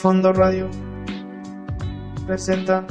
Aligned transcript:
Fondo 0.00 0.32
Radio 0.32 0.70
presenta. 2.26 2.86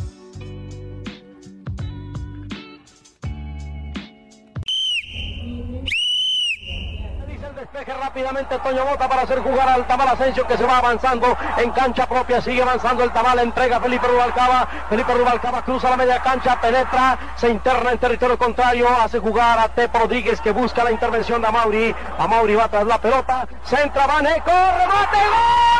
Despeje 7.56 7.94
rápidamente 7.94 8.58
Toño 8.60 8.86
Bota 8.86 9.08
para 9.10 9.24
hacer 9.24 9.40
jugar 9.40 9.70
al 9.70 9.88
Tamal 9.88 10.08
Asensio 10.10 10.46
que 10.46 10.58
se 10.58 10.66
va 10.66 10.78
avanzando 10.78 11.36
en 11.58 11.72
cancha 11.72 12.08
propia, 12.08 12.42
sigue 12.42 12.62
avanzando 12.62 13.04
el 13.04 13.12
Tamal, 13.12 13.40
entrega 13.40 13.80
Felipe 13.80 14.08
Rubalcaba, 14.08 14.68
Felipe 14.90 15.14
Rubalcaba 15.14 15.64
cruza 15.64 15.90
la 15.90 15.98
media 15.98 16.22
cancha, 16.22 16.60
penetra, 16.62 17.18
se 17.36 17.50
interna 17.50 17.92
en 17.92 17.98
territorio 17.98 18.38
contrario, 18.38 18.88
hace 19.02 19.20
jugar 19.20 19.60
a 19.60 19.70
Tepo 19.70 20.00
Rodríguez 20.00 20.42
que 20.42 20.52
busca 20.52 20.84
la 20.84 20.92
intervención 20.92 21.42
de 21.42 21.48
Amauri, 21.48 21.96
Amauri 22.18 22.56
va 22.56 22.68
tras 22.70 22.86
la 22.88 23.00
pelota, 23.00 23.48
centra, 23.64 24.08
Vaneco, 24.08 24.52
remate, 24.52 25.18
gol, 25.28 25.80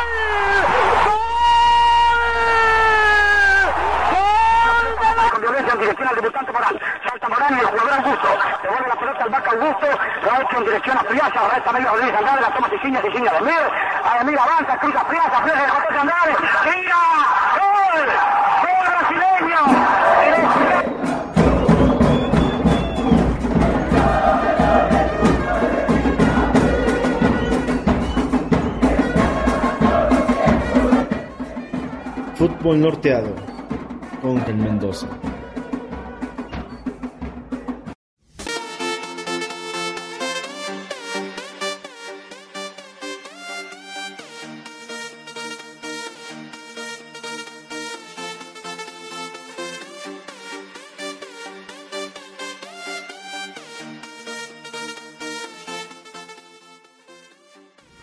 con 5.32 5.40
violencia 5.42 5.72
en 5.72 5.79
dirección 5.90 6.08
al 6.08 6.14
debutante 6.14 6.52
Morán. 6.52 6.78
Salta 7.08 7.28
Morán 7.28 7.54
y 7.54 7.60
el 7.60 7.66
jugador 7.66 7.92
Augusto. 7.92 8.28
Devuelve 8.62 8.88
la 8.88 8.96
pelota 8.96 9.24
al 9.24 9.30
vaca 9.30 9.50
Augusto. 9.50 9.86
Lo 10.22 10.32
ha 10.32 10.40
hecho 10.40 10.56
en 10.58 10.64
dirección 10.64 10.98
a 10.98 11.02
Friaza. 11.02 11.48
Resta 11.54 11.72
medio 11.72 11.90
Rodríguez 11.90 12.16
Andrade. 12.16 12.40
La 12.40 12.54
toma 12.54 12.68
Siciña, 12.70 13.02
Siciña 13.02 13.32
de 13.32 13.38
Emir. 13.38 13.64
A 14.04 14.20
Emir 14.20 14.38
avanza, 14.38 14.78
cruza 14.78 15.04
Friaza. 15.04 15.42
Friaza 15.42 15.62
de 15.62 15.68
José 15.68 15.98
Andrade. 15.98 16.36
¡Tira! 16.64 16.96
¡Gol! 17.58 18.06
¡Gol 18.62 18.86
brasileño! 18.90 19.60
Fútbol 32.36 32.80
Norteado 32.80 33.34
con 34.22 34.38
Ángel 34.38 34.56
Mendoza. 34.56 35.08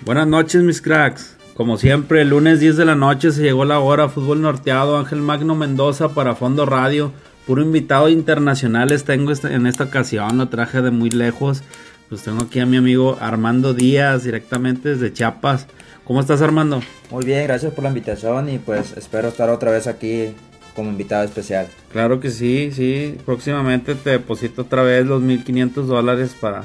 Buenas 0.07 0.25
noches 0.27 0.63
mis 0.63 0.81
cracks. 0.81 1.35
Como 1.53 1.77
siempre, 1.77 2.21
el 2.21 2.29
lunes 2.29 2.61
10 2.61 2.77
de 2.77 2.85
la 2.85 2.95
noche 2.95 3.31
se 3.31 3.41
llegó 3.41 3.65
la 3.65 3.79
hora 3.79 4.07
Fútbol 4.07 4.41
Norteado, 4.41 4.97
Ángel 4.97 5.19
Magno 5.19 5.53
Mendoza 5.53 6.13
para 6.13 6.33
Fondo 6.33 6.65
Radio. 6.65 7.11
Puro 7.45 7.61
invitado 7.61 8.07
internacionales 8.07 9.03
tengo 9.03 9.31
este- 9.31 9.53
en 9.53 9.67
esta 9.67 9.83
ocasión, 9.83 10.37
lo 10.37 10.47
traje 10.47 10.81
de 10.81 10.91
muy 10.91 11.09
lejos. 11.09 11.61
Pues 12.07 12.23
tengo 12.23 12.43
aquí 12.43 12.59
a 12.61 12.65
mi 12.65 12.77
amigo 12.77 13.17
Armando 13.19 13.73
Díaz, 13.73 14.23
directamente 14.23 14.89
desde 14.89 15.11
Chiapas. 15.11 15.67
¿Cómo 16.05 16.21
estás 16.21 16.41
Armando? 16.41 16.81
Muy 17.11 17.25
bien, 17.25 17.43
gracias 17.45 17.73
por 17.73 17.83
la 17.83 17.89
invitación 17.89 18.47
y 18.47 18.59
pues 18.59 18.95
espero 18.95 19.27
estar 19.27 19.49
otra 19.49 19.71
vez 19.71 19.87
aquí 19.87 20.29
como 20.73 20.89
invitado 20.89 21.25
especial. 21.25 21.67
Claro 21.91 22.21
que 22.21 22.29
sí, 22.31 22.71
sí. 22.71 23.17
Próximamente 23.25 23.93
te 23.93 24.11
deposito 24.11 24.61
otra 24.61 24.83
vez 24.83 25.05
los 25.05 25.21
1500 25.21 25.85
dólares 25.89 26.33
para, 26.39 26.63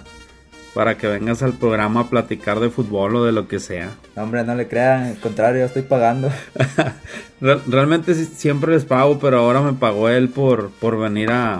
para 0.75 0.97
que 0.97 1.07
vengas 1.07 1.43
al 1.43 1.53
programa 1.53 2.01
a 2.01 2.09
platicar 2.11 2.59
de 2.61 2.71
fútbol 2.71 3.17
o 3.17 3.25
de 3.25 3.33
lo 3.33 3.47
que 3.49 3.61
sea. 3.61 3.91
No, 4.17 4.23
hombre, 4.23 4.43
no 4.45 4.55
le 4.55 4.69
crean, 4.69 5.03
al 5.05 5.17
contrario, 5.19 5.61
yo 5.61 5.67
estoy 5.67 5.83
pagando. 5.83 6.31
Real- 7.41 7.63
Realmente 7.67 8.15
siempre 8.15 8.73
les 8.73 8.85
pago, 8.85 9.19
pero 9.19 9.39
ahora 9.39 9.61
me 9.61 9.73
pagó 9.75 10.09
él 10.09 10.29
por, 10.29 10.71
por 10.71 10.99
venir 10.99 11.31
a, 11.31 11.57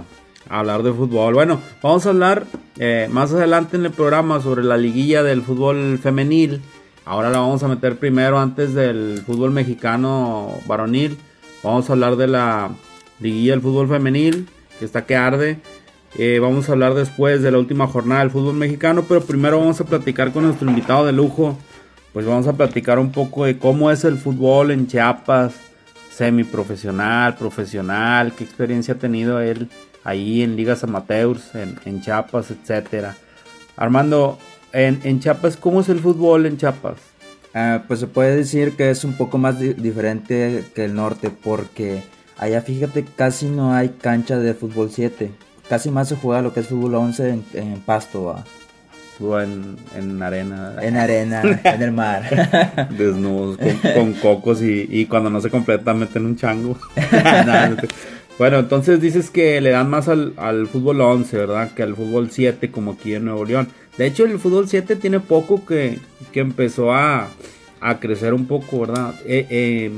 a 0.49 0.59
hablar 0.59 0.83
de 0.83 0.93
fútbol. 0.93 1.35
Bueno, 1.35 1.61
vamos 1.83 2.07
a 2.07 2.11
hablar 2.11 2.45
eh, 2.79 3.09
más 3.11 3.33
adelante 3.33 3.77
en 3.77 3.85
el 3.85 3.93
programa 3.93 4.41
sobre 4.41 4.65
la 4.65 4.77
liguilla 4.77 5.23
del 5.23 5.43
fútbol 5.43 5.99
femenil. 6.03 6.63
Ahora 7.05 7.31
la 7.31 7.39
vamos 7.41 7.63
a 7.65 7.69
meter 7.69 7.97
primero 7.99 8.39
antes 8.39 8.75
del 8.75 9.23
fútbol 9.27 9.51
mexicano 9.51 10.59
varonil. 10.67 11.19
Vamos 11.63 11.89
a 11.91 11.93
hablar 11.95 12.17
de 12.17 12.29
la 12.29 12.71
liguilla 13.21 13.53
del 13.53 13.61
fútbol 13.61 13.89
femenil, 13.89 14.49
que 14.79 14.85
está 14.85 15.05
que 15.05 15.17
arde. 15.17 15.59
Eh, 16.19 16.39
vamos 16.41 16.69
a 16.69 16.73
hablar 16.73 16.95
después 16.95 17.43
de 17.43 17.51
la 17.51 17.59
última 17.59 17.87
jornada 17.87 18.21
del 18.21 18.31
fútbol 18.31 18.55
mexicano, 18.55 19.05
pero 19.09 19.23
primero 19.23 19.59
vamos 19.59 19.81
a 19.81 19.85
platicar 19.85 20.33
con 20.33 20.45
nuestro 20.45 20.69
invitado 20.69 21.07
de 21.07 21.13
lujo. 21.13 21.57
Pues 22.13 22.27
vamos 22.27 22.47
a 22.47 22.53
platicar 22.53 22.99
un 22.99 23.11
poco 23.11 23.47
de 23.47 23.57
cómo 23.59 23.91
es 23.91 24.05
el 24.05 24.19
fútbol 24.19 24.71
en 24.71 24.87
Chiapas, 24.87 25.55
semiprofesional, 26.15 27.37
profesional, 27.37 28.33
qué 28.37 28.45
experiencia 28.45 28.95
ha 28.95 28.99
tenido 28.99 29.41
él 29.41 29.69
ahí 30.05 30.43
en 30.43 30.55
ligas 30.57 30.85
amateurs, 30.85 31.55
en, 31.55 31.77
en 31.87 32.03
Chiapas, 32.03 32.51
etcétera. 32.51 33.17
Armando, 33.77 34.39
en, 34.75 35.21
Chiapas, 35.21 35.57
¿cómo 35.57 35.81
es 35.81 35.89
el 35.89 36.01
fútbol 36.01 36.45
en 36.45 36.59
Chiapas? 36.59 36.97
Ah, 37.55 37.85
pues 37.89 38.01
se 38.01 38.07
puede 38.07 38.37
decir 38.37 38.73
que 38.77 38.91
es 38.91 39.05
un 39.05 39.15
poco 39.15 39.39
más 39.39 39.59
di- 39.59 39.73
diferente 39.75 40.65
que 40.75 40.85
el 40.85 40.95
norte 40.95 41.31
porque 41.31 42.03
allá 42.39 42.61
fíjate 42.63 43.05
casi 43.17 43.47
no 43.47 43.73
hay 43.75 43.91
cancha 43.91 44.39
de 44.39 44.53
fútbol 44.55 44.91
7. 44.91 45.31
Casi 45.73 45.91
más 45.91 46.07
se 46.07 46.17
juega 46.17 46.43
lo 46.43 46.53
que 46.53 46.61
es 46.61 46.67
fútbol 46.67 46.97
11 46.97 47.31
en, 47.31 47.45
en 47.55 47.81
pasto, 47.81 48.25
¿va? 48.25 48.45
En, 49.43 49.75
en 49.97 50.23
arena, 50.23 50.75
en 50.83 50.99
arena, 50.99 51.41
en 51.65 51.81
el 51.83 51.93
mar. 51.93 52.91
desnudos, 52.91 53.57
con, 53.57 53.93
con 53.95 54.13
cocos 54.13 54.61
y, 54.61 54.87
y 54.91 55.07
cuando 55.07 55.31
no 55.31 55.41
se 55.41 55.49
completa 55.49 55.95
meten 55.95 56.27
un 56.27 56.37
chango. 56.37 56.77
Bueno, 58.39 58.59
entonces 58.59 59.01
dices 59.01 59.31
que 59.31 59.63
le 59.63 59.71
dan 59.71 59.89
más 59.89 60.09
al, 60.09 60.35
al 60.37 60.67
fútbol 60.67 61.01
11, 61.01 61.39
¿verdad? 61.39 61.71
Que 61.75 61.83
al 61.85 61.97
fútbol 61.97 62.31
7 62.31 62.71
como 62.71 62.93
aquí 62.93 63.15
en 63.15 63.25
Nuevo 63.25 63.47
León. 63.47 63.69
De 63.97 64.05
hecho, 64.05 64.27
el 64.27 64.39
fútbol 64.39 64.69
7 64.69 64.97
tiene 64.97 65.21
poco 65.21 65.65
que, 65.65 66.01
que 66.33 66.41
empezó 66.41 66.93
a, 66.93 67.29
a 67.81 67.99
crecer 67.99 68.35
un 68.35 68.45
poco, 68.47 68.81
¿verdad? 68.81 69.15
Eh, 69.25 69.47
eh, 69.49 69.91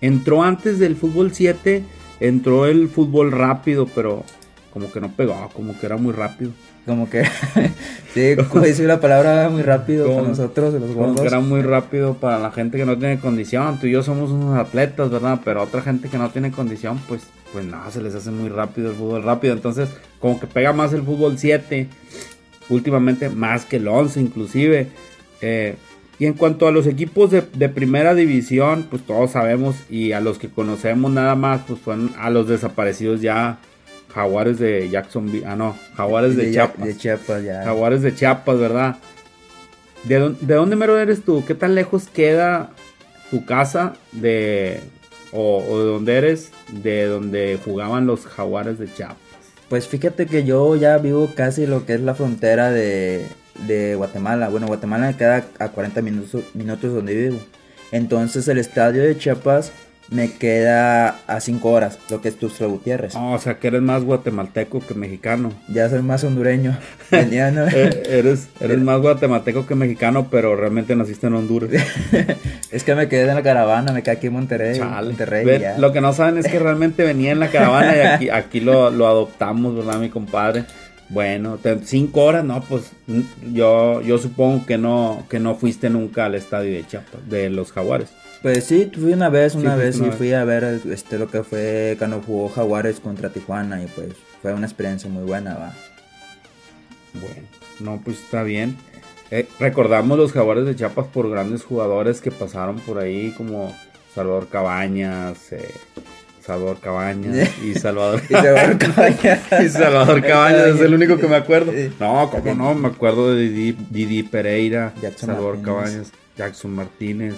entró 0.00 0.42
antes 0.42 0.78
del 0.78 0.96
fútbol 0.96 1.34
7, 1.34 1.82
entró 2.20 2.64
el 2.64 2.88
fútbol 2.88 3.32
rápido, 3.32 3.86
pero 3.94 4.24
como 4.72 4.90
que 4.92 5.00
no 5.00 5.10
pegó, 5.12 5.48
como 5.54 5.78
que 5.78 5.86
era 5.86 5.96
muy 5.96 6.12
rápido. 6.12 6.50
Como 6.86 7.10
que, 7.10 7.22
sí, 8.14 8.34
como 8.50 8.64
dice 8.64 8.84
la 8.84 8.98
palabra 9.00 9.48
muy 9.50 9.62
rápido 9.62 10.04
Como- 10.06 10.16
para 10.18 10.28
nosotros, 10.28 10.72
los 10.74 10.82
Como 10.92 10.94
gordos. 11.08 11.20
que 11.20 11.26
era 11.26 11.40
muy 11.40 11.60
rápido 11.62 12.14
para 12.14 12.38
la 12.38 12.50
gente 12.50 12.78
que 12.78 12.86
no 12.86 12.96
tiene 12.96 13.18
condición. 13.20 13.78
Tú 13.78 13.86
y 13.86 13.92
yo 13.92 14.02
somos 14.02 14.30
unos 14.30 14.58
atletas, 14.58 15.10
¿verdad? 15.10 15.40
Pero 15.44 15.62
otra 15.62 15.82
gente 15.82 16.08
que 16.08 16.16
no 16.18 16.30
tiene 16.30 16.50
condición, 16.50 16.98
pues, 17.06 17.22
pues 17.52 17.64
nada, 17.66 17.90
se 17.90 18.00
les 18.02 18.14
hace 18.14 18.30
muy 18.30 18.48
rápido 18.48 18.90
el 18.90 18.96
fútbol 18.96 19.22
rápido. 19.22 19.52
Entonces, 19.52 19.90
como 20.18 20.40
que 20.40 20.46
pega 20.46 20.72
más 20.72 20.92
el 20.94 21.02
fútbol 21.02 21.38
7, 21.38 21.88
últimamente 22.70 23.28
más 23.28 23.64
que 23.64 23.76
el 23.76 23.88
11 23.88 24.20
inclusive. 24.20 24.88
Eh, 25.40 25.76
y 26.18 26.26
en 26.26 26.32
cuanto 26.34 26.66
a 26.66 26.72
los 26.72 26.86
equipos 26.86 27.30
de, 27.30 27.42
de 27.54 27.68
primera 27.68 28.14
división, 28.14 28.86
pues 28.90 29.02
todos 29.06 29.32
sabemos 29.32 29.76
y 29.88 30.12
a 30.12 30.20
los 30.20 30.38
que 30.38 30.48
conocemos 30.48 31.12
nada 31.12 31.34
más, 31.36 31.60
pues 31.66 31.80
son 31.84 32.12
a 32.18 32.30
los 32.30 32.48
desaparecidos 32.48 33.20
ya. 33.20 33.58
Jaguares 34.14 34.58
de 34.58 34.88
Jacksonville, 34.90 35.44
ah 35.46 35.56
no, 35.56 35.76
Jaguares 35.96 36.36
de, 36.36 36.46
de, 36.46 36.52
Chiapas. 36.52 36.86
de 36.86 36.96
Chiapas, 36.96 37.44
ya. 37.44 37.62
Jaguares 37.64 38.02
de 38.02 38.14
Chiapas, 38.14 38.58
¿verdad? 38.58 38.96
¿De, 40.04 40.16
dónde- 40.18 40.38
¿De 40.46 40.54
dónde 40.54 40.76
mero 40.76 40.98
eres 40.98 41.22
tú? 41.22 41.44
¿Qué 41.46 41.54
tan 41.54 41.74
lejos 41.74 42.08
queda 42.08 42.70
tu 43.30 43.44
casa 43.44 43.94
de... 44.12 44.80
o, 45.32 45.58
o 45.68 45.78
de 45.78 45.84
dónde 45.84 46.16
eres? 46.16 46.50
De 46.72 47.06
donde 47.06 47.58
jugaban 47.64 48.06
los 48.06 48.26
Jaguares 48.26 48.78
de 48.78 48.92
Chiapas. 48.92 49.16
Pues 49.68 49.86
fíjate 49.86 50.26
que 50.26 50.44
yo 50.44 50.76
ya 50.76 50.96
vivo 50.98 51.28
casi 51.34 51.66
lo 51.66 51.84
que 51.84 51.94
es 51.94 52.00
la 52.00 52.14
frontera 52.14 52.70
de, 52.70 53.26
de 53.66 53.94
Guatemala. 53.96 54.48
Bueno, 54.48 54.66
Guatemala 54.66 55.08
me 55.08 55.16
queda 55.16 55.44
a 55.58 55.68
40 55.68 56.00
minutos, 56.00 56.42
minutos 56.54 56.94
donde 56.94 57.14
vivo. 57.14 57.38
Entonces 57.92 58.48
el 58.48 58.56
estadio 58.58 59.02
de 59.02 59.18
Chiapas 59.18 59.72
me 60.10 60.32
queda 60.32 61.18
a 61.26 61.40
5 61.40 61.68
horas, 61.70 61.98
lo 62.08 62.22
que 62.22 62.28
es 62.28 62.38
Tuxtla 62.38 62.66
Gutiérrez. 62.66 63.14
Oh, 63.14 63.32
o 63.32 63.38
sea 63.38 63.58
que 63.58 63.68
eres 63.68 63.82
más 63.82 64.04
guatemalteco 64.04 64.80
que 64.80 64.94
mexicano. 64.94 65.52
Ya 65.68 65.88
soy 65.90 66.02
más 66.02 66.24
hondureño. 66.24 66.78
¿no? 67.10 67.18
Eh, 67.18 68.02
eres, 68.08 68.48
eres 68.60 68.78
más 68.78 69.00
guatemalteco 69.00 69.66
que 69.66 69.74
mexicano, 69.74 70.28
pero 70.30 70.56
realmente 70.56 70.96
naciste 70.96 71.26
en 71.26 71.34
Honduras. 71.34 71.70
es 72.70 72.84
que 72.84 72.94
me 72.94 73.08
quedé 73.08 73.28
en 73.28 73.34
la 73.34 73.42
caravana, 73.42 73.92
me 73.92 74.02
quedé 74.02 74.16
aquí 74.16 74.28
en 74.28 74.32
Monterrey. 74.34 74.78
Chale. 74.78 75.08
Monterrey 75.08 75.44
Ve, 75.44 75.60
ya. 75.60 75.78
Lo 75.78 75.92
que 75.92 76.00
no 76.00 76.12
saben 76.12 76.38
es 76.38 76.48
que 76.48 76.58
realmente 76.58 77.04
venía 77.04 77.32
en 77.32 77.40
la 77.40 77.48
caravana 77.48 77.96
y 77.96 78.00
aquí, 78.00 78.30
aquí 78.32 78.60
lo, 78.60 78.90
lo 78.90 79.06
adoptamos, 79.06 79.76
¿verdad, 79.76 79.98
mi 79.98 80.08
compadre? 80.08 80.64
Bueno, 81.10 81.58
cinco 81.84 82.24
horas, 82.24 82.44
no, 82.44 82.60
pues 82.60 82.92
yo, 83.52 84.02
yo 84.02 84.18
supongo 84.18 84.66
que 84.66 84.76
no, 84.76 85.24
que 85.30 85.38
no 85.38 85.54
fuiste 85.54 85.88
nunca 85.88 86.26
al 86.26 86.34
estadio 86.34 86.72
de 86.72 86.86
Chiapas, 86.86 87.26
de 87.28 87.48
los 87.48 87.72
Jaguares. 87.72 88.10
Pues 88.42 88.64
sí, 88.64 88.90
fui 88.94 89.12
una 89.12 89.28
vez, 89.28 89.54
una 89.54 89.74
vez 89.74 89.98
y 89.98 90.10
fui 90.12 90.32
a 90.32 90.44
ver 90.44 90.80
este 90.90 91.18
lo 91.18 91.28
que 91.28 91.42
fue 91.42 91.96
cuando 91.98 92.22
jugó 92.22 92.48
Jaguares 92.48 93.00
contra 93.00 93.30
Tijuana 93.30 93.82
y 93.82 93.86
pues 93.86 94.10
fue 94.40 94.52
una 94.52 94.66
experiencia 94.66 95.10
muy 95.10 95.24
buena, 95.24 95.54
va. 95.54 95.72
Bueno, 97.14 97.48
no, 97.80 98.00
pues 98.04 98.18
está 98.20 98.44
bien. 98.44 98.76
Eh, 99.30 99.46
recordamos 99.58 100.16
los 100.16 100.32
Jaguares 100.32 100.64
de 100.64 100.76
Chiapas 100.76 101.06
por 101.08 101.28
grandes 101.28 101.64
jugadores 101.64 102.20
que 102.20 102.30
pasaron 102.30 102.78
por 102.80 102.98
ahí, 102.98 103.34
como 103.36 103.74
Salvador 104.14 104.48
Cabañas, 104.48 105.52
eh, 105.52 105.74
Salvador 106.40 106.78
Cabañas 106.80 107.50
y 107.64 107.74
Salvador, 107.74 108.22
Y 108.28 108.32
Salvador 108.32 108.78
Cabañas. 108.78 109.40
y 109.64 109.68
Salvador 109.68 110.22
Cabañas 110.22 110.66
es 110.68 110.80
el 110.80 110.94
único 110.94 111.18
que 111.18 111.28
me 111.28 111.36
acuerdo. 111.36 111.72
No, 112.00 112.30
cómo 112.30 112.54
no, 112.54 112.74
me 112.74 112.88
acuerdo 112.88 113.34
de 113.34 113.48
Didi, 113.48 113.76
Didi 113.90 114.22
Pereira, 114.22 114.94
Jackson 115.02 115.28
Salvador 115.28 115.56
Martínez. 115.56 115.84
Cabañas, 115.84 116.12
Jackson 116.36 116.74
Martínez, 116.74 117.34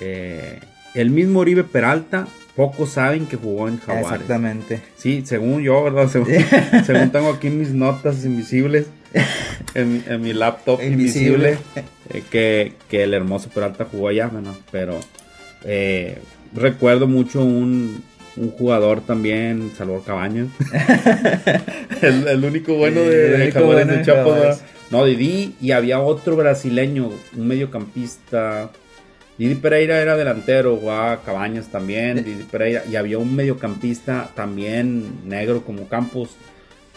eh, 0.00 0.60
el 0.94 1.10
mismo 1.10 1.40
Oribe 1.40 1.64
Peralta. 1.64 2.26
Pocos 2.56 2.90
saben 2.90 3.24
que 3.26 3.36
jugó 3.36 3.66
en 3.66 3.78
Jaguares. 3.80 4.10
Exactamente. 4.12 4.80
Sí, 4.96 5.22
según 5.24 5.62
yo, 5.62 5.82
¿verdad? 5.84 6.08
Según, 6.08 6.28
según 6.86 7.10
tengo 7.10 7.30
aquí 7.30 7.48
mis 7.48 7.70
notas 7.70 8.24
invisibles 8.26 8.86
en, 9.74 9.92
mi- 9.94 10.02
en 10.06 10.20
mi 10.20 10.32
laptop 10.34 10.82
invisible, 10.82 11.52
Invisible. 11.52 11.84
eh, 12.10 12.22
que, 12.30 12.72
que 12.90 13.04
el 13.04 13.14
hermoso 13.14 13.48
Peralta 13.48 13.86
jugó 13.90 14.08
allá, 14.08 14.28
¿no? 14.28 14.54
Pero 14.70 15.00
eh, 15.64 16.18
recuerdo 16.54 17.06
mucho 17.08 17.40
un, 17.42 18.02
un 18.36 18.50
jugador 18.50 19.00
también, 19.00 19.72
Salvador 19.76 20.04
Cabañas. 20.04 20.48
el, 22.02 22.28
el 22.28 22.44
único 22.44 22.74
bueno 22.74 23.00
de, 23.00 23.30
de 23.38 23.52
Jaguares 23.52 23.86
bueno 23.86 24.02
de. 24.02 24.40
¿verdad? 24.40 24.58
No, 24.90 25.06
Didi, 25.06 25.54
y 25.60 25.70
había 25.70 26.00
otro 26.00 26.36
brasileño, 26.36 27.10
un 27.34 27.46
mediocampista. 27.48 28.70
Didi 29.38 29.54
Pereira 29.54 30.00
era 30.00 30.16
delantero, 30.16 30.76
jugaba 30.76 31.22
Cabañas 31.22 31.68
también, 31.68 32.22
Didi 32.22 32.44
Pereira, 32.44 32.84
y 32.90 32.96
había 32.96 33.18
un 33.18 33.34
mediocampista 33.34 34.30
también 34.34 35.26
negro 35.28 35.64
como 35.64 35.88
Campos, 35.88 36.30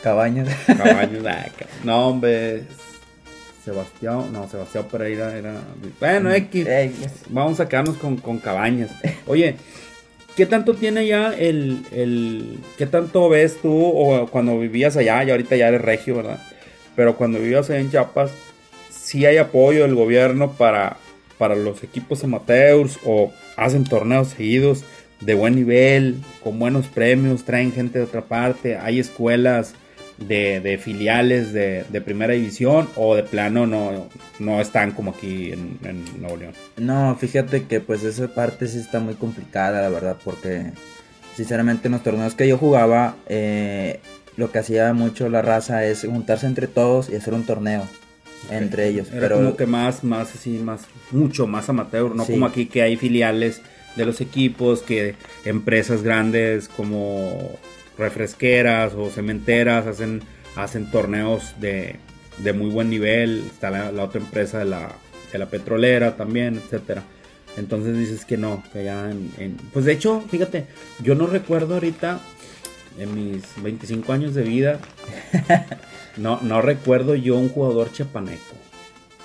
Cabañas. 0.03 0.49
Cabañas, 0.67 1.23
ah, 1.27 1.47
no 1.83 2.07
hombre, 2.07 2.63
Sebastián, 3.63 4.31
no, 4.31 4.47
Sebastián 4.47 4.85
Pereira 4.91 5.35
era, 5.35 5.55
bueno, 5.99 6.31
X, 6.31 6.67
Ey, 6.67 6.93
vamos 7.29 7.59
a 7.59 7.67
quedarnos 7.67 7.97
con, 7.97 8.17
con 8.17 8.37
Cabañas. 8.37 8.91
Oye, 9.27 9.55
¿qué 10.35 10.45
tanto 10.45 10.75
tiene 10.75 11.07
ya 11.07 11.33
el, 11.33 11.83
el, 11.91 12.59
qué 12.77 12.85
tanto 12.85 13.29
ves 13.29 13.57
tú 13.61 13.73
o 13.73 14.27
cuando 14.27 14.59
vivías 14.59 14.97
allá, 14.97 15.23
y 15.23 15.31
ahorita 15.31 15.55
ya 15.55 15.69
eres 15.69 15.81
regio, 15.81 16.17
¿verdad? 16.17 16.39
Pero 16.95 17.15
cuando 17.15 17.39
vivías 17.39 17.69
allá 17.69 17.79
en 17.79 17.89
Chiapas, 17.91 18.31
si 18.91 19.25
hay 19.25 19.37
apoyo 19.37 19.83
del 19.83 19.95
gobierno 19.95 20.51
para, 20.51 20.97
para 21.37 21.55
los 21.55 21.83
equipos 21.83 22.23
amateurs 22.23 22.99
o 23.05 23.31
hacen 23.57 23.83
torneos 23.83 24.29
seguidos 24.29 24.83
de 25.21 25.33
buen 25.33 25.55
nivel, 25.55 26.21
con 26.43 26.59
buenos 26.59 26.87
premios, 26.87 27.43
traen 27.43 27.71
gente 27.71 27.99
de 27.99 28.05
otra 28.05 28.21
parte, 28.21 28.77
hay 28.77 28.99
escuelas 28.99 29.73
de, 30.17 30.79
filiales 30.81 31.51
de, 31.53 31.85
de 31.89 32.01
primera 32.01 32.33
división 32.33 32.89
o 32.95 33.15
de 33.15 33.23
plano 33.23 33.67
no, 33.67 34.09
no 34.39 34.61
están 34.61 34.91
como 34.91 35.11
aquí 35.11 35.51
en, 35.51 35.79
en 35.83 36.21
Nuevo 36.21 36.37
León. 36.37 36.53
No, 36.77 37.15
fíjate 37.19 37.63
que 37.65 37.81
pues 37.81 38.03
esa 38.03 38.27
parte 38.27 38.67
sí 38.67 38.79
está 38.79 38.99
muy 38.99 39.15
complicada, 39.15 39.81
la 39.81 39.89
verdad, 39.89 40.17
porque 40.23 40.71
sinceramente 41.35 41.87
en 41.87 41.93
los 41.93 42.03
torneos 42.03 42.35
que 42.35 42.47
yo 42.47 42.57
jugaba, 42.57 43.15
eh, 43.27 43.99
lo 44.37 44.51
que 44.51 44.59
hacía 44.59 44.93
mucho 44.93 45.29
la 45.29 45.41
raza 45.41 45.85
es 45.85 46.01
juntarse 46.01 46.45
entre 46.45 46.67
todos 46.67 47.09
y 47.09 47.15
hacer 47.15 47.33
un 47.33 47.45
torneo 47.45 47.83
entre 48.49 48.87
ellos. 48.87 49.09
Era 49.11 49.19
pero 49.21 49.35
como 49.37 49.55
que 49.57 49.65
más, 49.65 50.03
más 50.03 50.33
así, 50.35 50.51
más, 50.59 50.81
mucho 51.11 51.47
más 51.47 51.69
amateur, 51.69 52.15
no 52.15 52.25
Sí. 52.25 52.33
como 52.33 52.45
aquí 52.45 52.65
que 52.67 52.81
hay 52.81 52.95
filiales 52.97 53.61
de 53.95 54.05
los 54.05 54.21
equipos, 54.21 54.81
que 54.81 55.15
empresas 55.45 56.03
grandes 56.03 56.67
como 56.67 57.57
refresqueras 57.97 58.93
o 58.93 59.09
cementeras 59.09 59.87
hacen, 59.87 60.21
hacen 60.55 60.91
torneos 60.91 61.53
de, 61.59 61.95
de 62.39 62.53
muy 62.53 62.69
buen 62.69 62.89
nivel. 62.89 63.43
Está 63.47 63.69
la, 63.71 63.91
la 63.91 64.03
otra 64.03 64.19
empresa 64.21 64.59
de 64.59 64.65
la, 64.65 64.91
de 65.31 65.37
la 65.39 65.45
petrolera 65.47 66.15
también, 66.17 66.55
etcétera. 66.57 67.03
Entonces 67.57 67.97
dices 67.97 68.25
que 68.25 68.35
no, 68.35 68.61
que 68.73 68.83
ya 68.83 69.09
en, 69.09 69.31
en- 69.37 69.55
Pues 69.71 69.85
de 69.85 69.93
hecho, 69.93 70.21
fíjate, 70.29 70.65
yo 71.01 71.15
no 71.15 71.25
recuerdo 71.25 71.75
ahorita, 71.75 72.19
en 72.99 73.15
mis 73.15 73.43
25 73.63 74.11
años 74.11 74.33
de 74.35 74.43
vida, 74.43 74.79
no, 76.17 76.39
no 76.41 76.61
recuerdo 76.61 77.15
yo 77.15 77.35
un 77.35 77.49
jugador 77.49 77.91
chapaneco 77.91 78.55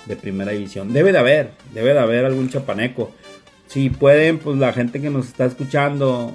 de 0.05 0.15
primera 0.15 0.51
división. 0.51 0.93
Debe 0.93 1.11
de 1.11 1.19
haber, 1.19 1.51
debe 1.73 1.93
de 1.93 1.99
haber 1.99 2.25
algún 2.25 2.49
chapaneco. 2.49 3.11
Si 3.67 3.89
pueden, 3.89 4.39
pues 4.39 4.57
la 4.57 4.73
gente 4.73 5.01
que 5.01 5.09
nos 5.09 5.27
está 5.27 5.45
escuchando, 5.45 6.33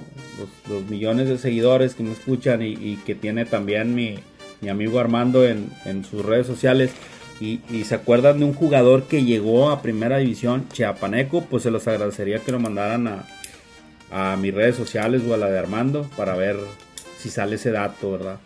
los, 0.67 0.83
millones 0.89 1.27
de 1.27 1.37
seguidores 1.37 1.93
que 1.93 2.03
me 2.03 2.13
escuchan 2.13 2.61
y, 2.63 2.97
que 3.05 3.13
tiene 3.13 3.45
también 3.45 3.93
mi, 3.93 4.19
mi 4.61 4.69
amigo 4.69 4.99
Armando 4.99 5.45
en, 5.45 5.69
en 5.85 6.03
sus 6.03 6.25
redes 6.25 6.47
sociales, 6.47 6.91
y, 7.39 7.61
y 7.69 7.83
se 7.83 7.93
acuerdan 7.93 8.39
de 8.39 8.45
un 8.45 8.53
jugador 8.53 9.03
que 9.03 9.23
llegó 9.23 9.69
a 9.69 9.83
primera 9.83 10.17
división, 10.17 10.67
chiapaneco, 10.69 11.41
pues 11.45 11.61
se 11.61 11.69
los 11.69 11.87
agradecería 11.87 12.39
que 12.39 12.51
lo 12.51 12.59
mandaran 12.59 13.07
a, 13.07 13.27
a 14.11 14.35
mis 14.37 14.53
redes 14.53 14.75
sociales 14.75 15.21
o 15.27 15.33
a 15.33 15.37
la 15.37 15.49
de 15.49 15.59
Armando 15.59 16.09
para 16.15 16.35
ver 16.35 16.57
si 17.17 17.29
sale 17.29 17.55
ese 17.55 17.71
dato, 17.71 18.11
¿verdad? 18.11 18.39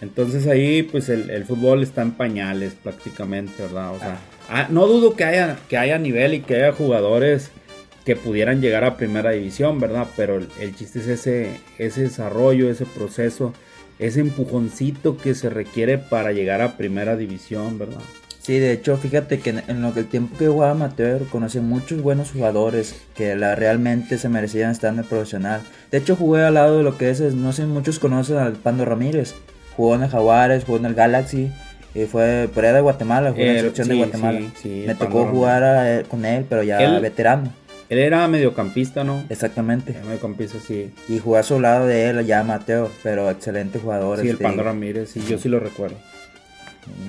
Entonces 0.00 0.46
ahí 0.46 0.82
pues 0.82 1.08
el, 1.08 1.44
fútbol 1.44 1.82
está 1.82 2.02
en 2.02 2.12
pañales 2.12 2.74
prácticamente, 2.74 3.62
¿verdad? 3.62 3.94
O 3.94 3.98
sea, 3.98 4.18
ah, 4.48 4.66
no 4.70 4.86
dudo 4.86 5.16
que 5.16 5.24
haya, 5.24 5.58
que 5.68 5.78
haya 5.78 5.98
nivel 5.98 6.34
y 6.34 6.40
que 6.40 6.56
haya 6.56 6.72
jugadores 6.72 7.50
que 8.04 8.14
pudieran 8.14 8.60
llegar 8.60 8.84
a 8.84 8.96
primera 8.96 9.32
división, 9.32 9.80
¿verdad? 9.80 10.06
Pero 10.16 10.36
el, 10.36 10.76
chiste 10.76 11.00
es 11.00 11.08
ese, 11.08 11.60
ese 11.78 12.02
desarrollo, 12.02 12.70
ese 12.70 12.86
proceso, 12.86 13.52
ese 13.98 14.20
empujoncito 14.20 15.16
que 15.16 15.34
se 15.34 15.50
requiere 15.50 15.98
para 15.98 16.32
llegar 16.32 16.60
a 16.60 16.76
primera 16.76 17.16
división, 17.16 17.78
¿verdad? 17.78 18.02
Sí, 18.40 18.60
de 18.60 18.70
hecho, 18.70 18.96
fíjate 18.96 19.40
que 19.40 19.50
en, 19.66 19.82
lo 19.82 19.92
que 19.92 20.00
el 20.00 20.06
tiempo 20.06 20.38
que 20.38 20.46
jugaba 20.46 20.70
amateur 20.70 21.26
conocí 21.26 21.58
muchos 21.58 22.00
buenos 22.00 22.30
jugadores 22.30 22.94
que 23.16 23.34
la, 23.34 23.56
realmente 23.56 24.18
se 24.18 24.28
merecían 24.28 24.70
estar 24.70 24.92
en 24.92 25.00
el 25.00 25.04
profesional. 25.04 25.62
De 25.90 25.98
hecho, 25.98 26.14
jugué 26.14 26.44
al 26.44 26.54
lado 26.54 26.76
de 26.76 26.84
lo 26.84 26.96
que 26.96 27.10
es- 27.10 27.34
no 27.34 27.52
sé, 27.52 27.66
muchos 27.66 27.98
conocen 27.98 28.36
al 28.36 28.52
Pando 28.52 28.84
Ramírez. 28.84 29.34
Jugó 29.76 29.94
en 29.94 30.02
el 30.04 30.08
Jaguares, 30.08 30.64
jugó 30.64 30.78
en 30.78 30.86
el 30.86 30.94
Galaxy. 30.94 31.50
Y 31.94 32.04
fue 32.04 32.48
por 32.52 32.64
allá 32.64 32.74
de 32.74 32.80
Guatemala, 32.82 33.30
jugó 33.30 33.42
en 33.42 33.48
la 33.48 33.54
Eh, 33.54 33.58
selección 33.60 33.88
de 33.88 33.94
Guatemala. 33.96 34.38
sí, 34.40 34.50
sí, 34.62 34.84
Me 34.86 34.94
tocó 34.94 35.24
jugar 35.26 35.62
a 35.62 35.94
él- 35.94 36.04
con 36.06 36.24
él, 36.26 36.44
pero 36.48 36.62
ya 36.62 36.78
Él- 36.78 37.00
veterano. 37.00 37.50
Él 37.88 37.98
era 38.00 38.26
mediocampista, 38.28 39.04
¿no? 39.04 39.24
Exactamente. 39.30 39.92
Era 39.92 40.04
mediocampista, 40.04 40.58
sí. 40.58 40.92
Y 41.08 41.18
jugué 41.20 41.38
a 41.38 41.42
su 41.44 41.60
lado 41.60 41.86
de 41.86 42.08
él, 42.10 42.26
ya 42.26 42.40
amateur, 42.40 42.88
pero 43.02 43.30
excelente 43.30 43.78
jugador. 43.78 44.18
Sí, 44.20 44.26
el 44.26 44.32
este, 44.32 44.42
Pando 44.42 44.62
Ramírez, 44.64 45.10
sí, 45.10 45.22
yo 45.28 45.38
sí 45.38 45.48
lo 45.48 45.60
recuerdo. 45.60 45.96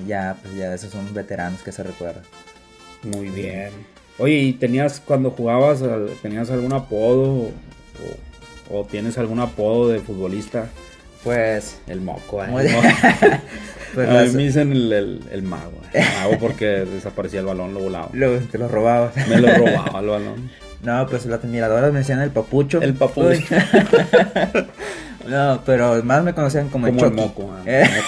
Ya, 0.06 0.36
pues 0.40 0.54
ya 0.56 0.72
esos 0.74 0.90
son 0.90 1.12
veteranos 1.14 1.62
que 1.62 1.72
se 1.72 1.82
recuerdan. 1.82 2.22
Muy 3.02 3.28
bien. 3.28 3.70
Oye, 4.18 4.34
¿y 4.38 4.52
tenías 4.54 5.00
cuando 5.00 5.30
jugabas, 5.32 5.82
tenías 6.22 6.50
algún 6.50 6.72
apodo 6.72 7.50
o, 8.70 8.78
o 8.78 8.84
tienes 8.84 9.18
algún 9.18 9.38
apodo 9.40 9.88
de 9.88 10.00
futbolista? 10.00 10.68
Pues, 11.34 11.78
El 11.86 12.00
moco, 12.00 12.42
¿eh? 12.42 12.46
El 12.48 12.52
moco. 12.72 12.88
pues 13.94 14.08
a 14.08 14.22
mí 14.24 14.30
me 14.30 14.42
dicen 14.44 14.72
el, 14.72 14.92
el- 14.92 15.20
el 15.30 15.42
mago. 15.42 15.80
¿eh? 15.92 16.00
El 16.00 16.04
mago 16.20 16.38
porque 16.40 16.66
desaparecía 16.66 17.40
el 17.40 17.46
balón, 17.46 17.74
lo 17.74 17.80
volaba. 17.80 18.08
lo- 18.12 18.38
te 18.38 18.56
los 18.58 18.70
robabas. 18.70 19.14
Me 19.28 19.40
lo 19.40 19.48
robaba 19.54 20.00
el 20.00 20.06
balón. 20.06 20.50
No, 20.82 21.06
pues 21.08 21.26
las 21.26 21.42
admiradoras 21.42 21.92
me 21.92 21.98
decían 21.98 22.20
el 22.20 22.30
papucho. 22.30 22.80
El 22.80 22.94
papucho. 22.94 23.42
No, 25.28 25.60
pero 25.66 26.02
más 26.04 26.24
me 26.24 26.32
conocían 26.32 26.68
como, 26.70 26.86
Como 26.86 27.04
el 27.04 27.12
moco. 27.12 27.54
¿eh? 27.66 27.82
Eh, 27.84 28.00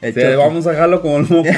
el 0.00 0.14
Sí, 0.14 0.20
Chucky. 0.20 0.34
vamos 0.34 0.66
a 0.66 0.70
dejarlo 0.72 1.00
como 1.00 1.18
el 1.18 1.28
moco. 1.28 1.48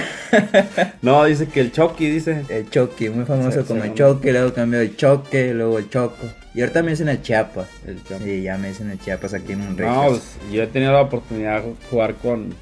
No, 1.01 1.25
dice 1.25 1.47
que 1.47 1.61
el 1.61 1.73
Chucky, 1.73 2.11
dice. 2.11 2.43
El 2.51 2.69
Chucky, 2.69 3.09
muy 3.09 3.25
famoso 3.25 3.63
Sí, 3.63 3.67
como 3.67 3.83
sí, 3.83 3.89
el. 3.89 3.95
Chucky, 3.95 4.31
luego 4.33 4.53
cambió 4.53 4.81
el 4.81 4.95
Choque, 4.97 5.55
luego 5.55 5.79
el 5.79 5.89
Choco. 5.89 6.27
Y 6.55 6.61
ahorita 6.61 6.83
me 6.83 6.91
dicen 6.91 7.09
el 7.09 7.23
Chiapas. 7.23 7.69
El 7.87 8.03
Chiapas. 8.05 8.27
Sí, 8.27 8.43
ya 8.43 8.59
me 8.59 8.69
dicen 8.69 8.91
el 8.91 9.01
Chiapas 9.01 9.35
aquí 9.35 9.53
en 9.53 9.63
un 9.63 9.77
No, 9.77 10.09
pues, 10.09 10.37
yo 10.53 10.63
he 10.63 10.67
tenido 10.67 10.93
la 10.93 11.01
oportunidad 11.01 11.63
de 11.63 11.75
jugar 11.91 12.15
con, 12.17 12.55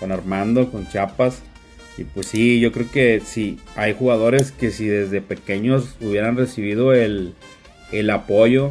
con 0.00 0.10
Armando, 0.10 0.70
con 0.70 0.88
Chiapas. 0.88 1.42
Y 1.98 2.04
pues 2.04 2.26
sí, 2.26 2.58
yo 2.58 2.72
creo 2.72 2.90
que 2.90 3.20
sí, 3.24 3.58
hay 3.76 3.94
jugadores 3.94 4.50
que 4.50 4.70
si 4.70 4.86
desde 4.86 5.20
pequeños 5.20 5.96
hubieran 6.00 6.36
recibido 6.36 6.94
el, 6.94 7.34
el 7.92 8.08
apoyo, 8.10 8.70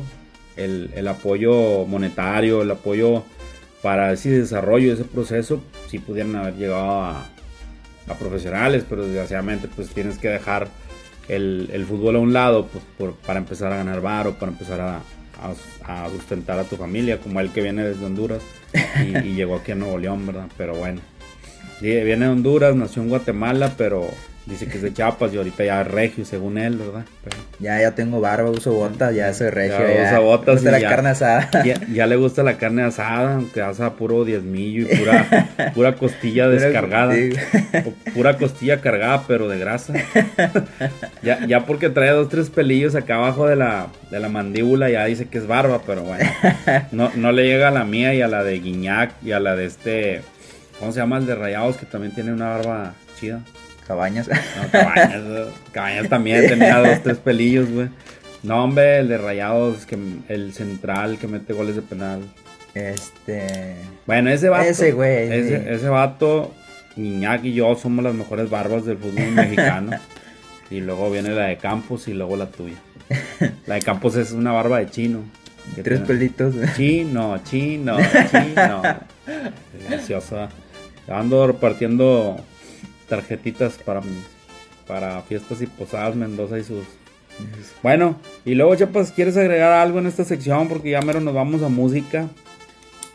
el, 0.57 0.89
el 0.95 1.07
apoyo 1.07 1.85
monetario, 1.85 2.63
el 2.63 2.71
apoyo 2.71 3.23
para 3.83 4.11
ese 4.11 4.31
desarrollo, 4.31 4.91
ese 4.91 5.03
proceso, 5.03 5.61
sí 5.87 5.99
pudieran 5.99 6.35
haber 6.35 6.55
llegado 6.55 7.03
a, 7.03 7.29
a 8.07 8.13
profesionales, 8.19 8.85
pero 8.89 9.05
desgraciadamente 9.05 9.67
pues 9.67 9.89
tienes 9.89 10.17
que 10.17 10.29
dejar 10.29 10.67
el, 11.27 11.69
el 11.71 11.85
fútbol 11.85 12.15
a 12.15 12.19
un 12.19 12.33
lado 12.33 12.67
pues, 12.67 12.83
por- 12.97 13.13
para 13.15 13.39
empezar 13.39 13.71
a 13.73 13.77
ganar 13.77 14.01
varo, 14.01 14.33
para 14.35 14.51
empezar 14.51 14.79
a, 14.81 14.95
a- 15.41 16.09
sustentar 16.09 16.59
a 16.59 16.63
tu 16.65 16.75
familia, 16.77 17.19
como 17.19 17.39
él 17.39 17.51
que 17.51 17.61
viene 17.61 17.83
desde 17.83 18.05
Honduras 18.05 18.41
y, 19.03 19.33
llegó 19.33 19.55
aquí 19.55 19.71
a 19.71 19.75
Nuevo 19.75 19.97
León, 19.97 20.25
¿verdad? 20.27 20.47
Pero 20.57 20.75
bueno, 20.75 21.01
viene 22.05 22.25
de 22.25 22.31
Honduras, 22.31 22.75
nació 22.75 23.01
en 23.01 23.09
Guatemala, 23.09 23.73
pero 23.77 24.07
Dice 24.47 24.65
que 24.65 24.77
es 24.77 24.81
de 24.81 24.91
Chiapas 24.91 25.31
y 25.33 25.37
ahorita 25.37 25.63
ya 25.63 25.81
es 25.81 25.87
regio, 25.87 26.25
según 26.25 26.57
él, 26.57 26.75
¿verdad? 26.77 27.05
Pero 27.23 27.37
Ya, 27.59 27.79
ya 27.79 27.91
tengo 27.91 28.19
barba, 28.19 28.49
uso 28.49 28.73
botas, 28.73 29.13
ya 29.13 29.31
soy 29.35 29.51
regio. 29.51 29.77
Ya 29.77 30.01
usa 30.03 30.19
botas 30.19 30.47
Me 30.47 30.53
gusta 30.53 30.69
y 30.69 30.71
la 30.71 30.79
ya- 30.79 30.89
carne 30.89 31.09
asada. 31.09 31.49
ya, 31.63 31.75
ya 31.93 32.07
le 32.07 32.15
gusta 32.15 32.41
la 32.41 32.57
carne 32.57 32.81
asada, 32.81 33.35
aunque 33.35 33.61
asa 33.61 33.93
puro 33.93 34.25
diezmillo 34.25 34.87
y 34.91 34.95
pura, 34.97 35.45
pura 35.75 35.95
costilla 35.95 36.49
descargada. 36.49 37.13
O 37.85 38.11
Pura 38.13 38.35
costilla 38.37 38.81
cargada, 38.81 39.23
pero 39.27 39.47
de 39.47 39.59
grasa. 39.59 39.93
ya, 41.21 41.45
ya 41.45 41.65
porque 41.65 41.89
trae 41.89 42.09
dos, 42.09 42.27
tres 42.29 42.49
pelillos 42.49 42.95
acá 42.95 43.15
abajo 43.17 43.47
de 43.47 43.55
la, 43.55 43.87
de 44.09 44.19
la 44.19 44.27
mandíbula, 44.27 44.89
ya 44.89 45.05
dice 45.05 45.27
que 45.27 45.37
es 45.37 45.45
barba, 45.47 45.81
pero 45.85 46.01
bueno. 46.03 46.27
No, 46.91 47.11
no 47.15 47.31
le 47.31 47.45
llega 47.45 47.67
a 47.67 47.71
la 47.71 47.83
mía 47.85 48.13
y 48.15 48.21
a 48.21 48.27
la 48.27 48.43
de 48.43 48.59
Guiñac 48.59 49.13
y 49.23 49.31
a 49.33 49.39
la 49.39 49.55
de 49.55 49.65
este. 49.65 50.21
¿Cómo 50.79 50.91
se 50.91 50.99
llama? 50.99 51.19
El 51.19 51.27
de 51.27 51.35
Rayados, 51.35 51.77
que 51.77 51.85
también 51.85 52.13
tiene 52.15 52.33
una 52.33 52.49
barba 52.57 52.93
chida. 53.19 53.41
Cabañas. 53.91 54.27
No, 54.29 54.71
Cabañas, 54.71 55.21
Cabañas 55.73 56.07
también 56.09 56.47
tenía 56.47 56.77
dos, 56.79 57.03
tres 57.03 57.17
pelillos, 57.17 57.69
güey. 57.69 57.89
No, 58.43 58.63
hombre, 58.63 58.99
el 58.99 59.09
de 59.09 59.17
Rayados, 59.17 59.85
que 59.85 59.97
el 60.29 60.53
central 60.53 61.17
que 61.19 61.27
mete 61.27 61.51
goles 61.53 61.75
de 61.75 61.81
penal. 61.81 62.21
Este. 62.73 63.75
Bueno, 64.07 64.29
ese 64.29 64.47
vato. 64.49 64.63
Ese 64.63 64.93
güey, 64.93 65.31
Ese, 65.31 65.59
sí. 65.59 65.65
ese 65.69 65.89
vato, 65.89 66.53
Iñaki 66.95 67.49
y 67.49 67.53
yo 67.55 67.75
somos 67.75 68.03
las 68.03 68.13
mejores 68.15 68.49
barbas 68.49 68.85
del 68.85 68.97
fútbol 68.97 69.31
mexicano. 69.33 69.91
y 70.69 70.79
luego 70.79 71.11
viene 71.11 71.31
la 71.31 71.47
de 71.47 71.57
Campos 71.57 72.07
y 72.07 72.13
luego 72.13 72.37
la 72.37 72.45
tuya. 72.47 72.77
La 73.67 73.75
de 73.75 73.81
Campos 73.81 74.15
es 74.15 74.31
una 74.31 74.53
barba 74.53 74.79
de 74.79 74.89
chino. 74.89 75.19
Tres 75.75 75.83
tiene- 75.83 76.05
pelitos. 76.05 76.55
Chino, 76.77 77.37
chino, 77.43 77.97
chino. 78.31 78.81
Graciosa. 79.89 80.49
Ando 81.07 81.45
repartiendo 81.47 82.37
tarjetitas 83.11 83.73
para 83.73 84.01
para 84.87 85.21
fiestas 85.23 85.61
y 85.61 85.67
posadas 85.67 86.15
Mendoza 86.15 86.57
y 86.57 86.63
sus. 86.63 86.85
Bueno, 87.83 88.15
y 88.45 88.55
luego 88.55 88.75
Chapas, 88.75 89.11
¿quieres 89.11 89.35
agregar 89.37 89.71
algo 89.73 89.99
en 89.99 90.07
esta 90.07 90.23
sección? 90.23 90.67
Porque 90.69 90.91
ya 90.91 91.01
mero 91.01 91.19
nos 91.19 91.33
vamos 91.33 91.61
a 91.63 91.67
música. 91.69 92.27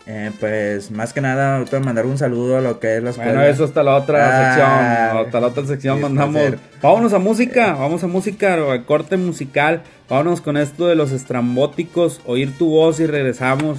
Eh, 0.08 0.30
pues 0.38 0.90
más 0.92 1.12
que 1.12 1.20
nada, 1.20 1.56
ahorita 1.56 1.80
mandar 1.80 2.06
un 2.06 2.16
saludo 2.16 2.58
a 2.58 2.60
lo 2.60 2.78
que 2.78 2.96
es 2.96 3.02
la 3.02 3.10
escuela. 3.10 3.32
Bueno, 3.32 3.46
eso 3.46 3.64
hasta 3.64 3.82
la 3.82 3.96
otra 3.96 4.18
Ah, 4.20 4.54
sección. 4.54 5.26
Hasta 5.26 5.40
la 5.40 5.46
otra 5.48 5.66
sección 5.66 6.00
mandamos. 6.00 6.34
placer. 6.34 6.58
Vámonos 6.80 7.12
a 7.12 7.18
música. 7.18 7.72
Vamos 7.74 8.04
a 8.04 8.06
música, 8.06 8.72
a 8.72 8.84
corte 8.84 9.16
musical. 9.16 9.82
Vámonos 10.08 10.40
con 10.40 10.56
esto 10.56 10.86
de 10.86 10.94
los 10.94 11.10
estrambóticos. 11.12 12.20
Oír 12.26 12.56
tu 12.56 12.70
voz 12.70 13.00
y 13.00 13.06
regresamos 13.06 13.78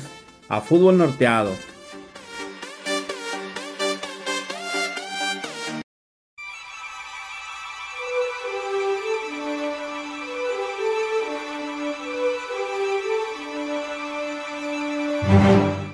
a 0.49 0.59
fútbol 0.61 0.97
norteado. 0.97 1.51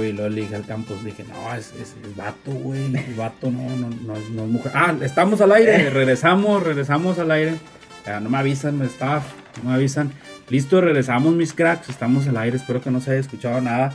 Güey, 0.00 0.12
luego 0.14 0.30
le 0.30 0.40
dije 0.40 0.56
al 0.56 0.64
campus, 0.64 1.04
dije, 1.04 1.24
no, 1.28 1.54
es, 1.54 1.72
es, 1.74 1.94
es 2.02 2.16
vato, 2.16 2.52
güey, 2.52 2.96
es 2.96 3.14
vato, 3.18 3.50
no, 3.50 3.68
no, 3.76 3.90
no, 3.90 4.16
es- 4.16 4.30
no 4.30 4.44
es 4.44 4.48
mujer. 4.48 4.72
Ah, 4.74 4.94
estamos 5.02 5.42
al 5.42 5.52
aire, 5.52 5.90
regresamos, 5.90 6.62
regresamos 6.62 7.18
al 7.18 7.30
aire. 7.30 7.56
No 8.22 8.30
me 8.30 8.38
avisan, 8.38 8.78
me 8.78 8.86
staff, 8.86 9.24
no 9.62 9.68
me 9.68 9.76
avisan. 9.76 10.10
Listo, 10.48 10.80
regresamos, 10.80 11.34
mis 11.34 11.52
cracks, 11.52 11.90
estamos 11.90 12.26
al 12.28 12.38
aire, 12.38 12.56
espero 12.56 12.80
que 12.80 12.90
no 12.90 13.02
se 13.02 13.10
haya 13.10 13.20
escuchado 13.20 13.60
nada. 13.60 13.92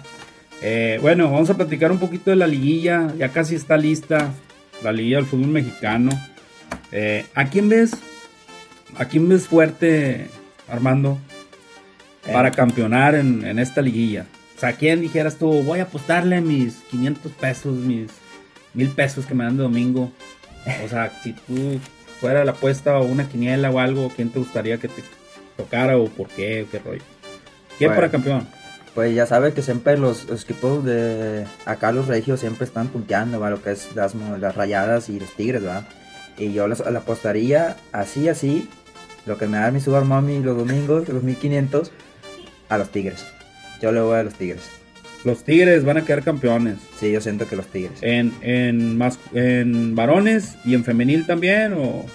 Eh, 0.62 1.00
bueno, 1.02 1.32
vamos 1.32 1.50
a 1.50 1.56
platicar 1.58 1.92
un 1.92 1.98
poquito 1.98 2.30
de 2.30 2.36
la 2.36 2.46
liguilla, 2.46 3.12
ya 3.18 3.30
casi 3.30 3.56
está 3.56 3.76
lista 3.76 4.32
la 4.84 4.92
liguilla 4.92 5.18
del 5.18 5.26
fútbol 5.26 5.48
mexicano. 5.48 6.12
Eh, 6.92 7.26
¿A 7.34 7.46
quién 7.46 7.68
ves? 7.68 7.94
¿A 9.00 9.06
quién 9.06 9.28
ves 9.28 9.48
fuerte, 9.48 10.28
Armando, 10.70 11.18
para 12.32 12.52
campeonar 12.52 13.16
en, 13.16 13.44
en 13.44 13.58
esta 13.58 13.82
liguilla? 13.82 14.28
O 14.56 14.60
sea, 14.60 14.74
¿quién 14.74 15.02
dijeras 15.02 15.36
tú, 15.36 15.64
voy 15.64 15.80
a 15.80 15.84
apostarle 15.84 16.40
mis 16.42 16.76
500 16.90 17.32
pesos, 17.34 17.76
mis 17.76 18.10
1000 18.74 18.90
pesos 18.92 19.26
que 19.26 19.34
me 19.34 19.44
dan 19.44 19.58
de 19.58 19.64
domingo? 19.64 20.12
O 20.84 20.88
sea, 20.88 21.12
si 21.22 21.34
tú 21.34 21.80
fuera 22.22 22.46
la 22.46 22.52
apuesta 22.52 22.98
o 22.98 23.06
una 23.06 23.28
quiniela 23.28 23.70
o 23.70 23.80
algo, 23.80 24.12
¿quién 24.16 24.30
te 24.30 24.40
gustaría 24.40 24.78
que 24.78 24.88
te 24.88 25.04
tocara 25.58 25.98
o 25.98 26.08
por 26.08 26.28
qué 26.30 26.64
o 26.64 26.72
qué 26.72 26.80
rollo? 26.80 27.04
¿Quién 27.78 27.90
Bueno. 27.90 27.96
para 27.96 28.12
campeón? 28.12 28.48
Pues 28.94 29.14
ya 29.14 29.26
sabes 29.26 29.54
que 29.54 29.62
siempre 29.62 29.98
los, 29.98 30.24
los 30.26 30.44
equipos 30.44 30.86
de 30.86 31.46
acá 31.66 31.92
los 31.92 32.08
regios 32.08 32.40
siempre 32.40 32.64
están 32.64 32.88
punteando, 32.88 33.42
¿va? 33.42 33.50
lo 33.50 33.62
que 33.62 33.72
es 33.72 33.94
las, 33.94 34.16
las 34.16 34.56
rayadas 34.56 35.10
y 35.10 35.20
los 35.20 35.32
tigres, 35.36 35.66
¿va? 35.66 35.84
Y 36.38 36.54
yo 36.54 36.68
le 36.68 36.76
apostaría 36.76 37.76
así, 37.92 38.30
así, 38.30 38.70
lo 39.26 39.38
que 39.38 39.48
me 39.48 39.58
da 39.58 39.70
mi 39.72 39.82
Sugar 39.82 40.06
Mommy 40.06 40.40
los 40.40 40.58
domingos, 40.58 41.10
los 41.10 41.24
1500, 41.24 41.92
a 42.70 42.78
los 42.78 42.90
tigres. 42.90 43.26
Yo 43.82 43.92
le 43.92 44.02
voy 44.02 44.18
a 44.18 44.24
los 44.24 44.34
tigres. 44.36 44.62
Los 45.24 45.44
Tigres 45.44 45.84
van 45.84 45.98
a 45.98 46.06
quedar 46.06 46.22
campeones. 46.24 46.78
Sí, 47.00 47.12
yo 47.12 47.20
siento 47.20 47.48
que 47.48 47.56
los 47.56 47.66
tigres. 47.66 47.98
En, 48.02 48.32
en, 48.42 48.96
mas- 48.96 49.18
en 49.34 49.96
varones 49.96 50.54
y 50.64 50.76
en 50.76 50.84
femenil 50.84 51.26
también 51.26 51.74
o 51.74 52.06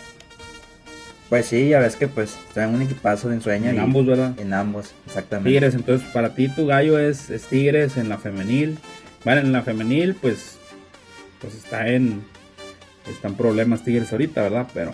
Pues 1.28 1.46
sí, 1.46 1.68
ya 1.70 1.80
ves 1.80 1.96
que 1.96 2.06
pues 2.06 2.36
traen 2.54 2.72
un 2.74 2.82
equipazo 2.82 3.28
de 3.28 3.34
ensueño. 3.36 3.70
en 3.70 3.76
y- 3.76 3.78
ambos, 3.80 4.06
¿verdad? 4.06 4.38
En 4.38 4.52
ambos, 4.52 4.92
exactamente. 5.06 5.50
Tigres, 5.50 5.74
entonces 5.74 6.06
para 6.12 6.34
ti 6.36 6.48
tu 6.54 6.66
gallo 6.66 6.98
es, 7.00 7.30
es 7.30 7.42
Tigres 7.46 7.96
en 7.96 8.08
la 8.08 8.18
femenil. 8.18 8.78
Bueno, 9.24 9.40
en 9.40 9.52
la 9.52 9.62
femenil 9.62 10.14
pues 10.14 10.56
pues 11.40 11.54
está 11.56 11.88
en 11.88 12.22
están 13.10 13.34
problemas 13.34 13.82
Tigres 13.82 14.12
ahorita, 14.12 14.42
¿verdad? 14.42 14.68
Pero 14.72 14.92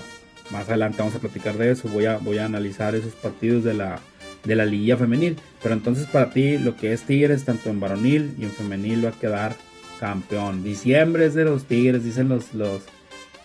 más 0.51 0.69
adelante 0.69 0.99
vamos 0.99 1.15
a 1.15 1.19
platicar 1.19 1.59
de 1.59 1.71
eso. 1.73 1.87
Voy 1.89 2.07
a 2.07 2.17
voy 2.17 2.39
a 2.39 2.47
analizar 2.47 2.95
esos 2.95 3.13
partidos 3.15 3.63
de 3.63 3.75
la 3.75 3.99
de 4.47 4.57
la 4.57 4.65
liguilla 4.65 4.97
femenil. 4.97 5.37
Pero 5.63 5.75
entonces 5.75 6.07
para 6.07 6.31
ti 6.31 6.59
lo 6.59 6.77
que 6.77 6.93
es 6.93 7.03
Tigres 7.03 7.45
tanto 7.45 7.69
en 7.69 7.81
varonil 7.81 8.35
y 8.39 8.45
en 8.45 8.51
femenil 8.51 9.05
va 9.05 9.11
a 9.11 9.21
quedar 9.21 9.55
campeón. 10.01 10.63
Diciembre 10.63 11.27
es 11.27 11.35
de 11.35 11.45
los 11.45 11.65
Tigres, 11.65 12.05
dicen 12.05 12.29
los 12.29 12.55
los 12.55 12.83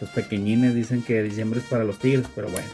los 0.02 0.10
pequeñines 0.10 0.74
dicen 0.74 1.04
que 1.04 1.22
diciembre 1.22 1.60
es 1.60 1.66
para 1.66 1.84
los 1.84 2.00
Tigres, 2.00 2.26
pero 2.34 2.50
bueno. 2.50 2.68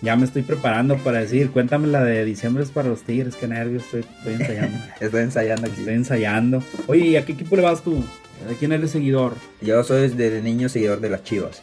Ya 0.00 0.16
me 0.16 0.24
estoy 0.24 0.42
preparando 0.42 0.96
para 0.98 1.20
decir, 1.20 1.50
cuéntame 1.50 1.86
la 1.88 2.02
de 2.02 2.24
diciembre 2.24 2.62
es 2.62 2.70
para 2.70 2.88
los 2.88 3.02
Tigres, 3.02 3.36
qué 3.36 3.46
nervios 3.46 3.84
estoy, 3.84 4.00
estoy 4.00 4.34
ensayando. 4.34 4.78
Estoy 5.00 5.22
ensayando 5.22 5.66
aquí. 5.66 5.80
estoy 5.80 5.94
ensayando. 5.94 6.62
Oye, 6.86 7.06
¿y 7.06 7.16
a 7.16 7.24
qué 7.24 7.32
equipo 7.32 7.56
le 7.56 7.62
vas 7.62 7.82
tú? 7.82 8.02
¿De 8.48 8.54
quién 8.56 8.72
eres 8.72 8.90
seguidor? 8.90 9.34
Yo 9.60 9.82
soy 9.84 10.08
de 10.08 10.42
niño 10.42 10.68
seguidor 10.68 11.00
de 11.00 11.10
las 11.10 11.22
chivas. 11.22 11.62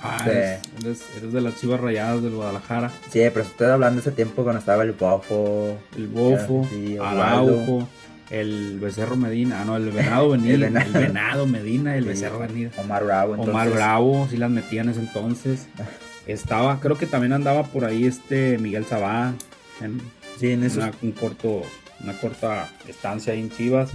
Ah, 0.00 0.20
Sí. 0.22 0.30
eres, 0.30 0.60
eres- 0.84 1.02
eres 1.18 1.32
de 1.32 1.40
las 1.40 1.56
Chivas 1.56 1.80
Rayadas 1.80 2.22
del 2.22 2.34
Guadalajara. 2.34 2.90
Sí, 3.10 3.20
pero 3.32 3.40
estoy 3.42 3.66
hablando 3.68 4.00
de 4.00 4.08
ese 4.08 4.12
tiempo 4.12 4.42
cuando 4.44 4.60
estaba 4.60 4.82
el 4.84 4.92
bofo. 4.92 5.76
El 5.96 6.06
Bofo, 6.08 6.66
Sí. 6.70 6.96
Araujo, 6.98 7.88
el 8.30 8.78
Becerro 8.80 9.16
Medina. 9.16 9.62
Ah, 9.62 9.64
no, 9.64 9.76
el 9.76 9.90
Venado 9.90 10.28
Medina. 10.36 10.54
El 10.54 10.62
el, 10.62 10.70
Venado. 10.72 10.92
venado. 11.00 11.46
Medina, 11.46 11.96
el 11.96 12.04
Sí, 12.04 12.08
Becerro 12.10 12.38
Medina. 12.40 12.70
Omar 12.78 13.04
Bravo. 13.04 13.32
Omar 13.34 13.46
entonces- 13.48 13.74
Bravo, 13.74 14.28
sí 14.30 14.36
las 14.36 14.50
metía 14.50 14.82
en 14.82 14.88
ese 14.90 15.00
entonces. 15.00 15.66
Estaba, 16.28 16.78
creo 16.78 16.96
que 16.98 17.06
también 17.06 17.32
andaba 17.32 17.62
por 17.64 17.84
ahí 17.84 18.04
este 18.06 18.58
Miguel 18.58 18.84
Sabá. 18.84 19.32
En, 19.80 20.00
Sí, 20.38 20.52
en 20.52 20.62
una, 20.70 20.92
un 21.02 21.10
corto, 21.12 21.62
una 22.04 22.12
corta 22.20 22.68
estancia 22.86 23.32
ahí 23.32 23.40
en 23.40 23.50
Chivas. 23.50 23.90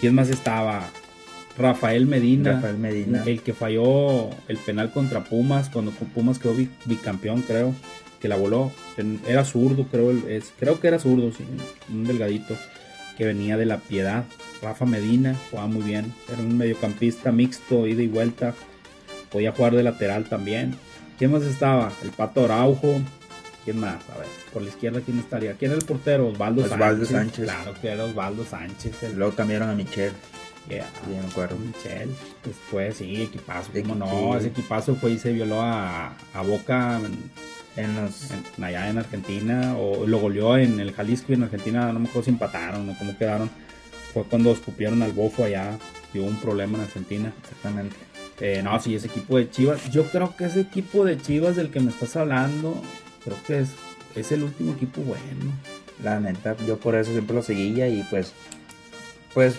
¿Quién 0.00 0.14
más 0.14 0.28
estaba? 0.28 0.82
Rafael 1.58 2.06
Medina, 2.06 2.52
Rafael 2.54 2.78
Medina. 2.78 3.22
el 3.26 3.42
que 3.42 3.52
falló 3.54 4.30
el 4.48 4.56
penal 4.58 4.92
contra 4.92 5.24
Pumas, 5.24 5.68
cuando 5.68 5.90
Pumas 5.90 6.38
quedó 6.38 6.54
bi- 6.54 6.70
bicampeón, 6.86 7.42
creo, 7.42 7.74
que 8.20 8.28
la 8.28 8.36
voló. 8.36 8.72
Era 9.26 9.44
zurdo, 9.44 9.86
creo, 9.90 10.10
es, 10.28 10.52
creo 10.58 10.80
que 10.80 10.88
era 10.88 10.98
zurdo, 10.98 11.32
sí, 11.32 11.44
un 11.92 12.04
delgadito 12.04 12.56
que 13.16 13.24
venía 13.26 13.56
de 13.56 13.66
la 13.66 13.78
piedad. 13.78 14.24
Rafa 14.62 14.84
Medina 14.86 15.34
jugaba 15.50 15.68
muy 15.68 15.82
bien, 15.82 16.12
era 16.32 16.38
un 16.38 16.56
mediocampista 16.56 17.32
mixto, 17.32 17.86
ida 17.86 18.02
y 18.02 18.08
vuelta, 18.08 18.54
podía 19.30 19.52
jugar 19.52 19.74
de 19.74 19.82
lateral 19.82 20.24
también. 20.24 20.74
¿Quién 21.18 21.32
más 21.32 21.42
estaba? 21.42 21.92
El 22.02 22.10
Pato 22.10 22.44
Araujo, 22.44 23.00
¿Quién 23.64 23.78
más? 23.78 23.96
A 24.14 24.18
ver, 24.18 24.26
por 24.54 24.62
la 24.62 24.68
izquierda, 24.70 25.02
¿quién 25.04 25.18
estaría? 25.18 25.52
¿Quién 25.52 25.72
era 25.72 25.78
el 25.80 25.84
portero? 25.86 26.28
Osvaldo, 26.28 26.62
Osvaldo 26.64 27.04
Sánchez. 27.04 27.10
Sánchez. 27.10 27.44
Claro 27.44 27.74
que 27.80 27.88
era 27.88 28.04
Osvaldo 28.06 28.44
Sánchez. 28.46 29.02
El, 29.02 29.16
Luego 29.16 29.34
cambiaron 29.34 29.68
a 29.68 29.74
Michelle. 29.74 30.12
Yeah. 30.68 30.86
Sí, 31.04 31.10
me 31.10 31.26
acuerdo. 31.26 31.56
Michel. 31.56 32.10
Después, 32.44 32.96
sí, 32.96 33.22
equipazo. 33.22 33.70
¿Cómo 33.82 33.94
no? 33.94 34.36
Ese 34.36 34.48
equipazo 34.48 34.94
fue 34.94 35.12
y 35.12 35.18
se 35.18 35.32
violó 35.32 35.60
a, 35.62 36.14
a 36.34 36.42
Boca 36.42 37.00
en, 37.00 37.82
En 37.82 37.96
los. 37.96 38.30
en- 38.30 38.64
allá 38.64 38.88
en 38.88 38.98
Argentina. 38.98 39.74
O 39.76 40.06
lo 40.06 40.18
goleó 40.18 40.56
en 40.56 40.78
el 40.78 40.92
Jalisco 40.92 41.32
y 41.32 41.34
en 41.36 41.44
Argentina. 41.44 41.92
No 41.92 41.98
me 42.00 42.08
acuerdo 42.08 42.24
si 42.26 42.30
empataron 42.30 42.88
o 42.88 42.96
cómo 42.98 43.16
quedaron. 43.18 43.50
Fue 44.14 44.24
cuando 44.24 44.52
escupieron 44.52 45.02
al 45.02 45.12
bofo 45.12 45.44
allá. 45.44 45.76
Y 46.14 46.18
hubo 46.18 46.26
un 46.28 46.36
problema 46.40 46.78
en 46.78 46.84
Argentina. 46.84 47.32
Exactamente. 47.42 47.96
Eh, 48.40 48.60
no, 48.62 48.78
sí, 48.80 48.94
ese 48.94 49.08
equipo 49.08 49.36
de 49.38 49.50
Chivas. 49.50 49.90
Yo 49.90 50.04
creo 50.04 50.34
que 50.36 50.44
ese 50.46 50.60
equipo 50.60 51.04
de 51.04 51.20
Chivas 51.20 51.56
del 51.56 51.70
que 51.70 51.80
me 51.80 51.90
estás 51.90 52.16
hablando, 52.16 52.80
creo 53.24 53.36
que 53.46 53.60
es, 53.60 53.70
es 54.16 54.32
el 54.32 54.42
último 54.44 54.72
equipo 54.72 55.00
bueno. 55.02 55.52
La 56.02 56.18
neta, 56.20 56.56
yo 56.66 56.78
por 56.78 56.94
eso 56.94 57.12
siempre 57.12 57.34
lo 57.36 57.42
seguía 57.42 57.88
y 57.88 58.02
pues. 58.04 58.32
Pues. 59.34 59.58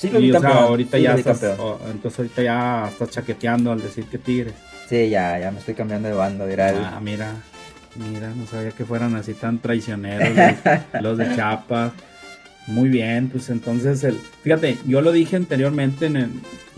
Sí, 0.00 0.08
lo 0.10 0.18
y, 0.18 0.22
vi 0.24 0.30
o 0.30 0.32
sea, 0.40 0.42
campeón. 0.48 0.64
ahorita 0.64 0.96
sí, 0.96 1.02
ya 1.02 1.14
estás, 1.14 1.38
campeón. 1.38 1.56
oh, 1.60 1.78
entonces 1.90 2.18
ahorita 2.20 2.42
ya 2.42 2.88
estás 2.88 3.10
chaqueteando 3.10 3.72
al 3.72 3.82
decir 3.82 4.04
que 4.06 4.16
Tigres. 4.18 4.54
Sí, 4.88 5.10
ya, 5.10 5.38
ya 5.38 5.50
me 5.50 5.58
estoy 5.58 5.74
cambiando 5.74 6.08
de 6.08 6.14
bando. 6.14 6.46
Dirá 6.46 6.70
el- 6.70 6.78
Ah, 6.78 6.98
mira, 7.02 7.34
mira, 7.96 8.30
no 8.34 8.46
sabía 8.46 8.70
que 8.70 8.84
fueran 8.86 9.14
así 9.14 9.34
tan 9.34 9.58
traicioneros 9.58 10.30
los, 10.34 11.02
los 11.02 11.18
de 11.18 11.34
Chiapas. 11.34 11.92
Muy 12.66 12.88
bien, 12.88 13.28
pues 13.30 13.50
entonces, 13.50 14.02
el, 14.04 14.14
fíjate, 14.42 14.78
yo 14.86 15.00
lo 15.00 15.12
dije 15.12 15.36
anteriormente 15.36 16.06
en, 16.06 16.16
el- 16.16 16.30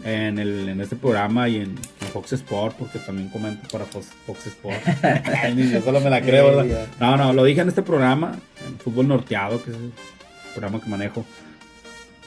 en, 0.04 0.38
el, 0.38 0.68
en 0.70 0.80
este 0.80 0.96
programa 0.96 1.48
y 1.48 1.56
en, 1.56 1.62
en 2.00 2.08
Fox 2.12 2.32
Sport, 2.32 2.76
porque 2.76 2.98
también 2.98 3.28
comento 3.28 3.68
para 3.70 3.84
Fox, 3.84 4.06
Fox 4.26 4.46
Sport. 4.46 4.78
Yo 5.72 5.82
solo 5.82 6.00
me 6.00 6.10
la 6.10 6.20
creo, 6.22 6.56
¿verdad? 6.56 6.86
No, 6.98 7.16
no, 7.16 7.32
lo 7.32 7.44
dije 7.44 7.60
en 7.60 7.68
este 7.68 7.82
programa, 7.82 8.34
en 8.66 8.78
Fútbol 8.78 9.06
Norteado, 9.08 9.62
que 9.62 9.70
es 9.70 9.76
el 9.76 9.92
programa 10.54 10.80
que 10.82 10.88
manejo. 10.90 11.24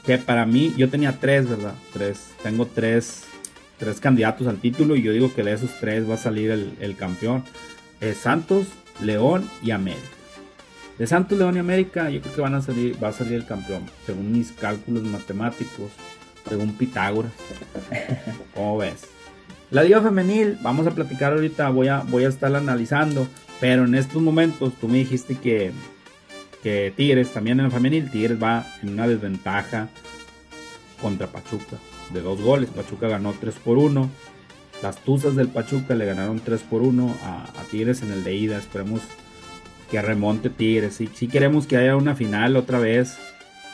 Que 0.06 0.18
para 0.18 0.46
mí, 0.46 0.74
yo 0.78 0.90
tenía 0.90 1.20
tres, 1.20 1.50
¿verdad? 1.50 1.74
Tres, 1.92 2.30
tengo 2.44 2.68
tres, 2.68 3.24
tres 3.80 4.00
candidatos 4.00 4.48
al 4.48 4.58
título 4.58 4.96
y 4.96 5.02
yo 5.02 5.12
digo 5.12 5.34
que 5.34 5.44
de 5.44 5.54
esos 5.54 5.72
tres 5.80 6.08
va 6.10 6.14
a 6.14 6.18
salir 6.18 6.52
el, 6.52 6.96
campeón. 6.96 7.44
Es 8.02 8.18
Santos, 8.18 8.68
León 9.02 9.50
y 9.64 9.72
América. 9.72 10.08
De 11.00 11.08
Santos, 11.08 11.38
León 11.38 11.56
y 11.56 11.60
América, 11.60 12.10
yo 12.10 12.22
creo 12.22 12.36
que 12.36 12.42
van 12.42 12.54
a 12.54 12.62
salir, 12.62 13.04
va 13.04 13.10
a 13.10 13.14
salir 13.14 13.34
el 13.34 13.46
campeón, 13.46 13.84
según 14.06 14.32
mis 14.32 14.52
cálculos 14.52 15.04
matemáticos, 15.04 15.92
según 16.48 16.74
Pitágoras. 16.74 17.32
¿Cómo 18.54 18.78
ves? 18.78 19.08
La 19.72 19.84
Liga 19.84 20.02
Femenil, 20.02 20.58
vamos 20.62 20.86
a 20.86 20.92
platicar 20.92 21.34
ahorita, 21.34 21.70
voy 21.70 21.88
a, 21.88 22.02
voy 22.02 22.24
a 22.24 22.30
estar 22.30 22.56
analizando, 22.56 23.28
pero 23.60 23.86
en 23.86 23.96
estos 23.96 24.22
momentos 24.22 24.74
tú 24.80 24.88
me 24.88 25.00
dijiste 25.00 25.36
que, 25.36 25.72
que 26.66 26.92
Tigres, 26.98 27.32
también 27.32 27.60
en 27.60 27.68
el 27.68 27.72
femenil, 27.72 28.10
Tigres 28.10 28.42
va 28.42 28.66
en 28.82 28.90
una 28.90 29.08
desventaja 29.08 29.88
contra 31.00 31.28
Pachuca 31.28 31.78
de 32.12 32.22
dos 32.22 32.42
goles. 32.42 32.72
Pachuca 32.72 33.08
ganó 33.08 33.36
3 33.40 33.54
por 33.64 33.78
1. 33.78 34.10
Las 34.82 34.98
Tuzas 34.98 35.36
del 35.36 35.50
Pachuca 35.50 35.94
le 35.94 36.08
ganaron 36.08 36.40
3 36.40 36.62
por 36.62 36.82
1 36.82 37.18
a, 37.22 37.46
Tigres 37.70 38.02
en 38.02 38.12
el 38.12 38.24
de 38.24 38.34
ida. 38.34 38.58
Esperemos 38.58 39.02
que 39.92 40.02
remonte 40.02 40.50
Tigres. 40.50 40.96
Si, 40.96 41.06
si 41.06 41.28
queremos 41.28 41.68
que 41.68 41.78
haya 41.78 41.96
una 41.96 42.16
final 42.16 42.58
otra 42.58 42.80
vez, 42.80 43.16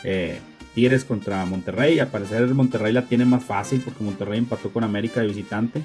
eh, 0.03 0.41
Tigres 0.75 1.05
contra 1.05 1.45
Monterrey. 1.45 1.97
Al 1.99 2.09
parecer 2.09 2.45
Monterrey 2.53 2.91
la 2.91 3.03
tiene 3.03 3.23
más 3.23 3.45
fácil 3.45 3.79
porque 3.85 4.03
Monterrey 4.03 4.37
empató 4.37 4.69
con 4.69 4.83
América 4.83 5.21
de 5.21 5.27
visitante. 5.27 5.81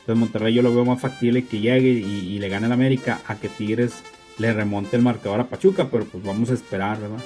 Entonces 0.00 0.16
Monterrey 0.16 0.52
yo 0.52 0.60
lo 0.60 0.74
veo 0.74 0.84
más 0.84 1.00
factible 1.00 1.46
que 1.46 1.60
llegue 1.60 1.88
y, 1.88 2.34
y 2.34 2.38
le 2.38 2.50
gane 2.50 2.66
al 2.66 2.72
América 2.72 3.22
a 3.26 3.36
que 3.36 3.48
Tigres 3.48 4.02
le 4.40 4.52
remonte 4.52 4.96
el 4.96 5.02
marcador 5.02 5.40
a 5.40 5.48
Pachuca. 5.48 5.88
Pero 5.90 6.04
pues 6.06 6.24
vamos 6.24 6.50
a 6.50 6.54
esperar, 6.54 7.00
¿verdad? 7.00 7.22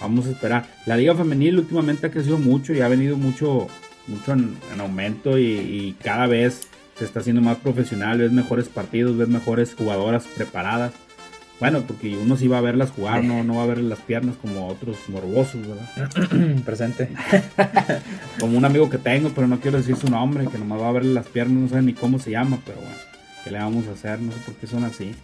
Vamos 0.00 0.26
a 0.26 0.30
esperar. 0.30 0.66
La 0.86 0.96
liga 0.96 1.14
femenil 1.14 1.58
últimamente 1.58 2.06
ha 2.06 2.10
crecido 2.10 2.38
mucho 2.38 2.72
y 2.72 2.80
ha 2.80 2.88
venido 2.88 3.16
mucho, 3.16 3.66
mucho 4.06 4.32
en, 4.32 4.56
en 4.72 4.80
aumento 4.80 5.38
y, 5.38 5.44
y 5.44 5.96
cada 6.02 6.26
vez 6.26 6.68
se 6.96 7.04
está 7.04 7.20
haciendo 7.20 7.42
más 7.42 7.56
profesional. 7.56 8.18
Ves 8.18 8.32
mejores 8.32 8.68
partidos, 8.68 9.16
ves 9.16 9.28
mejores 9.28 9.74
jugadoras 9.74 10.26
preparadas. 10.26 10.92
Bueno, 11.60 11.82
porque 11.82 12.16
uno 12.16 12.36
sí 12.36 12.46
va 12.46 12.58
a 12.58 12.60
verlas 12.60 12.90
jugar, 12.90 13.24
no, 13.24 13.42
no 13.42 13.56
va 13.56 13.64
a 13.64 13.66
ver 13.66 13.78
las 13.78 13.98
piernas 13.98 14.36
como 14.36 14.68
otros 14.68 14.96
morbosos, 15.08 15.60
¿verdad? 15.66 16.62
Presente. 16.64 17.08
Como 18.38 18.56
un 18.56 18.64
amigo 18.64 18.88
que 18.88 18.98
tengo, 18.98 19.30
pero 19.30 19.48
no 19.48 19.58
quiero 19.58 19.78
decir 19.78 19.96
su 19.96 20.08
nombre, 20.08 20.46
que 20.46 20.56
nomás 20.56 20.80
va 20.80 20.88
a 20.88 20.92
ver 20.92 21.04
las 21.04 21.26
piernas, 21.26 21.58
no 21.58 21.68
sé 21.68 21.82
ni 21.82 21.94
cómo 21.94 22.20
se 22.20 22.30
llama, 22.30 22.60
pero 22.64 22.78
bueno, 22.78 22.94
¿qué 23.42 23.50
le 23.50 23.58
vamos 23.58 23.88
a 23.88 23.92
hacer? 23.92 24.20
No 24.20 24.30
sé 24.30 24.38
por 24.38 24.54
qué 24.54 24.68
son 24.68 24.84
así. 24.84 25.16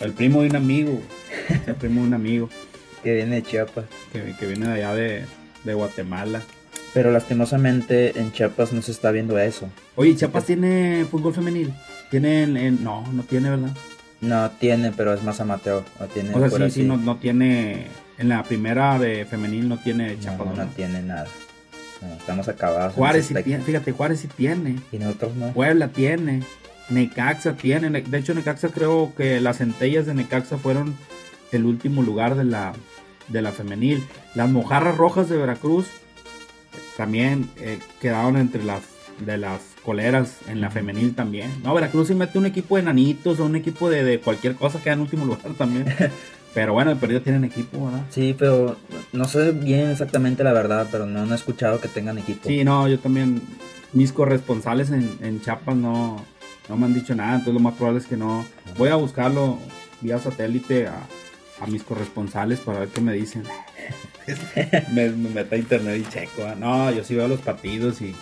El 0.00 0.12
primo 0.12 0.42
de 0.42 0.48
un 0.50 0.56
amigo, 0.56 1.00
el 1.66 1.74
primo 1.74 2.02
de 2.02 2.08
un 2.08 2.14
amigo 2.14 2.50
Que 3.02 3.14
viene 3.14 3.36
de 3.36 3.42
Chiapas. 3.42 3.84
que, 4.12 4.34
que 4.38 4.46
viene 4.46 4.66
de 4.68 4.74
allá 4.74 4.94
de, 4.94 5.24
de 5.64 5.74
Guatemala. 5.74 6.42
Pero 6.94 7.10
lastimosamente 7.12 8.18
en 8.18 8.32
Chiapas 8.32 8.72
no 8.72 8.82
se 8.82 8.90
está 8.92 9.10
viendo 9.10 9.38
eso. 9.38 9.68
Oye, 9.96 10.16
Chiapas 10.16 10.44
tiene 10.46 11.06
fútbol 11.10 11.34
femenil. 11.34 11.72
Tiene 12.10 12.44
en, 12.44 12.82
no, 12.82 13.06
no 13.12 13.22
tiene, 13.22 13.50
¿verdad? 13.50 13.70
No 14.20 14.50
tiene, 14.52 14.92
pero 14.92 15.12
es 15.12 15.22
más 15.22 15.40
amateur. 15.40 15.82
No 16.00 16.06
tiene 16.06 16.30
O 16.34 16.38
sea, 16.40 16.48
sí, 16.50 16.62
así. 16.62 16.70
sí, 16.80 16.86
no, 16.86 16.96
no 16.96 17.16
tiene. 17.16 17.86
En 18.18 18.30
la 18.30 18.42
primera 18.44 18.98
de 18.98 19.26
femenil 19.26 19.68
no 19.68 19.78
tiene 19.78 20.14
No, 20.14 20.20
Chiapas. 20.22 20.38
no, 20.46 20.52
¿verdad? 20.52 20.68
tiene 20.74 21.02
nada. 21.02 21.26
No, 22.00 22.14
estamos 22.14 22.48
acabados. 22.48 22.94
Juárez 22.94 23.26
sí 23.26 23.34
tiene, 23.44 23.62
fíjate, 23.62 23.92
Juárez 23.92 24.20
sí 24.20 24.28
tiene. 24.28 24.76
Y 24.92 24.98
nosotros 24.98 25.34
no. 25.36 25.52
Puebla 25.52 25.88
tiene. 25.88 26.42
Necaxa 26.88 27.54
tiene. 27.54 27.90
Ne- 27.90 28.02
De 28.02 28.18
hecho, 28.18 28.34
Necaxa 28.34 28.68
creo 28.68 29.12
que 29.16 29.40
las 29.40 29.58
centellas 29.58 30.06
de 30.06 30.14
Necaxa 30.14 30.58
fueron 30.58 30.94
el 31.52 31.64
último 31.64 32.02
lugar 32.02 32.34
de 32.36 32.44
la, 32.44 32.72
de 33.28 33.42
la 33.42 33.52
femenil. 33.52 34.04
Las 34.34 34.50
mojarras 34.50 34.96
rojas 34.96 35.28
de 35.28 35.36
Veracruz 35.36 35.86
eh, 35.86 36.78
también 36.96 37.48
eh, 37.56 37.78
quedaron 38.00 38.36
entre 38.36 38.62
las 38.64 38.82
de 39.24 39.38
las 39.38 39.60
coleras 39.82 40.40
en 40.46 40.60
la 40.60 40.70
femenil 40.70 41.14
también. 41.14 41.50
No, 41.64 41.72
Veracruz 41.74 42.08
sí 42.08 42.14
mete 42.14 42.38
un 42.38 42.44
equipo 42.44 42.76
de 42.76 42.82
nanitos 42.82 43.40
o 43.40 43.46
un 43.46 43.56
equipo 43.56 43.88
de, 43.88 44.04
de 44.04 44.20
cualquier 44.20 44.56
cosa 44.56 44.82
queda 44.82 44.92
en 44.92 45.00
último 45.00 45.24
lugar 45.24 45.54
también. 45.58 45.86
Pero 46.54 46.72
bueno, 46.74 46.90
de 46.90 46.96
perdido 46.96 47.20
tienen 47.22 47.44
equipo, 47.44 47.84
¿verdad? 47.86 48.04
Sí, 48.08 48.34
pero 48.38 48.76
no 49.12 49.26
sé 49.26 49.50
bien 49.52 49.90
exactamente 49.90 50.42
la 50.42 50.54
verdad, 50.54 50.88
pero 50.90 51.04
no, 51.04 51.26
no 51.26 51.32
he 51.34 51.36
escuchado 51.36 51.82
que 51.82 51.88
tengan 51.88 52.16
equipo. 52.16 52.48
Sí, 52.48 52.64
no, 52.64 52.88
yo 52.88 52.98
también. 52.98 53.42
Mis 53.92 54.10
corresponsales 54.10 54.90
en, 54.90 55.18
en 55.20 55.42
Chiapas 55.42 55.76
no, 55.76 56.24
no 56.68 56.76
me 56.76 56.86
han 56.86 56.94
dicho 56.94 57.14
nada, 57.14 57.32
entonces 57.32 57.54
lo 57.54 57.60
más 57.60 57.74
probable 57.74 58.00
es 58.00 58.06
que 58.06 58.16
no. 58.16 58.44
Voy 58.76 58.88
a 58.88 58.96
buscarlo 58.96 59.58
vía 60.00 60.18
satélite 60.18 60.88
a, 60.88 61.06
a 61.60 61.66
mis 61.66 61.82
corresponsales 61.82 62.60
para 62.60 62.80
ver 62.80 62.88
qué 62.88 63.00
me 63.00 63.12
dicen. 63.12 63.44
me, 64.92 65.10
me 65.10 65.30
meto 65.30 65.54
a 65.54 65.58
internet 65.58 66.04
y 66.04 66.10
checo. 66.10 66.44
¿ah? 66.44 66.54
No, 66.58 66.90
yo 66.90 67.04
sí 67.04 67.14
veo 67.14 67.28
los 67.28 67.40
partidos 67.40 68.00
y, 68.02 68.14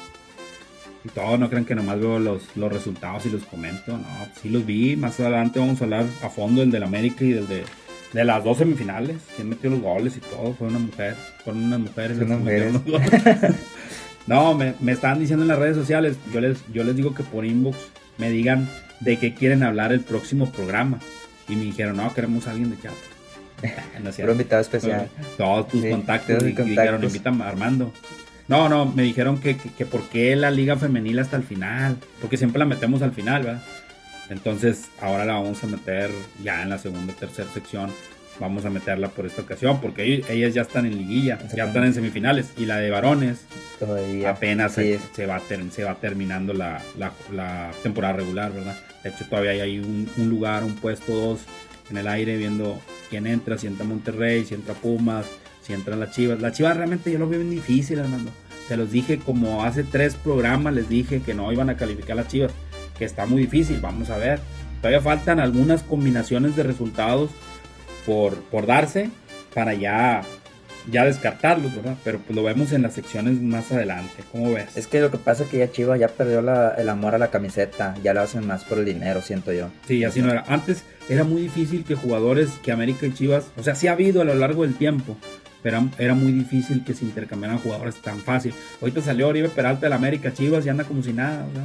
y 1.04 1.08
todo. 1.14 1.38
No 1.38 1.48
crean 1.48 1.64
que 1.64 1.74
nomás 1.74 1.98
veo 1.98 2.18
los, 2.18 2.54
los 2.56 2.72
resultados 2.72 3.24
y 3.26 3.30
los 3.30 3.44
comento. 3.44 3.96
No, 3.96 4.06
sí 4.40 4.50
los 4.50 4.64
vi. 4.66 4.96
Más 4.96 5.18
adelante 5.20 5.58
vamos 5.58 5.80
a 5.80 5.84
hablar 5.84 6.06
a 6.22 6.28
fondo 6.28 6.60
del 6.60 6.70
del 6.70 6.82
América 6.82 7.24
y 7.24 7.32
del 7.32 7.48
de, 7.48 7.64
de 8.12 8.24
las 8.24 8.44
dos 8.44 8.58
semifinales. 8.58 9.16
Quién 9.36 9.48
metió 9.48 9.70
los 9.70 9.80
goles 9.80 10.16
y 10.16 10.20
todo. 10.20 10.54
Fue 10.54 10.68
una 10.68 10.78
mujer. 10.78 11.16
Fueron 11.42 11.64
unas 11.64 11.80
mujeres. 11.80 12.18
Unas 12.18 12.38
que 12.38 12.44
metieron 12.44 12.72
mujeres. 12.72 12.72
los 12.74 12.84
goles. 12.84 13.54
No, 14.26 14.54
me, 14.54 14.72
me 14.80 14.92
estaban 14.92 15.18
diciendo 15.18 15.42
en 15.44 15.48
las 15.48 15.58
redes 15.58 15.76
sociales, 15.76 16.16
yo 16.32 16.40
les, 16.40 16.56
yo 16.72 16.82
les 16.82 16.96
digo 16.96 17.12
que 17.12 17.22
por 17.22 17.44
inbox 17.44 17.76
me 18.18 18.30
digan 18.30 18.68
de 19.00 19.18
qué 19.18 19.34
quieren 19.34 19.62
hablar 19.62 19.92
el 19.92 20.00
próximo 20.00 20.50
programa. 20.50 20.98
Y 21.48 21.56
me 21.56 21.64
dijeron, 21.64 21.96
no, 21.96 22.12
queremos 22.14 22.46
a 22.46 22.52
alguien 22.52 22.70
de 22.70 22.80
chat. 22.80 22.92
No 24.02 24.12
cierto. 24.12 24.32
invitado 24.32 24.60
especial. 24.60 25.08
Todos 25.38 25.68
tus 25.68 25.82
Sí, 25.82 25.90
contactos. 25.90 26.42
Y, 26.42 26.46
dijeron, 26.46 26.68
contactos. 26.74 27.04
invita 27.14 27.30
a 27.30 27.48
Armando. 27.48 27.92
No, 28.48 28.68
no, 28.68 28.84
me 28.86 29.02
dijeron 29.02 29.38
que, 29.40 29.56
que, 29.56 29.70
que 29.70 29.86
por 29.86 30.02
qué 30.08 30.36
la 30.36 30.50
liga 30.50 30.76
femenil 30.76 31.18
hasta 31.18 31.36
el 31.36 31.44
final. 31.44 31.96
Porque 32.20 32.36
siempre 32.36 32.58
la 32.58 32.66
metemos 32.66 33.00
al 33.02 33.12
final, 33.12 33.42
¿verdad? 33.44 33.62
Entonces, 34.30 34.86
ahora 35.00 35.24
la 35.24 35.34
vamos 35.34 35.62
a 35.64 35.66
meter 35.66 36.10
ya 36.42 36.62
en 36.62 36.70
la 36.70 36.78
segunda 36.78 37.12
y 37.12 37.16
tercera 37.16 37.48
sección. 37.52 37.90
Vamos 38.40 38.64
a 38.64 38.70
meterla 38.70 39.08
por 39.08 39.26
esta 39.26 39.42
ocasión, 39.42 39.80
porque 39.80 40.24
ellas 40.28 40.54
ya 40.54 40.62
están 40.62 40.86
en 40.86 40.98
liguilla, 40.98 41.38
ya 41.54 41.66
están 41.66 41.84
en 41.84 41.94
semifinales. 41.94 42.48
Y 42.56 42.66
la 42.66 42.78
de 42.78 42.90
varones, 42.90 43.42
Todavía. 43.78 44.30
apenas 44.30 44.72
Sí, 44.74 44.94
se, 44.94 45.00
se 45.14 45.26
va 45.26 45.38
ter- 45.40 45.70
se 45.70 45.84
va 45.84 45.94
terminando 45.94 46.52
la, 46.52 46.80
la- 46.98 47.12
la 47.32 47.70
temporada 47.82 48.14
regular, 48.14 48.52
¿verdad? 48.52 48.76
De 49.04 49.10
hecho, 49.10 49.24
todavía 49.26 49.50
hay 49.62 49.78
un, 49.78 50.08
un 50.16 50.28
lugar, 50.28 50.64
un 50.64 50.74
puesto, 50.74 51.12
dos 51.14 51.40
en 51.90 51.96
el 51.98 52.08
aire 52.08 52.36
viendo 52.36 52.80
quién 53.10 53.26
entra, 53.28 53.56
si 53.58 53.66
entra 53.68 53.84
Monterrey, 53.84 54.44
si 54.44 54.54
entra 54.54 54.74
Pumas, 54.74 55.26
si 55.62 55.72
entra 55.72 55.94
la 55.94 56.10
Chivas. 56.10 56.40
La 56.40 56.50
Chivas 56.50 56.76
realmente 56.76 57.12
yo 57.12 57.18
lo 57.20 57.28
veo 57.28 57.38
bien 57.38 57.50
difícil, 57.50 58.00
Armando. 58.00 58.30
Se 58.66 58.76
los 58.76 58.90
dije 58.90 59.18
como 59.18 59.62
hace 59.62 59.84
tres 59.84 60.14
programas, 60.16 60.74
les 60.74 60.88
dije 60.88 61.20
que 61.20 61.34
no 61.34 61.52
iban 61.52 61.70
a 61.70 61.76
calificar 61.76 62.16
las 62.16 62.28
Chivas, 62.28 62.50
que 62.98 63.04
está 63.04 63.26
muy 63.26 63.42
difícil, 63.42 63.78
vamos 63.80 64.10
a 64.10 64.16
ver. 64.16 64.40
Todavía 64.80 65.00
faltan 65.02 65.38
algunas 65.38 65.82
combinaciones 65.82 66.56
de 66.56 66.62
resultados 66.64 67.30
por, 68.06 68.34
por 68.44 68.66
darse 68.66 69.10
para 69.54 69.74
ya 69.74 70.22
ya 70.90 71.06
descartarlos, 71.06 71.74
¿verdad? 71.74 71.96
Pero 72.04 72.18
pues 72.18 72.36
lo 72.36 72.42
vemos 72.42 72.70
en 72.72 72.82
las 72.82 72.92
secciones 72.92 73.40
más 73.40 73.72
adelante. 73.72 74.22
¿Cómo 74.30 74.52
ves? 74.52 74.76
Es 74.76 74.86
que 74.86 75.00
lo 75.00 75.10
que 75.10 75.16
pasa 75.16 75.44
es 75.44 75.48
que 75.48 75.56
ya 75.56 75.72
Chivas 75.72 75.98
ya 75.98 76.08
perdió 76.08 76.42
la- 76.42 76.74
el 76.76 76.90
amor 76.90 77.14
a 77.14 77.18
la 77.18 77.30
camiseta. 77.30 77.94
Ya 78.02 78.12
lo 78.12 78.20
hacen 78.20 78.46
más 78.46 78.64
por 78.64 78.76
el 78.78 78.84
dinero, 78.84 79.22
siento 79.22 79.50
yo. 79.54 79.68
Sí, 79.88 80.04
así 80.04 80.20
no 80.20 80.30
era. 80.30 80.44
Antes 80.46 80.82
era 81.08 81.24
muy 81.24 81.40
difícil 81.40 81.84
que 81.84 81.94
jugadores 81.94 82.50
que 82.62 82.70
América 82.70 83.06
y 83.06 83.14
Chivas, 83.14 83.46
o 83.56 83.62
sea, 83.62 83.74
sí 83.74 83.86
ha 83.88 83.92
habido 83.92 84.20
a 84.20 84.24
lo 84.26 84.34
largo 84.34 84.60
del 84.64 84.74
tiempo, 84.74 85.16
pero 85.62 85.88
era- 85.96 86.12
muy 86.14 86.32
difícil 86.32 86.84
que 86.84 86.92
se 86.92 87.06
intercambiaran 87.06 87.58
jugadores 87.60 87.94
tan 88.02 88.18
fácil. 88.18 88.52
Ahorita 88.82 89.00
salió 89.00 89.28
Oribe 89.28 89.48
Peralta 89.48 89.86
del 89.86 89.94
América 89.94 90.34
Chivas 90.34 90.66
y 90.66 90.68
anda 90.68 90.84
como 90.84 91.02
si 91.02 91.14
nada, 91.14 91.46
sea. 91.54 91.64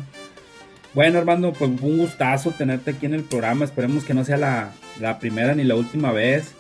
Bueno, 0.93 1.19
Armando, 1.19 1.54
pues 1.54 1.69
un 1.82 1.97
gustazo 1.97 2.52
tenerte 2.52 2.91
aquí 2.91 3.06
en 3.06 3.13
el 3.13 3.23
programa. 3.23 3.65
Esperemos 3.65 4.04
que 4.04 4.13
no 4.13 4.25
sea 4.25 4.38
la, 4.38 4.71
la 4.99 5.19
primera 5.19 5.54
ni 5.54 5.63
la 5.63 5.75
última 5.75 6.12
vez. 6.12 6.54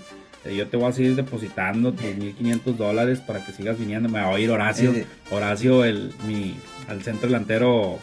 Eh, 0.45 0.55
Yo 0.55 0.67
te 0.67 0.77
voy 0.77 0.89
a 0.89 0.93
seguir 0.93 1.15
depositando 1.15 1.91
tus 1.93 2.05
1500 2.15 2.77
dólares 2.77 3.19
para 3.19 3.43
que 3.43 3.51
sigas 3.51 3.79
viniendo. 3.79 4.07
Me 4.07 4.21
va 4.21 4.35
a 4.35 4.39
ir 4.39 4.51
Horacio. 4.51 4.91
Eh. 4.91 5.05
Horacio, 5.31 5.83
el, 5.83 6.13
mi, 6.27 6.55
al 6.87 7.01
centro 7.01 7.27
delantero 7.27 7.97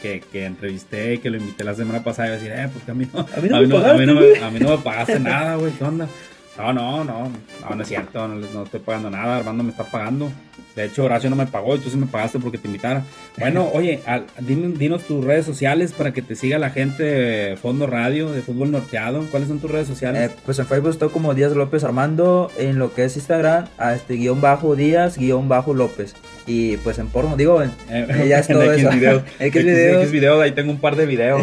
que, 0.00 0.22
que 0.32 0.44
entrevisté, 0.46 1.18
que 1.20 1.30
lo 1.30 1.38
invité 1.38 1.64
la 1.64 1.74
semana 1.74 2.04
pasada. 2.04 2.28
Y 2.28 2.30
a 2.30 2.34
decir, 2.34 2.52
eh, 2.52 2.68
pues 2.72 2.84
que 2.84 2.90
a 2.92 2.94
mí 2.94 3.08
no, 3.12 3.20
A 3.20 3.40
mí 3.40 3.48
no 3.48 3.56
a 3.56 3.60
mí 3.60 3.66
no, 3.66 3.78
a 3.78 3.94
mí 3.94 4.06
no 4.06 4.44
a 4.46 4.50
mí 4.50 4.58
no 4.60 4.68
me 4.70 4.78
pagaste 4.78 5.18
nada, 5.18 5.56
güey. 5.56 5.72
¿Qué 5.72 5.84
onda? 5.84 6.08
No, 6.56 6.72
no, 6.72 7.02
no, 7.02 7.30
no, 7.68 7.74
no 7.74 7.82
es 7.82 7.88
cierto, 7.88 8.28
no, 8.28 8.36
no 8.36 8.62
estoy 8.62 8.78
pagando 8.80 9.10
nada, 9.10 9.36
Armando 9.38 9.64
me 9.64 9.70
está 9.70 9.82
pagando. 9.84 10.30
De 10.76 10.84
hecho, 10.84 11.04
Horacio 11.04 11.30
no 11.30 11.36
me 11.36 11.46
pagó 11.46 11.74
y 11.76 11.78
tú 11.78 11.88
sí 11.90 11.96
me 11.96 12.06
pagaste 12.06 12.38
porque 12.40 12.58
te 12.58 12.66
invitara. 12.68 13.02
Bueno, 13.38 13.68
oye, 13.74 14.00
al- 14.06 14.26
din- 14.40 14.74
dinos 14.76 15.02
tus 15.02 15.24
redes 15.24 15.44
sociales 15.46 15.92
para 15.92 16.12
que 16.12 16.22
te 16.22 16.34
siga 16.36 16.58
la 16.58 16.70
gente 16.70 17.02
de 17.02 17.56
Fondo 17.56 17.86
Radio, 17.88 18.30
de 18.32 18.40
Fútbol 18.42 18.70
Norteado. 18.72 19.24
¿Cuáles 19.30 19.48
son 19.48 19.58
tus 19.60 19.70
redes 19.70 19.86
sociales? 19.88 20.30
Eh, 20.30 20.34
pues 20.44 20.58
en 20.60 20.66
Facebook 20.66 20.90
estoy 20.90 21.08
como 21.10 21.34
Díaz 21.34 21.52
López 21.52 21.82
Armando. 21.84 22.50
En 22.58 22.78
lo 22.78 22.92
que 22.94 23.04
es 23.04 23.16
Instagram, 23.16 23.66
a 23.78 23.94
este 23.94 24.14
guion 24.14 24.40
bajo 24.40 24.74
Díaz, 24.76 25.16
guion 25.18 25.48
bajo 25.48 25.74
López. 25.74 26.14
Y 26.46 26.76
pues 26.78 26.98
en 26.98 27.06
porno, 27.08 27.36
digo, 27.36 27.62
en- 27.62 27.72
Eh, 27.90 28.26
ya 28.28 28.38
es 28.40 28.46
todo 28.48 28.62
en 28.64 28.70
X 28.72 28.80
eso. 28.84 28.90
videos. 28.92 29.22
X 29.38 29.40
X 29.40 29.64
videos. 29.64 30.02
X 30.02 30.12
videos, 30.12 30.42
ahí 30.42 30.52
tengo 30.52 30.70
un 30.72 30.78
par 30.80 30.94
de 30.96 31.06
videos. 31.06 31.42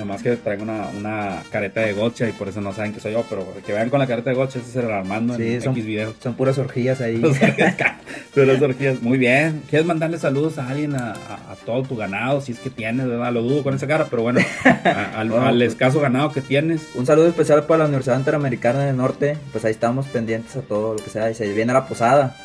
¿No? 0.00 0.06
Nomás 0.06 0.22
que 0.22 0.36
traigo 0.36 0.62
una, 0.62 0.88
una 0.96 1.42
careta 1.52 1.80
de 1.82 1.92
gocha 1.92 2.28
y 2.28 2.32
por 2.32 2.48
eso 2.48 2.60
no 2.60 2.72
saben 2.72 2.92
que 2.92 3.00
soy 3.00 3.12
yo, 3.12 3.24
pero 3.28 3.46
que 3.66 3.72
vean 3.72 3.90
con 3.90 3.98
la 4.00 4.06
careta 4.06 4.30
de 4.30 4.36
gocha, 4.36 4.58
ese 4.58 4.70
es 4.70 4.76
el 4.76 4.90
Armando 4.90 5.36
Sí, 5.36 5.54
en 5.54 5.62
son- 5.62 5.72
X 5.72 5.84
videos. 5.86 6.14
son 6.22 6.34
puras 6.34 6.56
orgías 6.58 7.00
ahí. 7.00 7.20
Pero 8.34 8.52
las 8.52 8.62
orgías, 8.62 9.02
muy 9.02 9.18
bien. 9.18 9.62
¿Quieres 9.68 9.86
mandarle 9.86 10.18
saludos 10.18 10.58
a 10.58 10.68
alguien, 10.68 10.94
a, 10.96 11.12
a- 11.12 11.52
a 11.52 11.56
todo 11.64 11.82
tu 11.82 11.96
ganado, 11.96 12.40
si 12.40 12.52
es 12.52 12.58
que 12.58 12.70
tienes, 12.70 13.06
¿verdad? 13.06 13.32
Lo 13.32 13.42
dudo 13.42 13.62
con 13.62 13.74
esa 13.74 13.86
cara, 13.86 14.06
pero 14.08 14.22
bueno, 14.22 14.40
a- 14.64 15.18
al, 15.20 15.28
Bueno, 15.30 15.46
al 15.46 15.56
pues- 15.58 15.72
escaso 15.72 16.00
ganado 16.00 16.32
que 16.32 16.40
tienes. 16.40 16.88
Un 16.94 17.06
saludo 17.06 17.28
especial 17.28 17.64
para 17.64 17.78
la 17.80 17.84
Universidad 17.86 18.18
Interamericana 18.18 18.84
del 18.86 18.96
Norte. 18.96 19.36
Pues 19.52 19.64
ahí 19.64 19.72
estamos 19.72 20.06
pendientes 20.06 20.56
a 20.56 20.60
todo 20.62 20.94
lo 20.94 21.02
que 21.02 21.10
sea. 21.10 21.30
Y 21.30 21.34
se 21.34 21.52
viene 21.52 21.72
la 21.72 21.86
posada. 21.86 22.36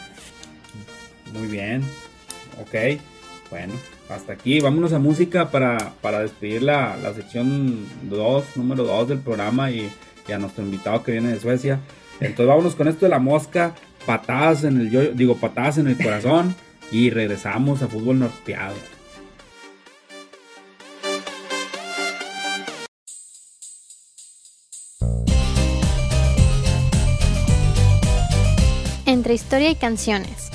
Muy 1.34 1.48
bien. 1.48 1.84
Ok. 2.62 3.00
Bueno, 3.50 3.74
hasta 4.10 4.34
aquí. 4.34 4.60
Vámonos 4.60 4.94
a 4.94 5.00
música 5.00 5.52
para, 5.52 5.94
para 6.02 6.20
despedir 6.20 6.64
la, 6.64 6.98
la 6.98 7.14
sección 7.14 7.86
2, 8.04 8.58
número 8.58 8.84
2 8.84 9.10
del 9.10 9.20
programa 9.20 9.72
y, 9.72 9.90
y 10.28 10.32
a 10.32 10.38
nuestro 10.38 10.64
invitado 10.64 11.04
que 11.04 11.12
viene 11.12 11.30
de 11.30 11.40
Suecia. 11.40 11.80
Entonces 12.20 12.48
vámonos 12.48 12.76
con 12.76 12.88
esto 12.88 13.06
de 13.06 13.10
la 13.10 13.20
mosca, 13.20 13.74
patadas 14.06 14.64
en 14.64 14.80
el 14.80 14.90
yo, 14.90 15.02
digo 15.12 15.36
patadas 15.36 15.78
en 15.78 15.88
el 15.88 15.98
corazón 15.98 16.56
y 16.92 17.10
regresamos 17.10 17.82
a 17.82 17.88
fútbol 17.88 18.20
norteado. 18.20 18.76
Entre 29.06 29.34
historia 29.34 29.70
y 29.70 29.76
canciones. 29.76 30.55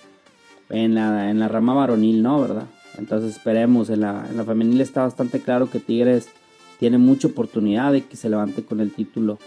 En 0.70 0.96
la, 0.96 1.30
en 1.30 1.40
la 1.40 1.48
rama 1.48 1.74
varonil 1.74 2.24
no, 2.24 2.42
¿verdad? 2.42 2.68
Entonces 2.98 3.36
esperemos. 3.36 3.90
En 3.90 4.02
la, 4.02 4.26
en 4.30 4.38
la 4.38 4.46
femenil 4.46 4.82
está 4.82 5.02
bastante 5.02 5.42
claro 5.42 5.70
que 5.70 5.80
Tigres 5.80 6.30
tiene 6.80 6.98
mucha 6.98 7.28
oportunidad 7.28 7.92
de 7.92 8.06
que 8.06 8.16
se 8.16 8.30
levante 8.30 8.64
con 8.64 8.80
el 8.80 8.92
título. 8.92 9.40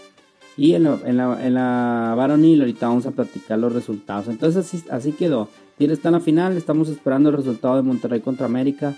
Y 0.57 0.73
en 0.73 0.83
la, 0.83 0.99
en 1.05 1.17
la, 1.17 1.45
en 1.45 1.53
la 1.53 2.13
varonil 2.17 2.61
ahorita 2.61 2.87
vamos 2.87 3.05
a 3.05 3.11
platicar 3.11 3.59
los 3.59 3.73
resultados. 3.73 4.27
Entonces 4.27 4.65
así, 4.65 4.83
así 4.89 5.11
quedó. 5.13 5.47
Tigres 5.77 5.99
está 5.99 6.09
en 6.09 6.15
la 6.15 6.19
final. 6.19 6.57
Estamos 6.57 6.89
esperando 6.89 7.29
el 7.29 7.37
resultado 7.37 7.77
de 7.77 7.83
Monterrey 7.83 8.19
contra 8.19 8.45
América 8.45 8.95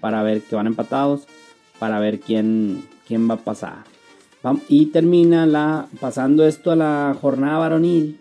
para 0.00 0.22
ver 0.22 0.42
que 0.42 0.56
van 0.56 0.66
empatados, 0.66 1.26
para 1.78 2.00
ver 2.00 2.20
quién, 2.20 2.84
quién 3.06 3.30
va 3.30 3.34
a 3.34 3.44
pasar. 3.44 3.84
Y 4.68 4.86
termina 4.86 5.46
la, 5.46 5.86
pasando 6.00 6.46
esto 6.46 6.70
a 6.70 6.76
la 6.76 7.16
jornada 7.18 7.58
varonil, 7.58 8.18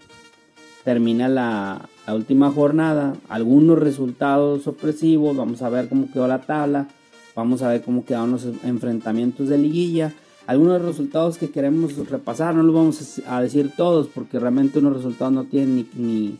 termina 0.85 1.27
la, 1.27 1.89
la 2.07 2.15
última 2.15 2.49
jornada, 2.51 3.15
algunos 3.27 3.79
resultados 3.79 4.63
sorpresivos, 4.63 5.35
vamos 5.35 5.61
a 5.61 5.69
ver 5.69 5.89
cómo 5.89 6.09
quedó 6.11 6.27
la 6.27 6.41
tabla, 6.41 6.87
vamos 7.35 7.61
a 7.61 7.69
ver 7.69 7.81
cómo 7.81 8.05
quedaron 8.05 8.31
los 8.31 8.45
enfrentamientos 8.63 9.49
de 9.49 9.57
liguilla, 9.57 10.13
algunos 10.45 10.81
resultados 10.81 11.37
que 11.37 11.49
queremos 11.49 11.95
repasar, 12.09 12.53
no 12.53 12.63
los 12.63 12.75
vamos 12.75 13.21
a 13.27 13.41
decir 13.41 13.71
todos 13.75 14.07
porque 14.07 14.39
realmente 14.39 14.79
unos 14.79 14.97
resultados 14.97 15.33
no 15.33 15.45
tienen 15.45 15.87
ni, 15.95 16.37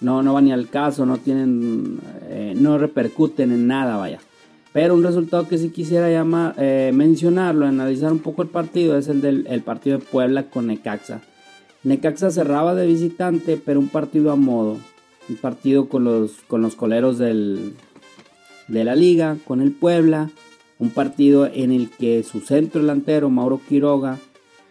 no, 0.00 0.22
no 0.22 0.32
van 0.32 0.46
ni 0.46 0.52
al 0.52 0.68
caso, 0.68 1.04
no 1.04 1.18
tienen, 1.18 1.98
eh, 2.28 2.54
no 2.56 2.78
repercuten 2.78 3.52
en 3.52 3.66
nada, 3.66 3.96
vaya. 3.96 4.20
Pero 4.72 4.94
un 4.94 5.02
resultado 5.02 5.48
que 5.48 5.58
sí 5.58 5.70
quisiera 5.70 6.10
llamar, 6.10 6.54
eh, 6.56 6.92
mencionarlo, 6.94 7.66
analizar 7.66 8.12
un 8.12 8.20
poco 8.20 8.42
el 8.42 8.48
partido, 8.48 8.96
es 8.96 9.08
el 9.08 9.20
del 9.20 9.46
el 9.48 9.62
partido 9.62 9.98
de 9.98 10.04
Puebla 10.04 10.44
con 10.44 10.68
Necaxa. 10.68 11.20
Necaxa 11.82 12.30
cerraba 12.30 12.74
de 12.74 12.86
visitante, 12.86 13.56
pero 13.56 13.80
un 13.80 13.88
partido 13.88 14.30
a 14.30 14.36
modo. 14.36 14.76
Un 15.28 15.36
partido 15.36 15.88
con 15.88 16.04
los, 16.04 16.32
con 16.46 16.62
los 16.62 16.76
coleros 16.76 17.18
del, 17.18 17.74
de 18.70 18.84
la 18.84 18.96
liga, 18.96 19.36
con 19.46 19.60
el 19.60 19.72
Puebla. 19.72 20.30
Un 20.78 20.90
partido 20.90 21.46
en 21.46 21.72
el 21.72 21.90
que 21.90 22.22
su 22.22 22.40
centro 22.40 22.80
delantero, 22.80 23.28
Mauro 23.28 23.60
Quiroga, 23.68 24.18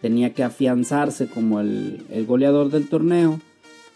tenía 0.00 0.34
que 0.34 0.42
afianzarse 0.42 1.28
como 1.28 1.60
el, 1.60 2.04
el 2.10 2.26
goleador 2.26 2.70
del 2.70 2.88
torneo 2.88 3.40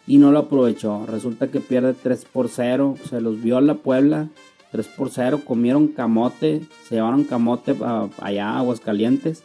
y 0.07 0.19
no 0.19 0.31
lo 0.31 0.39
aprovechó. 0.41 1.07
Resulta 1.07 1.49
que 1.49 1.61
pierde 1.61 1.95
3 1.95 2.27
por 2.33 2.49
0, 2.49 2.97
se 3.09 3.21
los 3.21 3.43
vio 3.43 3.57
a 3.57 3.61
la 3.61 3.75
Puebla 3.75 4.29
3 4.75 4.89
por 4.89 5.11
0, 5.11 5.43
comieron 5.45 5.87
camote, 5.87 6.63
se 6.89 6.97
llevaron 6.97 7.23
camote 7.23 7.77
allá 8.21 8.57
Aguascalientes 8.59 9.45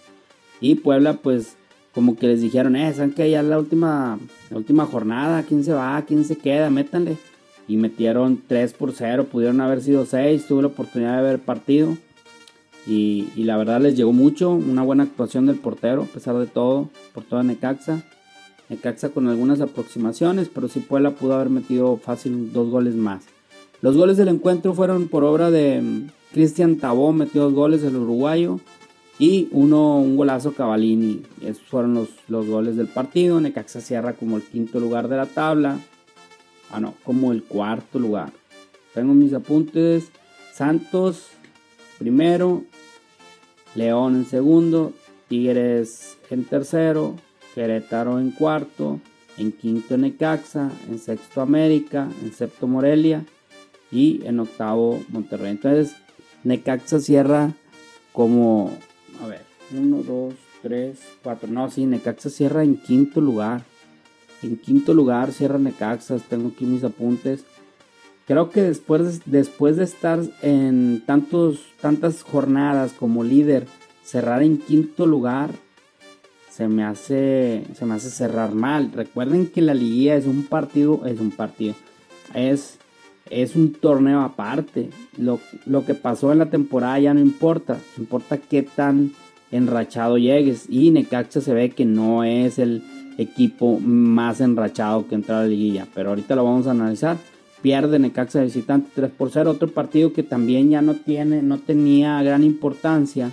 y 0.59 0.73
Puebla 0.73 1.13
pues 1.13 1.55
como 1.93 2.15
que 2.15 2.25
les 2.25 2.41
dijeron, 2.41 2.75
eh, 2.75 2.91
¿saben 2.93 3.13
que 3.13 3.29
ya 3.29 3.41
es 3.41 3.45
la 3.45 3.59
última, 3.59 4.17
la 4.49 4.57
última 4.57 4.87
jornada? 4.87 5.43
¿Quién 5.43 5.63
se 5.63 5.71
va? 5.71 6.03
¿Quién 6.07 6.25
se 6.25 6.35
queda? 6.35 6.71
Métanle. 6.71 7.17
Y 7.69 7.77
metieron 7.77 8.41
3 8.45 8.73
por 8.73 8.91
0, 8.91 9.27
pudieron 9.31 9.61
haber 9.61 9.81
sido 9.81 10.05
6, 10.05 10.47
tuve 10.47 10.63
la 10.63 10.67
oportunidad 10.67 11.17
de 11.17 11.23
ver 11.23 11.39
partido. 11.39 11.97
Y, 12.85 13.29
la 13.37 13.55
verdad 13.55 13.79
les 13.79 13.95
llegó 13.95 14.11
mucho, 14.11 14.49
una 14.49 14.81
buena 14.81 15.03
actuación 15.03 15.45
del 15.45 15.57
portero, 15.57 16.01
a 16.01 16.05
pesar 16.05 16.35
de 16.37 16.47
todo, 16.47 16.89
por 17.13 17.23
toda 17.23 17.43
Necaxa. 17.43 18.03
Necaxa 18.69 19.09
con 19.09 19.27
algunas 19.27 19.61
aproximaciones, 19.61 20.49
pero 20.49 20.67
sí 20.67 20.79
Puebla 20.79 21.11
pudo 21.11 21.35
haber 21.35 21.49
metido 21.49 21.97
fácil 21.97 22.51
dos 22.51 22.69
goles 22.69 22.95
más. 22.95 23.25
Los 23.81 23.95
goles 23.95 24.17
del 24.17 24.27
encuentro 24.27 24.73
fueron 24.73 25.07
por 25.07 25.23
obra 25.23 25.51
de 25.51 25.81
mm, 25.81 26.07
Cristian 26.33 26.77
Tabó, 26.77 27.13
metió 27.13 27.43
dos 27.43 27.53
goles 27.53 27.83
el 27.83 27.95
uruguayo. 27.95 28.59
Y 29.19 29.49
uno, 29.51 29.97
un 29.99 30.15
golazo 30.15 30.53
Cavalini. 30.53 31.21
Esos 31.41 31.63
fueron 31.63 31.93
los, 31.93 32.09
los 32.29 32.47
goles 32.47 32.77
del 32.77 32.87
partido. 32.87 33.39
Necaxa 33.41 33.81
cierra 33.81 34.13
como 34.13 34.37
el 34.37 34.43
quinto 34.43 34.79
lugar 34.79 35.09
de 35.09 35.17
la 35.17 35.25
tabla. 35.25 35.77
Ah, 36.71 36.79
no, 36.79 36.93
como 37.03 37.31
el 37.31 37.43
cuarto 37.43 37.99
lugar. 37.99 38.31
Tengo 38.93 39.13
mis 39.13 39.33
apuntes. 39.33 40.09
Santos 40.53 41.27
primero. 41.97 42.63
León 43.75 44.15
en 44.15 44.25
segundo. 44.25 44.93
Tigres 45.27 46.17
en 46.29 46.45
tercero. 46.45 47.15
Querétaro 47.55 48.19
en 48.19 48.31
cuarto. 48.31 48.99
En 49.37 49.51
quinto 49.51 49.97
Necaxa. 49.97 50.71
En 50.89 50.99
sexto 50.99 51.41
América. 51.41 52.09
En 52.23 52.33
séptimo 52.33 52.73
Morelia. 52.73 53.25
Y 53.91 54.21
en 54.25 54.39
octavo 54.39 55.01
Monterrey. 55.09 55.51
Entonces 55.51 55.95
Necaxa 56.43 56.99
cierra 56.99 57.53
como 58.13 58.71
a 59.23 59.27
ver, 59.27 59.41
1, 59.71 60.03
2, 60.03 60.33
3, 60.61 60.99
4. 61.23 61.49
No, 61.49 61.69
sí, 61.69 61.85
Necaxa 61.85 62.29
cierra 62.29 62.63
en 62.63 62.77
quinto 62.77 63.21
lugar. 63.21 63.63
En 64.43 64.57
quinto 64.57 64.93
lugar 64.93 65.31
cierra 65.31 65.57
Necaxa. 65.57 66.17
Tengo 66.19 66.49
aquí 66.49 66.65
mis 66.65 66.83
apuntes. 66.83 67.45
Creo 68.27 68.51
que 68.51 68.61
después, 68.61 69.21
después 69.25 69.77
de 69.77 69.83
estar 69.83 70.19
en 70.41 71.03
tantos, 71.05 71.61
tantas 71.81 72.21
jornadas 72.23 72.93
como 72.93 73.23
líder, 73.23 73.65
cerrar 74.03 74.43
en 74.43 74.59
quinto 74.59 75.07
lugar 75.07 75.49
se 76.51 76.67
me 76.67 76.83
hace, 76.83 77.63
se 77.73 77.85
me 77.85 77.95
hace 77.95 78.09
cerrar 78.09 78.53
mal. 78.53 78.91
Recuerden 78.93 79.47
que 79.47 79.61
la 79.61 79.73
liguilla 79.73 80.15
es 80.15 80.25
un 80.25 80.43
partido, 80.43 81.05
es 81.05 81.19
un 81.19 81.31
partido. 81.31 81.73
Es 82.33 82.79
es 83.29 83.55
un 83.55 83.73
torneo 83.73 84.21
aparte. 84.21 84.89
Lo, 85.17 85.39
lo, 85.65 85.85
que 85.85 85.93
pasó 85.93 86.31
en 86.31 86.39
la 86.39 86.49
temporada 86.49 86.99
ya 86.99 87.13
no 87.13 87.19
importa. 87.19 87.79
Importa 87.97 88.37
qué 88.37 88.63
tan 88.63 89.11
enrachado 89.51 90.17
llegues. 90.17 90.65
Y 90.69 90.91
Necaxa 90.91 91.41
se 91.41 91.53
ve 91.53 91.69
que 91.69 91.85
no 91.85 92.23
es 92.23 92.59
el 92.59 92.83
equipo 93.19 93.79
más 93.79 94.39
enrachado 94.39 95.07
que 95.07 95.15
entra 95.15 95.39
a 95.39 95.41
la 95.43 95.47
liguilla. 95.47 95.85
Pero 95.93 96.09
ahorita 96.09 96.35
lo 96.35 96.45
vamos 96.45 96.67
a 96.67 96.71
analizar. 96.71 97.17
Pierde 97.61 97.99
Necaxa 97.99 98.41
visitante 98.41 98.89
3 98.95 99.11
por 99.11 99.29
0. 99.29 99.51
Otro 99.51 99.67
partido 99.67 100.13
que 100.13 100.23
también 100.23 100.69
ya 100.69 100.81
no 100.81 100.95
tiene, 100.95 101.41
no 101.41 101.57
tenía 101.57 102.23
gran 102.23 102.43
importancia. 102.43 103.31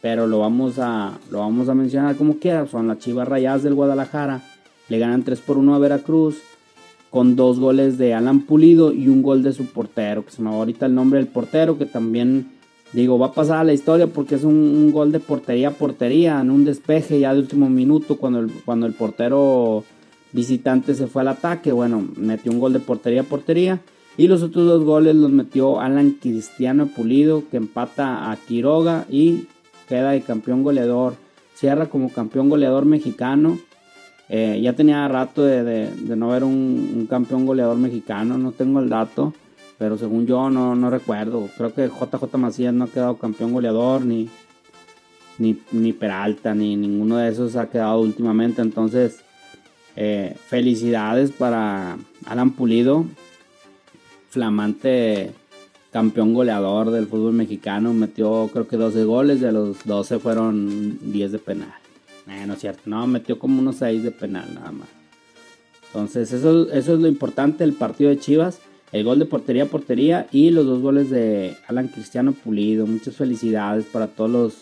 Pero 0.00 0.26
lo 0.26 0.38
vamos 0.38 0.78
a, 0.78 1.18
lo 1.30 1.40
vamos 1.40 1.68
a 1.68 1.74
mencionar 1.74 2.16
como 2.16 2.38
quiera. 2.38 2.66
Son 2.66 2.86
las 2.86 2.98
Chivas 2.98 3.26
Rayadas 3.26 3.64
del 3.64 3.74
Guadalajara. 3.74 4.42
Le 4.88 4.98
ganan 4.98 5.24
3 5.24 5.40
por 5.40 5.58
1 5.58 5.74
a 5.74 5.78
Veracruz 5.78 6.36
con 7.10 7.34
dos 7.34 7.58
goles 7.58 7.98
de 7.98 8.14
Alan 8.14 8.42
Pulido 8.42 8.92
y 8.92 9.08
un 9.08 9.22
gol 9.22 9.42
de 9.42 9.52
su 9.52 9.66
portero, 9.66 10.24
que 10.24 10.32
se 10.32 10.42
me 10.42 10.50
va 10.50 10.56
ahorita 10.56 10.86
el 10.86 10.94
nombre 10.94 11.18
del 11.18 11.28
portero, 11.28 11.78
que 11.78 11.86
también 11.86 12.55
digo, 12.92 13.18
va 13.18 13.26
a 13.26 13.32
pasar 13.32 13.66
la 13.66 13.72
historia 13.72 14.06
porque 14.06 14.36
es 14.36 14.44
un, 14.44 14.90
gol 14.92 15.12
de 15.12 15.20
portería 15.20 15.68
a 15.68 15.72
portería, 15.72 16.40
en 16.40 16.50
un 16.50 16.64
despeje 16.64 17.20
ya 17.20 17.32
de 17.32 17.40
último 17.40 17.68
minuto, 17.68 18.16
cuando 18.16 18.40
el, 18.40 18.50
cuando 18.64 18.86
el 18.86 18.92
portero 18.94 19.84
visitante 20.32 20.94
se 20.94 21.06
fue 21.06 21.22
al 21.22 21.28
ataque, 21.28 21.72
bueno, 21.72 22.06
metió 22.16 22.52
un 22.52 22.60
gol 22.60 22.72
de 22.72 22.80
portería 22.80 23.22
a 23.22 23.24
portería. 23.24 23.80
Y 24.18 24.28
los 24.28 24.42
otros 24.42 24.66
dos 24.66 24.82
goles 24.82 25.14
los 25.14 25.30
metió 25.30 25.78
Alan 25.78 26.12
Cristiano 26.12 26.86
Pulido, 26.86 27.44
que 27.50 27.58
empata 27.58 28.30
a 28.30 28.36
Quiroga 28.36 29.04
y 29.10 29.46
queda 29.88 30.12
de 30.12 30.22
campeón 30.22 30.62
goleador. 30.62 31.14
Cierra 31.54 31.86
como 31.86 32.10
campeón 32.10 32.48
goleador 32.48 32.86
mexicano 32.86 33.58
eh, 34.28 34.60
ya 34.60 34.72
tenía 34.72 35.06
rato 35.06 35.44
de, 35.44 35.88
no 36.16 36.28
ver 36.28 36.42
un, 36.42 37.06
campeón 37.08 37.46
goleador 37.46 37.76
mexicano, 37.76 38.38
no 38.38 38.52
tengo 38.52 38.80
el 38.80 38.88
dato, 38.88 39.32
pero 39.78 39.98
según 39.98 40.26
yo 40.26 40.50
no, 40.50 40.74
no 40.74 40.90
recuerdo. 40.90 41.48
Creo 41.56 41.74
que 41.74 41.88
JJ 41.88 42.36
Macías 42.38 42.72
no 42.72 42.84
ha 42.84 42.88
quedado 42.88 43.18
campeón 43.18 43.52
goleador, 43.52 44.04
ni, 44.04 44.30
ni, 45.38 45.92
Peralta, 45.92 46.54
ni 46.54 46.76
ninguno 46.76 47.18
de 47.18 47.28
esos 47.28 47.56
ha 47.56 47.68
quedado 47.68 48.00
últimamente. 48.00 48.62
Entonces, 48.62 49.20
eh, 49.96 50.36
felicidades 50.48 51.30
para 51.30 51.98
Alan 52.24 52.52
Pulido, 52.52 53.06
flamante 54.30 55.32
campeón 55.92 56.34
goleador 56.34 56.90
del 56.90 57.06
fútbol 57.06 57.34
mexicano. 57.34 57.92
Metió 57.92 58.48
creo 58.52 58.66
que 58.66 58.76
12 58.76 59.04
goles, 59.04 59.40
de 59.40 59.52
los 59.52 59.84
12 59.84 60.18
fueron 60.18 60.98
10 61.12 61.32
de 61.32 61.38
penal. 61.38 61.74
Eh, 62.28 62.44
no 62.46 62.54
es 62.54 62.60
cierto, 62.60 62.82
no, 62.86 63.06
metió 63.06 63.38
como 63.38 63.60
unos 63.60 63.76
6 63.76 64.02
de 64.02 64.10
penal 64.10 64.52
nada 64.54 64.72
más. 64.72 64.88
Entonces, 65.86 66.32
eso, 66.32 66.70
eso 66.72 66.94
es 66.94 67.00
lo 67.00 67.08
importante 67.08 67.64
del 67.64 67.72
partido 67.72 68.10
de 68.10 68.18
Chivas. 68.18 68.58
El 68.92 69.04
gol 69.04 69.18
de 69.18 69.26
portería 69.26 69.64
a 69.64 69.66
portería 69.66 70.26
y 70.30 70.50
los 70.50 70.64
dos 70.64 70.80
goles 70.80 71.10
de 71.10 71.56
Alan 71.66 71.88
Cristiano 71.88 72.32
Pulido. 72.32 72.86
Muchas 72.86 73.16
felicidades 73.16 73.84
para 73.84 74.06
todos 74.06 74.30
los, 74.30 74.54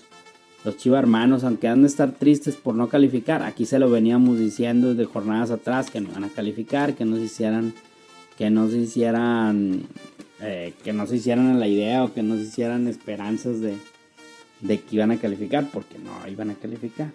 los 0.65 0.77
Chivas 0.79 1.01
hermanos, 1.01 1.45
aunque 1.45 1.69
han 1.69 1.83
de 1.83 1.89
estar 1.89 2.13
tristes 2.13 2.57
por 2.57 2.75
no 2.75 2.89
calificar. 2.89 3.43
Aquí 3.43 3.67
se 3.67 3.79
lo 3.79 3.91
veníamos 3.91 4.39
diciendo 4.39 4.95
desde 4.95 5.05
jornadas 5.05 5.51
atrás 5.51 5.91
que 5.91 6.01
no 6.01 6.11
van 6.11 6.25
a 6.25 6.31
calificar, 6.31 6.95
que 6.95 7.05
no 7.05 7.17
se 7.17 7.25
hicieran, 7.25 7.75
que 8.39 8.49
no 8.49 8.69
se 8.69 8.79
hicieran, 8.79 9.83
eh, 10.41 10.73
que 10.83 10.95
no 10.95 11.07
se 11.07 11.17
hicieran 11.17 11.49
a 11.49 11.59
la 11.59 11.69
idea 11.69 12.03
o 12.03 12.15
que 12.15 12.23
no 12.23 12.37
se 12.37 12.43
hicieran 12.43 12.89
esperanzas 12.89 13.61
de, 13.61 13.77
de 14.63 14.81
que 14.81 14.97
iban 14.97 15.11
a 15.11 15.19
calificar, 15.19 15.69
porque 15.71 15.99
no 15.99 16.27
iban 16.29 16.51
a 16.51 16.55
calificar. 16.55 17.11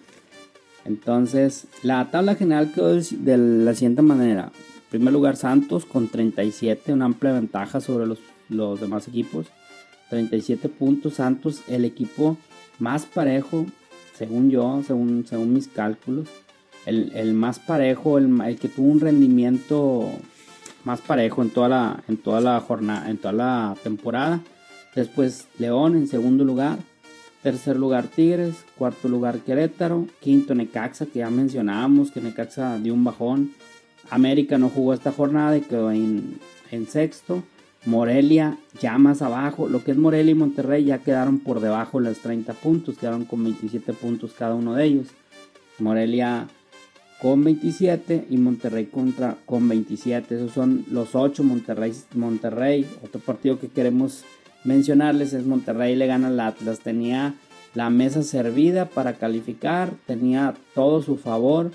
Entonces, 0.84 1.66
la 1.82 2.10
tabla 2.10 2.36
general 2.36 2.72
quedó 2.72 2.94
de 2.94 3.36
la 3.36 3.74
siguiente 3.74 4.02
manera. 4.02 4.52
Primer 4.90 5.12
lugar, 5.12 5.36
Santos 5.36 5.84
con 5.84 6.08
37, 6.08 6.92
una 6.92 7.04
amplia 7.04 7.32
ventaja 7.32 7.80
sobre 7.80 8.06
los, 8.06 8.18
los 8.48 8.80
demás 8.80 9.06
equipos. 9.06 9.46
37 10.10 10.68
puntos, 10.68 11.14
Santos, 11.14 11.62
el 11.68 11.84
equipo 11.84 12.36
más 12.80 13.06
parejo, 13.06 13.66
según 14.16 14.50
yo, 14.50 14.82
según, 14.84 15.24
según 15.28 15.52
mis 15.52 15.68
cálculos. 15.68 16.28
El, 16.86 17.34
más 17.34 17.60
parejo, 17.60 18.18
el, 18.18 18.40
el, 18.40 18.58
que 18.58 18.68
tuvo 18.68 18.90
un 18.90 19.00
rendimiento 19.00 20.10
más 20.84 21.00
parejo 21.00 21.42
en 21.42 21.50
toda 21.50 21.68
la, 21.68 22.02
en 22.08 22.16
toda 22.16 22.40
la 22.40 22.58
jornada, 22.60 23.08
en 23.10 23.18
toda 23.18 23.32
la 23.32 23.76
temporada. 23.84 24.40
Después 24.96 25.46
León 25.58 25.94
en 25.94 26.08
segundo 26.08 26.44
lugar. 26.44 26.78
Tercer 27.42 27.76
lugar 27.76 28.06
Tigres, 28.08 28.64
cuarto 28.76 29.08
lugar 29.08 29.38
Querétaro, 29.38 30.06
quinto 30.20 30.54
Necaxa, 30.54 31.06
que 31.06 31.20
ya 31.20 31.30
mencionábamos 31.30 32.10
que 32.10 32.20
Necaxa 32.20 32.78
dio 32.78 32.92
un 32.92 33.04
bajón. 33.04 33.52
América 34.10 34.58
no 34.58 34.68
jugó 34.68 34.92
esta 34.92 35.12
jornada 35.12 35.56
y 35.56 35.62
quedó 35.62 35.90
en, 35.90 36.38
sexto. 36.88 37.42
Morelia 37.86 38.58
ya 38.80 38.98
más 38.98 39.22
abajo. 39.22 39.68
Lo 39.68 39.82
que 39.82 39.92
es 39.92 39.96
Morelia 39.96 40.32
y 40.32 40.34
Monterrey 40.34 40.84
ya 40.84 40.98
quedaron 40.98 41.38
por 41.38 41.60
debajo 41.60 41.98
de 41.98 42.10
los 42.10 42.18
30 42.18 42.52
puntos. 42.54 42.98
Quedaron 42.98 43.24
con 43.24 43.42
27 43.42 43.92
puntos 43.94 44.32
cada 44.38 44.54
uno 44.54 44.74
de 44.74 44.84
ellos. 44.84 45.06
Morelia 45.78 46.46
con 47.20 47.42
27 47.44 48.26
y 48.28 48.36
Monterrey 48.36 48.86
contra 48.86 49.36
con 49.46 49.68
27. 49.68 50.34
Esos 50.34 50.52
son 50.52 50.84
los 50.90 51.14
8 51.14 51.42
Monterrey. 51.42 51.94
Monterrey, 52.14 52.86
otro 53.02 53.20
partido 53.20 53.58
que 53.58 53.68
queremos 53.68 54.24
mencionarles 54.64 55.32
es 55.32 55.46
Monterrey 55.46 55.96
le 55.96 56.06
gana 56.06 56.28
al 56.28 56.40
Atlas. 56.40 56.80
Tenía 56.80 57.34
la 57.74 57.90
mesa 57.90 58.22
servida 58.22 58.86
para 58.86 59.14
calificar, 59.14 59.92
tenía 60.06 60.54
todo 60.74 61.02
su 61.02 61.16
favor. 61.16 61.70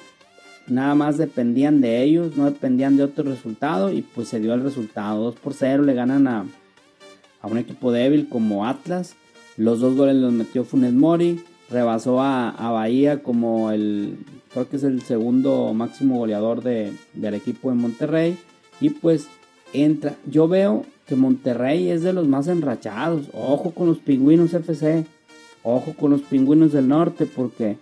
Nada 0.67 0.95
más 0.95 1.17
dependían 1.17 1.79
de 1.81 2.01
ellos, 2.01 2.35
no 2.37 2.45
dependían 2.45 2.97
de 2.97 3.03
otro 3.03 3.23
resultado 3.23 3.91
y 3.91 4.01
pues 4.01 4.29
se 4.29 4.39
dio 4.39 4.53
el 4.53 4.63
resultado. 4.63 5.23
2 5.23 5.35
por 5.35 5.53
0 5.53 5.83
le 5.83 5.93
ganan 5.93 6.27
a, 6.27 6.45
a 7.41 7.47
un 7.47 7.57
equipo 7.57 7.91
débil 7.91 8.27
como 8.29 8.65
Atlas. 8.65 9.15
Los 9.57 9.79
dos 9.79 9.95
goles 9.95 10.15
los 10.15 10.33
metió 10.33 10.63
Funes 10.65 10.93
Mori. 10.93 11.43
Rebasó 11.69 12.21
a, 12.21 12.49
a 12.49 12.71
Bahía 12.71 13.23
como 13.23 13.71
el, 13.71 14.17
creo 14.53 14.69
que 14.69 14.75
es 14.75 14.83
el 14.83 15.01
segundo 15.01 15.73
máximo 15.73 16.17
goleador 16.17 16.61
de, 16.61 16.93
del 17.13 17.33
equipo 17.33 17.69
de 17.69 17.75
Monterrey. 17.75 18.37
Y 18.81 18.89
pues 18.89 19.27
entra, 19.73 20.15
yo 20.25 20.47
veo 20.47 20.85
que 21.07 21.15
Monterrey 21.15 21.89
es 21.89 22.01
de 22.01 22.13
los 22.13 22.27
más 22.27 22.47
enrachados. 22.47 23.27
Ojo 23.33 23.71
con 23.71 23.87
los 23.87 23.99
pingüinos 23.99 24.53
FC. 24.53 25.05
ojo 25.63 25.93
con 25.93 26.11
los 26.11 26.21
pingüinos 26.21 26.71
del 26.71 26.87
norte 26.87 27.25
porque 27.25 27.77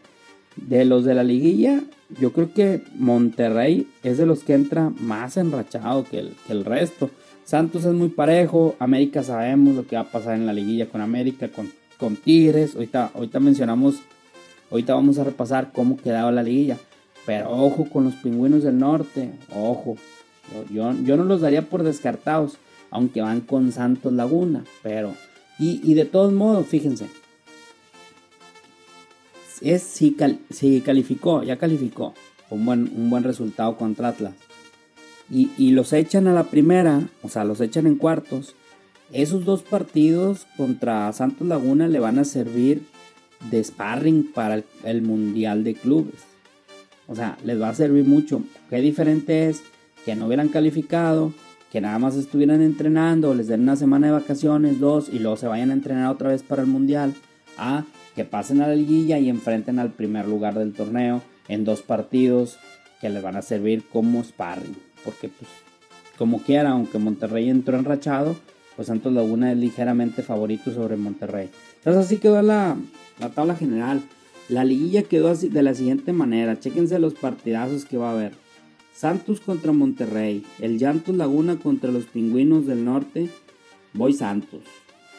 de 0.56 0.86
los 0.86 1.06
de 1.06 1.16
la 1.16 1.24
liguilla, 1.24 1.82
yo 2.20 2.32
creo 2.32 2.54
que 2.54 2.84
Monterrey 2.96 3.88
es 4.04 4.18
de 4.18 4.26
los 4.26 4.44
que 4.44 4.54
entra 4.54 4.92
más 5.00 5.38
enrachado 5.38 6.06
que 6.06 6.20
el, 6.20 6.36
que 6.46 6.54
el 6.54 6.66
resto. 6.66 7.10
Santos 7.46 7.86
es 7.86 7.94
muy 7.94 8.10
parejo, 8.10 8.76
América 8.80 9.24
sabemos 9.24 9.76
lo 9.76 9.86
que 9.86 9.96
va 9.96 10.04
a 10.04 10.12
pasar 10.12 10.36
en 10.36 10.46
la 10.46 10.54
liguilla 10.54 10.88
con 10.88 11.02
América, 11.02 11.50
con, 11.50 11.70
con 11.98 12.16
Tigres. 12.16 12.76
Ahorita, 12.76 13.40
mencionamos, 13.40 13.96
ahorita 14.72 14.94
vamos 14.94 15.18
a 15.18 15.24
repasar 15.24 15.72
cómo 15.74 15.98
quedaba 15.98 16.32
la 16.32 16.44
liguilla. 16.44 16.78
Pero 17.26 17.52
ojo 17.52 17.86
con 17.90 18.06
los 18.06 18.16
pingüinos 18.16 18.64
del 18.64 18.78
norte, 18.80 19.32
ojo. 19.56 19.98
Yo, 20.72 20.94
yo, 21.04 21.18
no 21.18 21.24
los 21.24 21.42
daría 21.42 21.62
por 21.64 21.84
descartados, 21.84 22.58
aunque 22.92 23.22
van 23.22 23.42
con 23.42 23.72
Santos 23.72 24.12
Laguna. 24.14 24.64
Pero, 24.82 25.14
y, 25.58 25.82
y 25.84 25.94
de 25.94 26.06
todos 26.06 26.34
modos, 26.34 26.68
fíjense, 26.68 27.08
es 29.72 29.84
si, 29.84 30.16
calificó, 30.82 31.44
ya 31.44 31.58
calificó. 31.58 32.14
Un 32.50 32.66
buen, 32.66 32.92
un 32.96 33.10
buen 33.10 33.24
resultado 33.24 33.78
contra 33.78 34.10
Atlas. 34.10 34.34
Y, 35.30 35.50
y, 35.58 35.72
los 35.72 35.94
echan 35.94 36.28
a 36.28 36.34
la 36.34 36.44
primera, 36.44 37.08
o 37.24 37.30
sea, 37.30 37.46
los 37.46 37.62
echan 37.62 37.88
en 37.88 37.96
cuartos. 37.96 38.56
Esos 39.12 39.46
dos 39.46 39.64
partidos 39.64 40.46
contra 40.58 41.12
Santos 41.14 41.48
Laguna 41.48 41.88
le 41.88 42.00
van 42.00 42.20
a 42.20 42.26
servir 42.26 42.84
de 43.50 43.64
sparring 43.64 44.32
para 44.34 44.56
el, 44.56 44.66
el 44.84 45.02
Mundial 45.02 45.64
de 45.64 45.74
Clubes. 45.76 46.22
O 47.08 47.16
sea, 47.16 47.38
les 47.44 47.60
va 47.60 47.70
a 47.70 47.76
servir 47.76 48.06
mucho. 48.06 48.44
Qué 48.70 48.78
diferente 48.82 49.50
es 49.50 49.64
que 50.06 50.16
no 50.16 50.28
hubieran 50.28 50.50
calificado, 50.50 51.34
que 51.72 51.82
nada 51.82 51.98
más 51.98 52.16
estuvieran 52.16 52.62
entrenando, 52.62 53.34
les 53.34 53.48
den 53.48 53.62
una 53.62 53.76
semana 53.76 54.08
de 54.08 54.14
vacaciones, 54.14 54.80
dos, 54.80 55.10
y 55.12 55.20
luego 55.20 55.38
se 55.38 55.48
vayan 55.48 55.72
a 55.72 55.74
entrenar 55.74 56.12
otra 56.12 56.30
vez 56.30 56.44
para 56.44 56.62
el 56.62 56.68
Mundial, 56.68 57.14
a 57.58 57.86
que 58.16 58.26
pasen 58.26 58.62
a 58.62 58.68
la 58.68 58.76
liguilla 58.76 59.20
y 59.20 59.30
enfrenten 59.30 59.80
al 59.80 59.92
primer 59.92 60.28
lugar 60.28 60.54
del 60.56 60.74
torneo 60.74 61.22
en 61.48 61.66
dos 61.66 61.82
partidos 61.82 62.58
que 63.02 63.10
les 63.10 63.22
van 63.22 63.36
a 63.36 63.42
servir 63.42 63.84
como 63.92 64.24
sparring. 64.24 64.76
Porque 65.04 65.30
pues 65.30 65.50
como 66.18 66.42
quiera, 66.42 66.72
aunque 66.72 67.00
Monterrey 67.00 67.50
entró 67.50 67.78
enrachado, 67.78 68.36
pues 68.76 68.88
Santos 68.88 69.14
Laguna 69.14 69.52
es 69.52 69.58
ligeramente 69.58 70.24
favorito 70.24 70.74
sobre 70.74 70.96
Monterrey. 70.96 71.50
Entonces 71.78 72.06
así 72.06 72.18
quedó 72.18 72.42
la, 72.42 72.78
la 73.20 73.30
tabla 73.30 73.56
general. 73.56 74.02
La 74.50 74.64
liguilla 74.64 75.04
quedó 75.04 75.30
así 75.30 75.50
de 75.50 75.64
la 75.64 75.74
siguiente 75.74 76.14
manera. 76.14 76.60
Chéquense 76.60 77.00
los 77.00 77.14
partidazos 77.14 77.86
que 77.86 77.98
va 77.98 78.10
a 78.10 78.14
haber. 78.14 78.34
Santos 78.94 79.40
contra 79.40 79.72
Monterrey. 79.72 80.46
El 80.60 80.78
Llantos 80.78 81.16
Laguna 81.16 81.58
contra 81.58 81.92
los 81.92 82.06
Pingüinos 82.06 82.68
del 82.68 82.86
Norte. 82.86 83.30
Voy 83.94 84.14
Santos. 84.14 84.62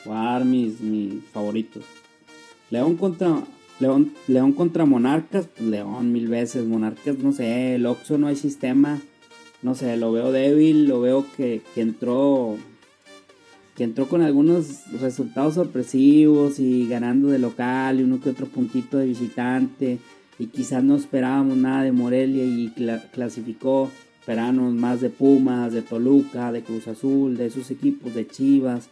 Voy 0.05 0.17
a 0.17 0.23
dar 0.23 0.45
mis, 0.45 0.81
mis 0.81 1.25
favoritos. 1.33 1.85
León 2.75 2.97
contra 2.97 3.41
León, 3.79 4.13
León 4.27 4.53
contra 4.53 4.85
Monarcas, 4.85 5.47
pues 5.47 5.69
León 5.69 6.13
mil 6.13 6.27
veces, 6.27 6.67
Monarcas, 6.67 7.19
no 7.19 7.31
sé, 7.31 7.77
el 7.77 7.87
Oxxo 7.87 8.19
no 8.19 8.27
hay 8.27 8.35
sistema, 8.35 9.01
no 9.63 9.77
sé, 9.77 9.97
lo 9.97 10.11
veo 10.11 10.33
débil, 10.33 10.89
lo 10.89 11.01
veo 11.01 11.25
que, 11.37 11.63
que 11.73 11.81
entró 11.83 12.57
que 13.77 13.85
entró 13.85 14.09
con 14.09 14.23
algunos 14.23 14.91
resultados 15.01 15.55
sorpresivos 15.55 16.59
y 16.59 16.89
ganando 16.89 17.29
de 17.29 17.39
local 17.39 18.01
y 18.01 18.03
uno 18.03 18.21
que 18.21 18.31
otro 18.31 18.47
puntito 18.47 18.99
de 18.99 19.07
visitante 19.07 19.99
y 20.41 20.47
quizás 20.47 20.83
no 20.83 20.97
esperábamos 20.97 21.57
nada 21.57 21.85
de 21.85 21.93
Morelia 21.93 22.45
y 22.45 22.73
clasificó, 23.13 23.89
esperábamos 24.19 24.75
más 24.75 25.01
de 25.01 25.11
Pumas, 25.11 25.73
de 25.73 25.83
Toluca, 25.83 26.51
de 26.51 26.63
Cruz 26.63 26.89
Azul, 26.89 27.37
de 27.37 27.47
esos 27.47 27.71
equipos, 27.71 28.15
de 28.15 28.27
Chivas, 28.27 28.91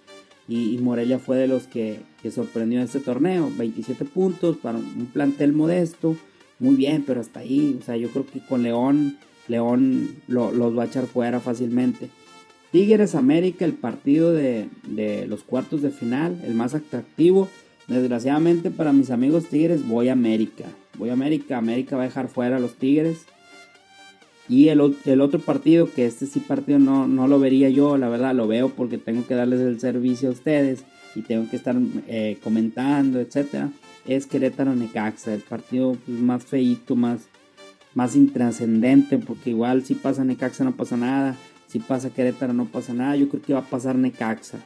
y, 0.52 0.78
Morelia 0.78 1.18
fue 1.18 1.36
de 1.36 1.48
los 1.48 1.64
que, 1.64 2.00
sorprendió 2.30 2.78
en 2.78 2.84
este 2.84 3.00
torneo. 3.00 3.50
27 3.56 4.04
puntos 4.04 4.58
para 4.58 4.78
un 4.78 5.08
plantel 5.12 5.52
modesto. 5.52 6.16
Muy 6.58 6.74
bien, 6.74 7.04
pero 7.06 7.20
hasta 7.20 7.40
ahí. 7.40 7.78
O 7.80 7.84
sea, 7.84 7.96
yo 7.96 8.10
creo 8.10 8.26
que 8.26 8.40
con 8.40 8.62
León, 8.62 9.16
León 9.48 10.16
los 10.28 10.76
va 10.76 10.82
a 10.82 10.86
echar 10.86 11.06
fuera 11.06 11.40
fácilmente. 11.40 12.10
Tigres 12.70 13.14
América, 13.14 13.64
el 13.64 13.72
partido 13.72 14.32
de, 14.32 14.68
de, 14.86 15.26
los 15.26 15.42
cuartos 15.42 15.82
de 15.82 15.90
final, 15.90 16.40
el 16.44 16.54
más 16.54 16.74
atractivo. 16.74 17.48
Desgraciadamente 17.88 18.70
para 18.70 18.92
mis 18.92 19.10
amigos 19.10 19.48
Tigres, 19.48 19.86
voy 19.86 20.08
a 20.08 20.12
América. 20.12 20.64
Voy 20.98 21.10
a 21.10 21.14
América. 21.14 21.58
América 21.58 21.96
va 21.96 22.02
a 22.02 22.06
dejar 22.06 22.28
fuera 22.28 22.56
a 22.56 22.60
los 22.60 22.76
Tigres. 22.76 23.26
Y 24.52 24.68
el, 24.68 24.82
otro 24.82 25.40
partido, 25.40 25.90
que 25.90 26.04
este 26.04 26.26
sí 26.26 26.38
partido 26.38 26.78
no, 26.78 27.08
no 27.08 27.26
lo 27.26 27.40
vería 27.40 27.70
yo, 27.70 27.96
la 27.96 28.10
verdad, 28.10 28.34
lo 28.34 28.46
veo 28.46 28.68
porque 28.68 28.98
tengo 28.98 29.26
que 29.26 29.34
darles 29.34 29.60
el 29.60 29.80
servicio 29.80 30.28
a 30.28 30.32
ustedes 30.32 30.84
y 31.14 31.22
tengo 31.22 31.48
que 31.48 31.56
estar 31.56 31.74
eh, 32.06 32.36
comentando, 32.44 33.18
etcétera, 33.18 33.70
es 34.06 34.26
Querétaro 34.26 34.74
Necaxa, 34.74 35.32
el 35.32 35.40
partido 35.40 35.96
pues, 36.04 36.18
más 36.18 36.44
feito, 36.44 36.96
más, 36.96 37.28
más 37.94 38.14
intrascendente, 38.14 39.16
porque 39.16 39.48
igual 39.48 39.86
si 39.86 39.94
pasa 39.94 40.22
Necaxa 40.22 40.64
no 40.64 40.72
pasa 40.72 40.98
nada, 40.98 41.34
si 41.66 41.78
pasa 41.78 42.10
Querétaro 42.10 42.52
no 42.52 42.66
pasa 42.66 42.92
nada, 42.92 43.16
yo 43.16 43.30
creo 43.30 43.40
que 43.40 43.54
va 43.54 43.60
a 43.60 43.70
pasar 43.70 43.96
Necaxa. 43.96 44.58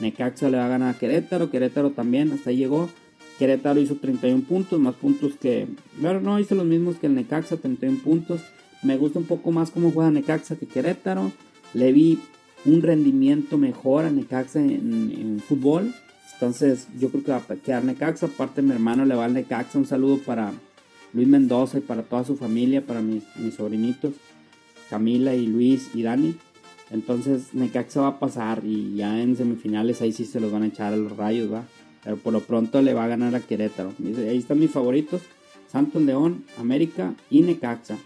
Necaxa 0.00 0.48
le 0.48 0.56
va 0.56 0.64
a 0.64 0.70
ganar 0.70 0.94
a 0.94 0.98
Querétaro, 0.98 1.50
Querétaro 1.50 1.90
también, 1.90 2.32
hasta 2.32 2.48
ahí 2.48 2.56
llegó. 2.56 2.88
Querétaro 3.38 3.78
hizo 3.80 3.96
31 3.96 4.44
puntos, 4.44 4.80
más 4.80 4.94
puntos 4.94 5.34
que. 5.38 5.66
Bueno, 6.00 6.22
no 6.22 6.40
hizo 6.40 6.54
los 6.54 6.64
mismos 6.64 6.96
que 6.96 7.06
el 7.06 7.14
Necaxa, 7.14 7.58
31 7.58 7.98
puntos. 8.02 8.40
Me 8.86 8.96
gusta 8.96 9.18
un 9.18 9.24
poco 9.24 9.50
más 9.50 9.72
cómo 9.72 9.90
juega 9.90 10.12
Necaxa 10.12 10.54
que 10.54 10.66
Querétaro. 10.66 11.32
Le 11.74 11.90
vi 11.90 12.20
un 12.64 12.82
rendimiento 12.82 13.58
mejor 13.58 14.04
a 14.04 14.10
Necaxa 14.10 14.60
en, 14.60 15.42
fútbol. 15.44 15.92
Entonces 16.34 16.86
yo 16.96 17.08
creo 17.08 17.24
que 17.24 17.32
va 17.32 17.38
a 17.48 17.56
quedar 17.56 17.82
Necaxa. 17.82 18.26
Aparte 18.26 18.62
mi 18.62 18.70
hermano 18.70 19.04
le 19.04 19.16
va 19.16 19.24
al 19.24 19.34
Necaxa. 19.34 19.76
Un 19.76 19.86
saludo 19.86 20.18
para 20.18 20.52
Luis 21.12 21.26
Mendoza 21.26 21.78
y 21.78 21.80
para 21.80 22.04
toda 22.04 22.22
su 22.22 22.36
familia, 22.36 22.86
para 22.86 23.02
mis, 23.02 23.24
mis 23.38 23.54
sobrinitos, 23.54 24.14
Camila 24.88 25.34
y 25.34 25.48
Luis 25.48 25.90
y 25.92 26.04
Dani. 26.04 26.36
Entonces 26.92 27.54
Necaxa 27.54 28.02
va 28.02 28.08
a 28.08 28.18
pasar 28.20 28.62
y 28.64 28.94
ya 28.94 29.20
en 29.20 29.36
semifinales 29.36 30.00
ahí 30.00 30.12
sí 30.12 30.24
se 30.26 30.38
los 30.38 30.52
van 30.52 30.62
a 30.62 30.66
echar 30.68 30.92
a 30.92 30.96
los 30.96 31.16
rayos, 31.16 31.52
va. 31.52 31.64
Pero 32.04 32.18
por 32.18 32.32
lo 32.32 32.38
pronto 32.38 32.80
le 32.82 32.94
va 32.94 33.02
a 33.02 33.08
ganar 33.08 33.34
a 33.34 33.40
Querétaro. 33.40 33.92
Ahí 34.00 34.38
están 34.38 34.60
mis 34.60 34.70
favoritos. 34.70 35.22
Santos 35.66 36.02
León, 36.02 36.44
América 36.56 37.14
y 37.28 37.42
Necaxa. 37.42 37.98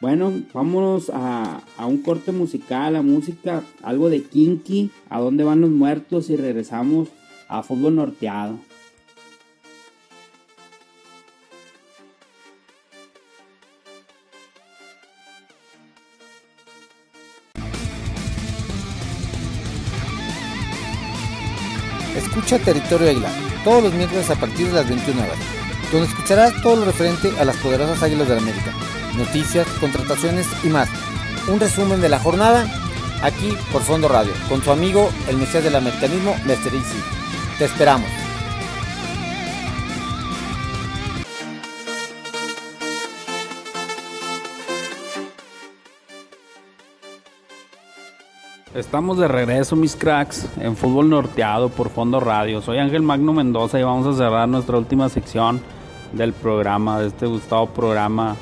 Bueno, 0.00 0.32
vámonos 0.54 1.10
a, 1.12 1.60
un 1.86 1.98
corte 1.98 2.32
musical, 2.32 2.96
a 2.96 3.02
música, 3.02 3.62
algo 3.82 4.08
de 4.08 4.22
Kinky, 4.22 4.90
a 5.10 5.20
dónde 5.20 5.44
van 5.44 5.60
los 5.60 5.68
muertos 5.68 6.30
y 6.30 6.36
regresamos 6.36 7.08
a 7.48 7.62
fútbol 7.62 7.96
norteado. 7.96 8.58
Escucha 22.16 22.58
Territorio 22.58 23.10
Águila 23.10 23.30
todos 23.64 23.84
los 23.84 23.92
miércoles 23.92 24.30
a 24.30 24.36
partir 24.36 24.68
de 24.68 24.72
las 24.72 24.88
21 24.88 25.22
horas, 25.22 25.38
donde 25.92 26.08
escucharás 26.08 26.62
todo 26.62 26.76
lo 26.76 26.84
referente 26.86 27.28
a 27.38 27.44
las 27.44 27.56
poderosas 27.58 28.02
Águilas 28.02 28.28
de 28.28 28.36
la 28.36 28.40
América 28.40 28.72
noticias, 29.16 29.66
contrataciones 29.80 30.46
y 30.64 30.68
más. 30.68 30.88
Un 31.48 31.60
resumen 31.60 32.00
de 32.00 32.08
la 32.08 32.18
jornada 32.18 32.66
aquí 33.22 33.54
por 33.72 33.82
Fondo 33.82 34.08
Radio, 34.08 34.32
con 34.48 34.62
su 34.62 34.70
amigo 34.70 35.10
el 35.28 35.36
Mesías 35.36 35.64
del 35.64 35.76
Americanismo, 35.76 36.34
Mr. 36.44 36.74
Easy. 36.74 36.98
Te 37.58 37.64
esperamos. 37.64 38.08
Estamos 48.74 49.18
de 49.18 49.28
regreso, 49.28 49.76
mis 49.76 49.96
cracks, 49.96 50.46
en 50.60 50.76
fútbol 50.76 51.10
norteado 51.10 51.68
por 51.68 51.90
Fondo 51.90 52.20
Radio. 52.20 52.62
Soy 52.62 52.78
Ángel 52.78 53.02
Magno 53.02 53.32
Mendoza 53.32 53.78
y 53.78 53.82
vamos 53.82 54.06
a 54.06 54.16
cerrar 54.16 54.48
nuestra 54.48 54.78
última 54.78 55.08
sección 55.08 55.60
del 56.12 56.32
programa, 56.32 57.00
de 57.00 57.08
este 57.08 57.26
gustado 57.26 57.66
programa 57.66 58.36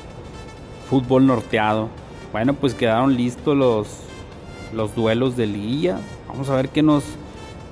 fútbol 0.89 1.27
norteado. 1.27 1.89
Bueno, 2.31 2.53
pues 2.53 2.73
quedaron 2.73 3.15
listos 3.15 3.55
los, 3.55 3.87
los 4.73 4.95
duelos 4.95 5.37
de 5.37 5.47
liguilla. 5.47 5.99
Vamos 6.27 6.49
a 6.49 6.55
ver 6.55 6.69
qué 6.69 6.81
nos, 6.81 7.03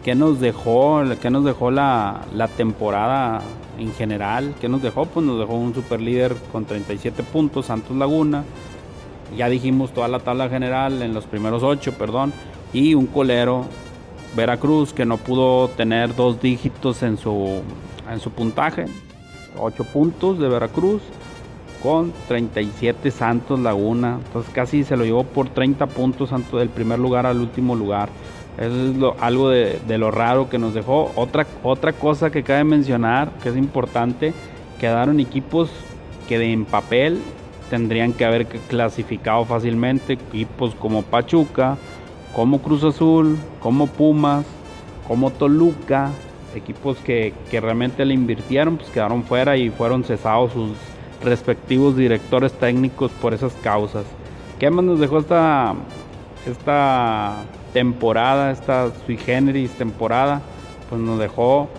qué 0.04 0.16
nos 0.16 0.40
dejó, 0.40 1.02
qué 1.22 1.30
nos 1.30 1.44
dejó 1.44 1.72
la, 1.72 2.22
la 2.34 2.48
temporada 2.48 3.42
en 3.80 3.94
general. 3.94 4.54
¿Qué 4.62 4.70
nos 4.70 4.82
dejó? 4.82 5.06
Pues 5.06 5.26
nos 5.26 5.40
dejó 5.40 5.56
un 5.56 5.74
super 5.74 6.00
líder 6.00 6.36
con 6.52 6.66
37 6.66 7.24
puntos, 7.24 7.68
Santos 7.68 7.96
Laguna. 7.98 8.44
Ya 9.36 9.50
dijimos 9.50 9.94
toda 9.94 10.08
la 10.08 10.20
tabla 10.20 10.50
general 10.50 11.02
en 11.02 11.13
los 11.13 11.26
primeros 11.26 11.63
8, 11.63 11.94
perdón. 11.94 12.34
Y 12.74 12.94
un 12.94 13.08
colero, 13.08 13.65
Veracruz, 14.36 14.94
que 14.94 15.06
no 15.06 15.18
pudo 15.18 15.70
tener 15.70 16.15
dos 16.15 16.42
dígitos 16.42 17.04
en 17.04 17.18
su, 17.18 17.62
en 18.10 18.20
su 18.20 18.32
puntaje. 18.32 18.86
8 19.60 19.84
puntos 19.86 20.40
de 20.40 20.48
Veracruz 20.48 21.02
con 21.88 22.12
37 22.27 23.12
Santos 23.12 23.62
Laguna. 23.62 24.19
Entonces 24.25 24.54
casi 24.54 24.83
se 24.83 24.98
lo 24.98 25.06
llevó 25.06 25.23
por 25.23 25.48
30 25.48 25.88
puntos 25.88 26.31
Santos 26.31 26.60
del 26.60 26.67
primer 26.67 27.00
lugar 27.00 27.25
al 27.25 27.40
último 27.40 27.77
lugar. 27.77 28.10
Eso 28.58 29.15
es 29.15 29.21
algo 29.21 29.50
de, 29.50 29.79
de 29.88 29.98
lo 29.98 30.12
raro 30.12 30.50
que 30.50 30.58
nos 30.58 30.73
dejó. 30.73 31.13
Otra, 31.15 31.48
otra 31.63 31.94
cosa 31.94 32.29
que 32.29 32.44
cabe 32.44 32.65
mencionar, 32.65 33.31
que 33.42 33.48
es 33.48 33.56
importante, 33.56 34.33
quedaron 34.81 35.21
equipos 35.21 35.69
que 36.27 36.38
de, 36.38 36.52
en 36.52 36.65
papel 36.65 37.21
tendrían 37.69 38.12
que 38.12 38.25
haber 38.25 38.48
clasificado 38.48 39.46
fácilmente. 39.46 40.13
Equipos 40.13 40.75
como 40.75 41.04
Pachuca, 41.04 41.77
como 42.35 42.62
Cruz 42.62 42.83
Azul, 42.83 43.38
como 43.62 43.88
Pumas, 43.88 44.46
como 45.08 45.31
Toluca. 45.31 46.12
Equipos 46.54 46.98
que, 46.98 47.33
que 47.50 47.62
realmente 47.62 48.04
le 48.04 48.13
invirtieron, 48.13 48.75
pues 48.75 48.90
quedaron 48.90 49.23
fuera 49.23 49.56
y 49.56 49.69
fueron 49.69 50.04
cesados 50.04 50.52
sus 50.52 50.71
respectivos 51.24 51.96
directores 51.96 52.54
técnicos 52.54 53.12
por 53.12 53.34
esas 53.34 53.54
causas. 53.54 54.06
¿Qué 54.60 54.70
más 54.70 54.86
nos 54.86 55.00
dejó 55.00 55.20
esta, 55.20 55.76
esta 56.46 57.36
temporada, 57.74 58.52
esta 58.52 58.92
sui 59.06 59.18
generis 59.18 59.72
temporada? 59.72 60.42
Pues 60.90 61.02
nos 61.02 61.20
dejó 61.20 61.70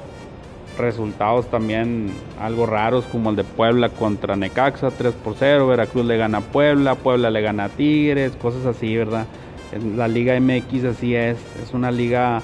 resultados 0.78 1.46
también 1.50 2.12
algo 2.40 2.66
raros 2.66 3.04
como 3.06 3.30
el 3.30 3.36
de 3.36 3.44
Puebla 3.44 3.88
contra 3.88 4.36
Necaxa 4.36 4.90
3 4.90 5.12
por 5.14 5.34
0, 5.36 5.66
Veracruz 5.66 6.04
le 6.04 6.16
gana 6.16 6.38
a 6.38 6.40
Puebla, 6.40 6.94
Puebla 6.94 7.30
le 7.30 7.40
gana 7.40 7.64
a 7.64 7.68
Tigres, 7.68 8.36
cosas 8.36 8.64
así, 8.64 8.96
¿verdad? 8.96 9.26
En 9.72 9.98
La 9.98 10.06
Liga 10.06 10.38
MX 10.40 10.84
así 10.84 11.14
es, 11.14 11.36
es 11.62 11.74
una 11.74 11.90
liga 11.90 12.40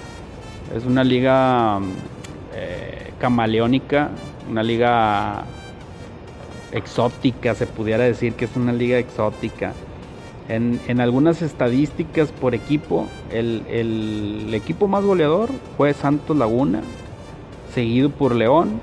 es 0.77 0.85
una 0.85 1.05
liga 1.05 1.79
eh, 2.55 3.13
camaleónica, 3.21 4.11
una 4.51 4.63
liga 4.63 5.45
exótica, 6.75 7.55
se 7.55 7.67
pudiera 7.67 8.05
decir 8.05 8.35
que 8.35 8.45
es 8.45 8.57
una 8.57 8.73
liga 8.73 8.99
exótica. 8.99 9.73
En, 10.49 10.79
en 10.89 11.01
algunas 11.01 11.41
estadísticas 11.41 12.31
por 12.31 12.55
equipo, 12.55 13.07
el, 13.31 13.63
el 13.69 14.53
equipo 14.53 14.89
más 14.89 15.03
goleador 15.03 15.49
fue 15.79 15.95
Santos 15.95 16.37
Laguna, 16.37 16.83
seguido 17.73 18.11
por 18.11 18.35
León, 18.35 18.81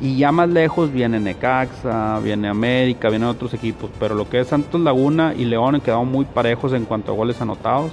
y 0.00 0.18
ya 0.18 0.30
más 0.30 0.48
lejos 0.48 0.92
viene 0.92 1.18
Necaxa, 1.18 2.20
viene 2.20 2.48
América, 2.48 3.08
vienen 3.08 3.28
otros 3.28 3.54
equipos, 3.54 3.90
pero 3.98 4.14
lo 4.14 4.28
que 4.28 4.40
es 4.40 4.48
Santos 4.48 4.80
Laguna 4.80 5.34
y 5.36 5.44
León 5.44 5.80
quedaron 5.80 6.08
muy 6.08 6.24
parejos 6.26 6.72
en 6.72 6.84
cuanto 6.84 7.12
a 7.12 7.16
goles 7.16 7.40
anotados. 7.40 7.92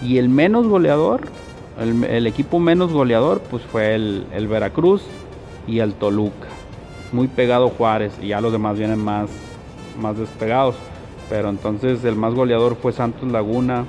Y 0.00 0.16
el 0.16 0.28
menos 0.30 0.66
goleador, 0.66 1.22
el, 1.78 2.04
el 2.04 2.26
equipo 2.26 2.58
menos 2.58 2.92
goleador, 2.92 3.40
pues 3.50 3.62
fue 3.64 3.94
el, 3.94 4.26
el 4.32 4.48
Veracruz 4.48 5.02
y 5.66 5.80
el 5.80 5.92
Toluca. 5.94 6.48
Muy 7.12 7.28
pegado 7.28 7.70
Juárez, 7.70 8.12
y 8.20 8.28
ya 8.28 8.40
los 8.40 8.52
demás 8.52 8.78
vienen 8.78 8.98
más, 8.98 9.30
más 10.00 10.16
despegados. 10.16 10.76
Pero 11.28 11.48
entonces 11.48 12.04
el 12.04 12.16
más 12.16 12.34
goleador 12.34 12.76
fue 12.76 12.92
Santos 12.92 13.30
Laguna, 13.30 13.84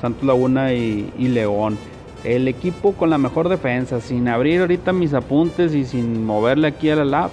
Santos 0.00 0.24
Laguna 0.24 0.72
y, 0.74 1.10
León. 1.16 1.78
El 2.24 2.46
equipo 2.46 2.92
con 2.92 3.10
la 3.10 3.18
mejor 3.18 3.48
defensa, 3.48 4.00
sin 4.00 4.28
abrir 4.28 4.60
ahorita 4.60 4.92
mis 4.92 5.14
apuntes 5.14 5.74
y 5.74 5.84
sin 5.84 6.24
moverle 6.24 6.68
aquí 6.68 6.90
a 6.90 6.96
la 6.96 7.04
lab, 7.04 7.30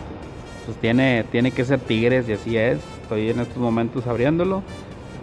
pues 0.65 0.77
tiene, 0.77 1.25
tiene 1.31 1.51
que 1.51 1.65
ser 1.65 1.79
Tigres 1.79 2.29
y 2.29 2.33
así 2.33 2.57
es. 2.57 2.79
Estoy 3.03 3.29
en 3.29 3.39
estos 3.39 3.57
momentos 3.57 4.07
abriéndolo. 4.07 4.63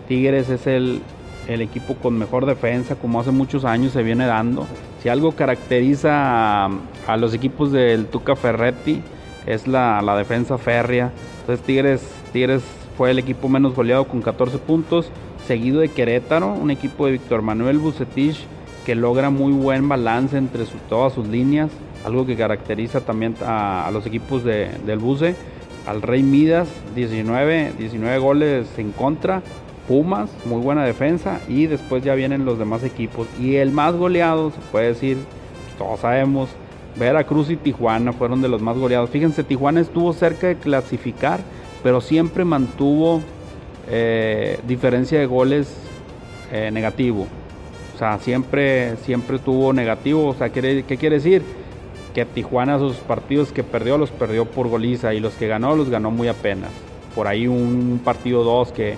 Tigres 0.08 0.48
es 0.50 0.66
el, 0.66 1.00
el 1.48 1.60
equipo 1.60 1.94
con 1.94 2.18
mejor 2.18 2.46
defensa, 2.46 2.96
como 2.96 3.20
hace 3.20 3.30
muchos 3.30 3.64
años 3.64 3.92
se 3.92 4.02
viene 4.02 4.26
dando. 4.26 4.66
Si 5.02 5.08
algo 5.08 5.32
caracteriza 5.32 6.66
a, 6.66 7.16
los 7.18 7.34
equipos 7.34 7.72
del 7.72 8.06
Tuca 8.06 8.34
Ferretti 8.36 9.00
es 9.46 9.66
la, 9.68 10.02
la 10.02 10.16
defensa 10.16 10.58
férrea. 10.58 11.12
Entonces 11.40 11.64
Tigres, 11.64 12.02
Tigres 12.32 12.62
fue 12.96 13.10
el 13.10 13.18
equipo 13.18 13.48
menos 13.48 13.74
goleado 13.74 14.06
con 14.08 14.22
14 14.22 14.58
puntos, 14.58 15.10
seguido 15.46 15.80
de 15.80 15.88
Querétaro, 15.88 16.52
un 16.52 16.70
equipo 16.70 17.06
de 17.06 17.12
Víctor 17.12 17.42
Manuel 17.42 17.78
Bucetich 17.78 18.38
que 18.84 18.94
logra 18.94 19.30
muy 19.30 19.52
buen 19.52 19.88
balance 19.88 20.36
entre 20.38 20.64
todas 20.88 21.12
sus 21.12 21.26
líneas, 21.28 21.70
algo 22.04 22.24
que 22.26 22.36
caracteriza 22.36 23.00
también 23.00 23.34
a, 23.44 23.86
a 23.86 23.90
los 23.90 24.06
equipos 24.06 24.44
de- 24.44 24.70
del 24.86 24.98
Buce. 24.98 25.34
Al 25.86 26.02
Rey 26.02 26.24
Midas, 26.24 26.66
19, 26.96 27.72
19 27.78 28.18
goles 28.18 28.66
en 28.76 28.90
contra. 28.90 29.40
Pumas, 29.88 30.30
muy 30.44 30.60
buena 30.60 30.84
defensa. 30.84 31.40
Y 31.48 31.66
después 31.66 32.02
ya 32.04 32.14
vienen 32.14 32.44
los 32.44 32.58
demás 32.58 32.82
equipos. 32.84 33.26
Y 33.40 33.56
el 33.56 33.70
más 33.72 33.94
goleado, 33.94 34.50
se 34.50 34.58
puede 34.72 34.88
decir, 34.88 35.18
todos 35.78 36.00
sabemos, 36.00 36.48
Veracruz 36.98 37.50
y 37.50 37.56
Tijuana 37.56 38.12
fueron 38.12 38.42
de 38.42 38.48
los 38.48 38.60
más 38.62 38.76
goleados. 38.76 39.10
Fíjense, 39.10 39.44
Tijuana 39.44 39.80
estuvo 39.80 40.12
cerca 40.12 40.46
de 40.48 40.56
clasificar, 40.56 41.40
pero 41.82 42.00
siempre 42.00 42.44
mantuvo 42.44 43.20
eh, 43.88 44.58
diferencia 44.66 45.18
de 45.18 45.26
goles 45.26 45.68
eh, 46.52 46.70
negativo. 46.72 47.26
O 47.94 47.98
sea, 47.98 48.18
siempre, 48.18 48.96
siempre 49.04 49.38
tuvo 49.38 49.72
negativo. 49.72 50.28
O 50.28 50.34
sea, 50.34 50.48
¿quiere- 50.48 50.82
¿qué 50.84 50.96
quiere 50.96 51.16
decir? 51.16 51.42
Que 52.14 52.24
Tijuana 52.24 52.78
sus 52.78 52.96
partidos 52.96 53.52
que 53.52 53.62
perdió 53.62 53.98
los 53.98 54.10
perdió 54.10 54.46
por 54.46 54.68
goliza 54.68 55.12
y 55.14 55.20
los 55.20 55.34
que 55.34 55.48
ganó 55.48 55.76
los 55.76 55.90
ganó 55.90 56.10
muy 56.10 56.28
apenas. 56.28 56.70
Por 57.14 57.26
ahí 57.26 57.46
un 57.46 58.00
partido 58.04 58.42
dos 58.42 58.72
que, 58.72 58.94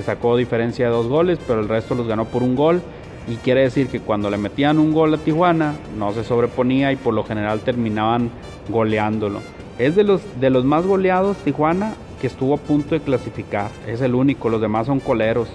que 0.00 0.06
sacó 0.06 0.34
diferencia 0.34 0.86
de 0.86 0.92
dos 0.92 1.08
goles, 1.08 1.38
pero 1.46 1.60
el 1.60 1.68
resto 1.68 1.94
los 1.94 2.08
ganó 2.08 2.24
por 2.24 2.42
un 2.42 2.56
gol. 2.56 2.80
Y 3.28 3.36
quiere 3.36 3.60
decir 3.60 3.88
que 3.88 4.00
cuando 4.00 4.30
le 4.30 4.38
metían 4.38 4.78
un 4.78 4.94
gol 4.94 5.12
a 5.12 5.18
Tijuana, 5.18 5.74
no 5.98 6.14
se 6.14 6.24
sobreponía 6.24 6.90
y 6.90 6.96
por 6.96 7.12
lo 7.12 7.22
general 7.22 7.60
terminaban 7.60 8.30
goleándolo. 8.70 9.40
Es 9.78 9.96
de 9.96 10.04
los, 10.04 10.22
de 10.40 10.48
los 10.48 10.64
más 10.64 10.86
goleados 10.86 11.36
Tijuana 11.38 11.92
que 12.18 12.28
estuvo 12.28 12.54
a 12.54 12.56
punto 12.56 12.94
de 12.94 13.02
clasificar. 13.02 13.70
Es 13.86 14.00
el 14.00 14.14
único, 14.14 14.48
los 14.48 14.60
demás 14.62 14.86
son 14.86 15.00
coleros, 15.00 15.48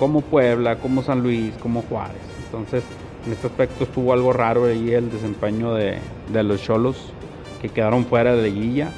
como 0.00 0.20
Puebla, 0.20 0.78
como 0.78 1.04
San 1.04 1.22
Luis, 1.22 1.54
como 1.62 1.82
Juárez. 1.82 2.16
Entonces, 2.46 2.82
en 3.24 3.32
este 3.32 3.46
aspecto 3.46 3.84
estuvo 3.84 4.12
algo 4.12 4.32
raro 4.32 4.64
ahí 4.64 4.92
el 4.92 5.12
desempeño 5.12 5.74
de, 5.74 6.00
los 6.32 6.60
Cholos 6.60 6.96
que 7.60 7.68
quedaron 7.68 8.04
fuera 8.04 8.34
de 8.34 8.50
liguilla. 8.50 8.90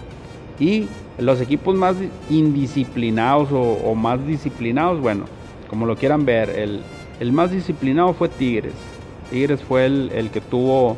Y 0.58 0.88
los 1.18 1.40
equipos 1.40 1.74
más 1.74 1.96
indisciplinados 2.28 3.48
o, 3.52 3.94
más 3.94 4.26
disciplinados, 4.26 5.00
bueno, 5.00 5.24
como 5.68 5.86
lo 5.86 5.96
quieran 5.96 6.24
ver, 6.24 6.50
el, 6.50 6.80
el 7.20 7.32
más 7.32 7.50
disciplinado 7.50 8.12
fue 8.14 8.28
Tigres. 8.28 8.74
Tigres 9.30 9.62
fue 9.62 9.86
el, 9.86 10.10
el 10.14 10.30
que 10.30 10.40
tuvo 10.40 10.96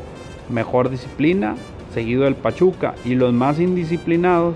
mejor 0.49 0.89
disciplina, 0.89 1.55
seguido 1.93 2.23
del 2.23 2.35
Pachuca. 2.35 2.95
Y 3.05 3.15
los 3.15 3.33
más 3.33 3.59
indisciplinados, 3.59 4.55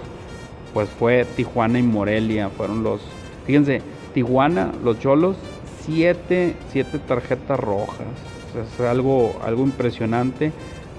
pues 0.73 0.89
fue 0.89 1.25
Tijuana 1.35 1.79
y 1.79 1.83
Morelia. 1.83 2.49
Fueron 2.49 2.83
los. 2.83 3.01
Fíjense, 3.45 3.81
Tijuana, 4.13 4.71
los 4.83 4.99
Cholos, 4.99 5.37
siete, 5.85 6.55
siete 6.71 6.99
tarjetas 6.99 7.59
rojas. 7.59 8.07
Es 8.55 8.81
algo, 8.81 9.39
algo 9.43 9.63
impresionante 9.63 10.51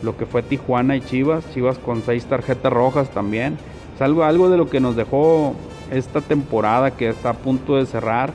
lo 0.02 0.16
que 0.16 0.26
fue 0.26 0.42
Tijuana 0.42 0.96
y 0.96 1.00
Chivas. 1.00 1.44
Chivas 1.52 1.78
con 1.78 2.02
seis 2.02 2.24
tarjetas 2.26 2.72
rojas 2.72 3.10
también. 3.10 3.56
Es 3.94 4.00
algo, 4.00 4.48
de 4.48 4.56
lo 4.56 4.68
que 4.68 4.80
nos 4.80 4.96
dejó 4.96 5.54
esta 5.90 6.20
temporada 6.20 6.92
que 6.92 7.08
está 7.08 7.30
a 7.30 7.34
punto 7.34 7.76
de 7.76 7.86
cerrar. 7.86 8.32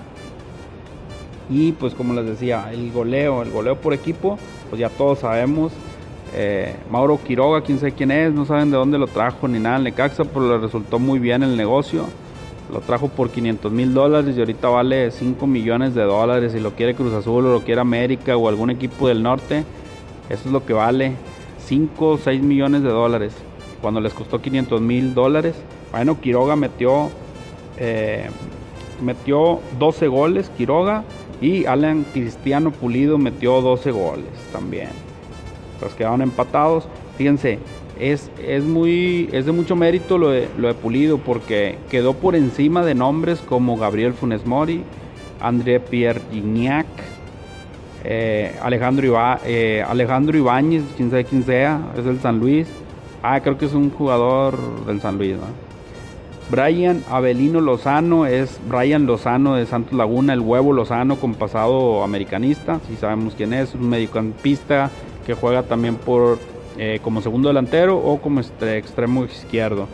Y 1.49 1.71
pues 1.73 1.93
como 1.93 2.13
les 2.13 2.25
decía, 2.25 2.69
el 2.71 2.91
goleo, 2.91 3.41
el 3.41 3.51
goleo 3.51 3.75
por 3.77 3.93
equipo, 3.93 4.37
pues 4.69 4.79
ya 4.79 4.89
todos 4.89 5.19
sabemos. 5.19 5.71
Eh, 6.35 6.75
Mauro 6.91 7.19
Quiroga, 7.23 7.61
quién 7.61 7.79
sabe 7.79 7.93
quién 7.93 8.11
es, 8.11 8.33
no 8.33 8.45
saben 8.45 8.69
de 8.69 8.77
dónde 8.77 8.97
lo 8.97 9.07
trajo 9.07 9.47
ni 9.47 9.59
nada 9.59 9.77
en 9.77 9.83
Necaxa, 9.83 10.25
pero 10.25 10.49
le 10.49 10.57
resultó 10.57 10.99
muy 10.99 11.19
bien 11.19 11.41
el 11.43 11.55
negocio. 11.55 12.05
Lo 12.71 12.81
trajo 12.81 13.07
por 13.07 13.29
500 13.29 13.71
mil 13.71 13.93
dólares 13.93 14.35
y 14.35 14.39
ahorita 14.39 14.67
vale 14.67 15.09
5 15.09 15.47
millones 15.47 15.95
de 15.95 16.03
dólares. 16.03 16.51
Si 16.51 16.59
lo 16.59 16.71
quiere 16.71 16.95
Cruz 16.95 17.13
Azul 17.13 17.45
o 17.45 17.53
lo 17.53 17.61
quiere 17.61 17.79
América 17.79 18.35
o 18.35 18.49
algún 18.49 18.69
equipo 18.69 19.07
del 19.07 19.23
norte, 19.23 19.63
eso 20.29 20.47
es 20.47 20.51
lo 20.51 20.65
que 20.65 20.73
vale 20.73 21.13
5 21.65 22.07
o 22.07 22.17
6 22.17 22.41
millones 22.41 22.83
de 22.83 22.89
dólares. 22.89 23.46
Cuando 23.81 24.01
les 24.01 24.13
costó 24.13 24.41
500 24.41 24.81
mil 24.81 25.13
dólares. 25.13 25.55
Bueno, 25.91 26.19
Quiroga 26.19 26.55
metió, 26.55 27.09
eh, 27.77 28.29
metió 29.01 29.59
12 29.79 30.07
goles, 30.07 30.49
Quiroga. 30.57 31.03
Y 31.39 31.65
Alan 31.65 32.03
Cristiano 32.13 32.71
Pulido 32.71 33.17
metió 33.17 33.61
12 33.61 33.91
goles 33.91 34.29
también. 34.51 34.89
Pues 35.79 35.93
quedaron 35.93 36.23
empatados. 36.23 36.87
Fíjense, 37.17 37.59
es, 37.99 38.31
es, 38.43 38.63
muy, 38.63 39.29
es 39.31 39.45
de 39.45 39.51
mucho 39.51 39.75
mérito 39.75 40.17
lo 40.17 40.29
de, 40.29 40.47
lo 40.57 40.67
de 40.67 40.73
Pulido 40.73 41.17
porque 41.17 41.77
quedó 41.89 42.13
por 42.13 42.35
encima 42.35 42.83
de 42.83 42.95
nombres 42.95 43.39
como 43.39 43.77
Gabriel 43.77 44.13
Funes 44.13 44.45
Mori, 44.45 44.83
André 45.39 45.79
Pierre 45.79 46.21
Gignac, 46.31 46.87
eh, 48.03 48.55
Alejandro, 48.61 49.05
Iba, 49.05 49.39
eh, 49.45 49.83
Alejandro 49.87 50.37
Ibáñez, 50.37 50.83
quién 50.95 51.43
sea, 51.43 51.91
es 51.97 52.05
del 52.05 52.19
San 52.19 52.39
Luis. 52.39 52.67
Ah, 53.23 53.39
creo 53.41 53.57
que 53.57 53.65
es 53.65 53.73
un 53.73 53.89
jugador 53.89 54.85
del 54.85 55.01
San 55.01 55.17
Luis. 55.17 55.35
¿no? 55.35 55.67
Brian 56.49 57.03
Avelino 57.09 57.59
Lozano 57.59 58.25
es 58.25 58.59
Brian 58.69 59.05
Lozano 59.05 59.55
de 59.55 59.65
Santos 59.65 59.93
Laguna, 59.93 60.31
el 60.31 60.39
huevo 60.39 60.71
Lozano 60.71 61.17
con 61.17 61.33
pasado 61.33 62.03
americanista, 62.03 62.79
si 62.87 62.95
sabemos 62.95 63.33
quién 63.35 63.51
es, 63.51 63.73
un 63.73 63.89
mediocampista 63.89 64.89
que 65.25 65.33
juega 65.33 65.63
también 65.63 65.95
por 65.95 66.39
eh, 66.77 66.99
como 67.03 67.21
segundo 67.21 67.49
delantero 67.49 67.97
o 67.97 68.21
como 68.21 68.39
extremo 68.39 69.25
izquierdo. 69.25 69.87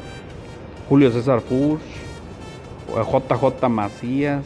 Julio 0.88 1.12
César 1.12 1.42
Furch, 1.42 1.82
JJ 2.88 3.70
Macías, 3.70 4.44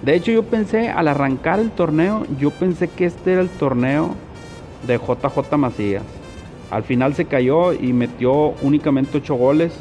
De 0.00 0.14
hecho, 0.14 0.32
yo 0.32 0.44
pensé, 0.44 0.88
al 0.88 1.08
arrancar 1.08 1.60
el 1.60 1.70
torneo, 1.70 2.26
yo 2.38 2.50
pensé 2.50 2.88
que 2.88 3.04
este 3.04 3.32
era 3.32 3.42
el 3.42 3.50
torneo 3.50 4.14
de 4.86 4.96
JJ 4.96 5.56
Macías. 5.58 6.02
Al 6.70 6.82
final 6.82 7.14
se 7.14 7.26
cayó 7.26 7.72
y 7.72 7.92
metió 7.92 8.54
únicamente 8.62 9.18
8 9.18 9.34
goles, 9.34 9.78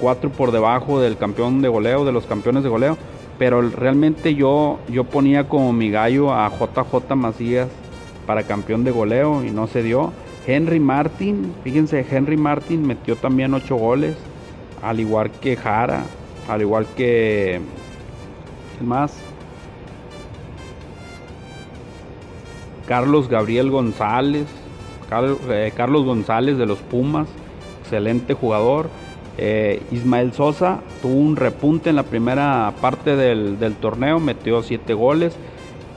4 0.00 0.30
por 0.30 0.50
debajo 0.50 1.00
del 1.00 1.16
campeón 1.16 1.60
de 1.60 1.68
goleo, 1.68 2.04
de 2.04 2.12
los 2.12 2.26
campeones 2.26 2.62
de 2.62 2.68
goleo. 2.68 2.96
Pero 3.38 3.62
realmente 3.62 4.34
yo, 4.34 4.78
yo 4.88 5.04
ponía 5.04 5.48
como 5.48 5.72
mi 5.72 5.90
gallo 5.90 6.32
a 6.34 6.50
JJ 6.50 7.14
Macías 7.14 7.68
para 8.26 8.42
campeón 8.42 8.84
de 8.84 8.90
goleo 8.90 9.44
y 9.44 9.50
no 9.50 9.66
se 9.66 9.82
dio. 9.82 10.12
Henry 10.46 10.80
Martin, 10.80 11.52
fíjense, 11.62 12.04
Henry 12.10 12.36
Martin 12.36 12.86
metió 12.86 13.16
también 13.16 13.52
8 13.54 13.76
goles, 13.76 14.16
al 14.82 14.98
igual 14.98 15.30
que 15.30 15.56
Jara, 15.56 16.04
al 16.48 16.62
igual 16.62 16.86
que... 16.96 17.60
más? 18.80 19.12
Carlos 22.86 23.28
Gabriel 23.28 23.70
González, 23.70 24.46
eh, 24.46 24.57
Carlos 25.08 26.04
González 26.04 26.58
de 26.58 26.66
los 26.66 26.78
Pumas, 26.78 27.28
excelente 27.80 28.34
jugador. 28.34 28.88
Eh, 29.40 29.82
Ismael 29.92 30.32
Sosa 30.32 30.80
tuvo 31.00 31.14
un 31.14 31.36
repunte 31.36 31.90
en 31.90 31.96
la 31.96 32.02
primera 32.02 32.74
parte 32.80 33.14
del, 33.14 33.58
del 33.58 33.74
torneo, 33.76 34.18
metió 34.18 34.62
7 34.62 34.92
goles. 34.94 35.36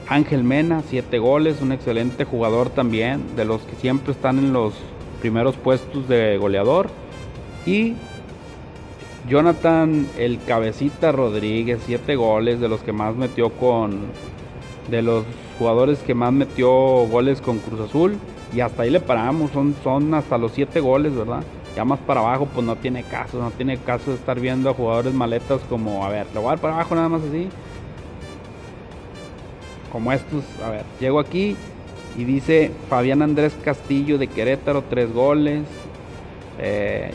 Ángel 0.08 0.44
Mena, 0.44 0.82
7 0.88 1.18
goles, 1.18 1.60
un 1.60 1.72
excelente 1.72 2.24
jugador 2.24 2.70
también, 2.70 3.34
de 3.36 3.44
los 3.44 3.62
que 3.62 3.76
siempre 3.76 4.12
están 4.12 4.38
en 4.38 4.52
los 4.52 4.74
primeros 5.20 5.56
puestos 5.56 6.08
de 6.08 6.36
goleador. 6.36 6.90
Y 7.66 7.94
Jonathan 9.28 10.06
el 10.18 10.38
Cabecita 10.44 11.12
Rodríguez, 11.12 11.80
7 11.86 12.16
goles, 12.16 12.60
de 12.60 12.68
los 12.68 12.82
que 12.82 12.92
más 12.92 13.16
metió 13.16 13.50
con. 13.50 14.00
De 14.90 15.00
los 15.00 15.24
jugadores 15.58 16.00
que 16.00 16.14
más 16.14 16.32
metió 16.32 16.68
goles 17.06 17.40
con 17.40 17.58
Cruz 17.58 17.80
Azul. 17.80 18.16
Y 18.54 18.60
hasta 18.60 18.82
ahí 18.82 18.90
le 18.90 19.00
paramos, 19.00 19.50
son, 19.50 19.74
son 19.82 20.12
hasta 20.14 20.36
los 20.36 20.52
7 20.52 20.80
goles, 20.80 21.14
¿verdad? 21.14 21.42
Ya 21.74 21.84
más 21.84 21.98
para 22.00 22.20
abajo, 22.20 22.46
pues 22.52 22.66
no 22.66 22.76
tiene 22.76 23.02
caso, 23.02 23.38
no 23.38 23.50
tiene 23.50 23.78
caso 23.78 24.10
de 24.10 24.16
estar 24.16 24.38
viendo 24.38 24.68
a 24.68 24.74
jugadores 24.74 25.14
maletas 25.14 25.62
como, 25.70 26.04
a 26.04 26.10
ver, 26.10 26.26
lo 26.34 26.42
voy 26.42 26.48
a 26.48 26.52
dar 26.52 26.58
para 26.60 26.74
abajo 26.74 26.94
nada 26.94 27.08
más 27.08 27.22
así 27.22 27.48
como 29.92 30.10
estos. 30.10 30.42
A 30.64 30.70
ver, 30.70 30.84
llego 30.98 31.20
aquí 31.20 31.54
y 32.16 32.24
dice 32.24 32.72
Fabián 32.88 33.22
Andrés 33.22 33.54
Castillo 33.62 34.18
de 34.18 34.26
Querétaro, 34.26 34.82
tres 34.88 35.12
goles. 35.12 35.62
Eh, 36.58 37.12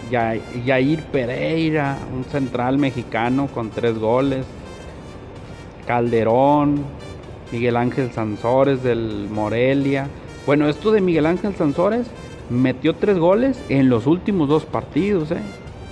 Yair 0.65 1.03
Pereira, 1.05 1.97
un 2.15 2.23
central 2.25 2.77
mexicano 2.77 3.47
con 3.47 3.71
tres 3.71 3.97
goles. 3.97 4.45
Calderón, 5.87 6.83
Miguel 7.51 7.77
Ángel 7.77 8.11
Sansores 8.11 8.83
del 8.83 9.27
Morelia. 9.31 10.07
Bueno, 10.47 10.67
esto 10.67 10.91
de 10.91 11.01
Miguel 11.01 11.27
Ángel 11.27 11.55
Sansores 11.55 12.07
metió 12.49 12.95
tres 12.95 13.19
goles 13.19 13.61
en 13.69 13.89
los 13.89 14.07
últimos 14.07 14.49
dos 14.49 14.65
partidos. 14.65 15.29
Eh. 15.29 15.41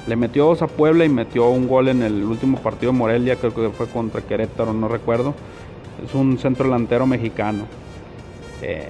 Le 0.07 0.15
metió 0.15 0.45
dos 0.45 0.63
a 0.63 0.67
Puebla 0.67 1.05
y 1.05 1.09
metió 1.09 1.49
un 1.49 1.67
gol 1.67 1.89
en 1.89 2.01
el 2.01 2.23
último 2.23 2.57
partido 2.57 2.91
de 2.91 2.97
Morelia, 2.97 3.35
creo 3.35 3.53
que 3.53 3.69
fue 3.69 3.85
contra 3.87 4.21
Querétaro, 4.21 4.73
no 4.73 4.87
recuerdo 4.87 5.35
es 6.03 6.13
un 6.13 6.37
centro 6.37 6.65
delantero 6.65 7.05
mexicano. 7.05 7.65
Eh, 8.61 8.87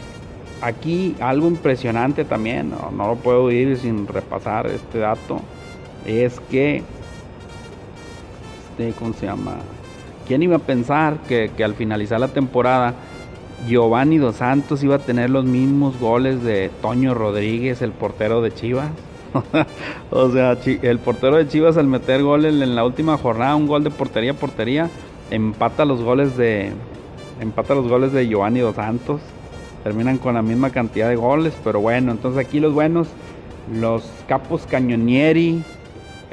aquí 0.61 1.16
algo 1.20 1.47
impresionante 1.47 2.26
también, 2.26 2.72
no, 2.72 3.07
lo 3.07 3.16
puedo 3.16 3.51
ir 3.51 3.78
sin 3.78 4.07
repasar 4.07 4.68
este 4.68 4.99
dato, 4.99 5.41
es 6.05 6.39
que, 6.39 6.84
este, 8.70 8.91
¿cómo 8.97 9.13
se 9.13 9.26
llama? 9.26 9.57
¿Quién 10.28 10.41
iba 10.43 10.55
a 10.55 10.59
pensar 10.59 11.18
que, 11.28 11.51
al 11.63 11.76
finalizar 11.76 12.20
la 12.20 12.30
temporada 12.30 12.95
Giovanni 13.68 14.18
Dos 14.18 14.38
Santos 14.38 14.84
iba 14.84 14.95
a 14.95 14.99
tener 14.99 15.30
los 15.30 15.45
mismos 15.45 15.99
goles 15.99 16.43
de 16.43 16.70
Toño 16.82 17.13
Rodríguez, 17.13 17.82
el 17.82 17.91
portero 17.91 18.41
de 18.41 18.53
Chivas? 18.53 18.89
o 20.11 20.30
sea, 20.30 20.57
el 20.82 20.99
portero 20.99 21.38
de 21.38 21.47
Chivas 21.47 21.78
al 21.78 21.88
meter 21.88 22.24
goles 22.24 22.53
en 22.53 22.76
la 22.76 22.86
última 22.86 23.18
jornada, 23.18 23.55
un 23.55 23.68
gol 23.68 23.84
de 23.84 23.91
portería 23.91 24.32
a 24.32 24.36
portería, 24.36 24.89
empata 25.32 25.86
los 25.86 26.01
goles 26.01 26.38
de, 26.38 26.72
empata 27.41 27.76
los 27.76 27.88
goles 27.88 28.11
de 28.13 28.28
Giovanni 28.28 28.59
Dos 28.59 28.76
Santos. 28.76 29.22
Terminan 29.84 30.18
con 30.18 30.34
la 30.34 30.41
misma 30.41 30.72
cantidad 30.72 31.09
de 31.09 31.16
goles, 31.16 31.53
pero 31.63 31.80
bueno, 31.80 32.11
entonces 32.11 32.43
aquí 32.43 32.59
los 32.59 32.74
buenos, 32.74 33.07
los 33.72 34.03
Capos 34.28 34.66
Cañonieri, 34.66 35.63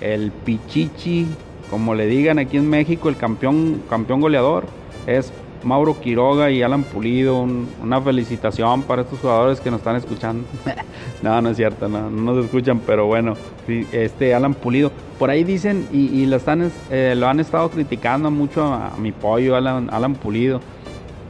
el 0.01 0.31
Pichichi, 0.31 1.27
como 1.69 1.95
le 1.95 2.07
digan 2.07 2.39
aquí 2.39 2.57
en 2.57 2.71
México, 2.71 3.11
el 3.11 3.17
campeón, 3.17 3.83
campeón 3.91 4.23
goleador, 4.23 4.65
es 5.07 5.33
Mauro 5.65 6.01
Quiroga 6.01 6.51
y 6.51 6.63
Alan 6.63 6.83
Pulido. 6.85 7.47
una 7.83 8.01
felicitación 8.01 8.83
para 8.83 9.03
estos 9.03 9.21
jugadores 9.21 9.61
que 9.61 9.71
nos 9.71 9.81
están 9.81 9.97
escuchando. 9.97 10.45
no, 11.23 11.41
no 11.41 11.51
es 11.51 11.57
cierto, 11.57 11.89
no, 11.89 12.11
nos 12.11 12.45
escuchan, 12.45 12.81
pero 12.87 13.07
bueno, 13.07 13.35
este 13.93 14.35
Alan 14.35 14.55
Pulido. 14.55 14.93
Por 15.19 15.31
ahí 15.31 15.45
dicen 15.45 15.87
y, 15.93 16.27
lo, 16.27 16.37
están, 16.37 16.71
eh, 16.91 17.15
lo 17.17 17.29
han 17.29 17.41
estado 17.41 17.71
criticando 17.71 18.31
mucho 18.31 18.65
a, 18.65 18.93
mi 18.99 19.13
pollo, 19.13 19.57
Alan, 19.57 19.89
Alan 19.91 20.15
Pulido 20.15 20.61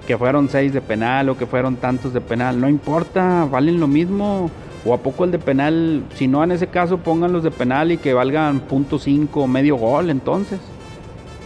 que 0.07 0.19
fueron 0.19 0.49
seis 0.49 0.73
de 0.73 0.81
penal 0.81 1.29
o 1.29 1.37
que 1.37 1.47
fueron 1.47 1.77
tantos 1.77 2.13
de 2.13 2.21
penal, 2.21 2.61
no 2.61 2.69
importa, 2.69 3.47
valen 3.51 3.79
lo 3.79 3.87
mismo. 3.87 4.51
O 4.85 4.93
a 4.93 4.99
poco 4.99 5.25
el 5.25 5.31
de 5.31 5.39
penal, 5.39 6.03
si 6.17 6.27
no 6.27 6.43
en 6.43 6.51
ese 6.51 6.67
caso 6.67 6.99
pongan 6.99 7.33
los 7.33 7.45
de 7.45 7.53
penal 7.53 7.93
y 7.93 7.99
que 7.99 8.15
valgan 8.15 8.59
punto 8.59 8.99
cinco 8.99 9.47
medio 9.47 9.77
gol 9.77 10.11
entonces. 10.11 10.59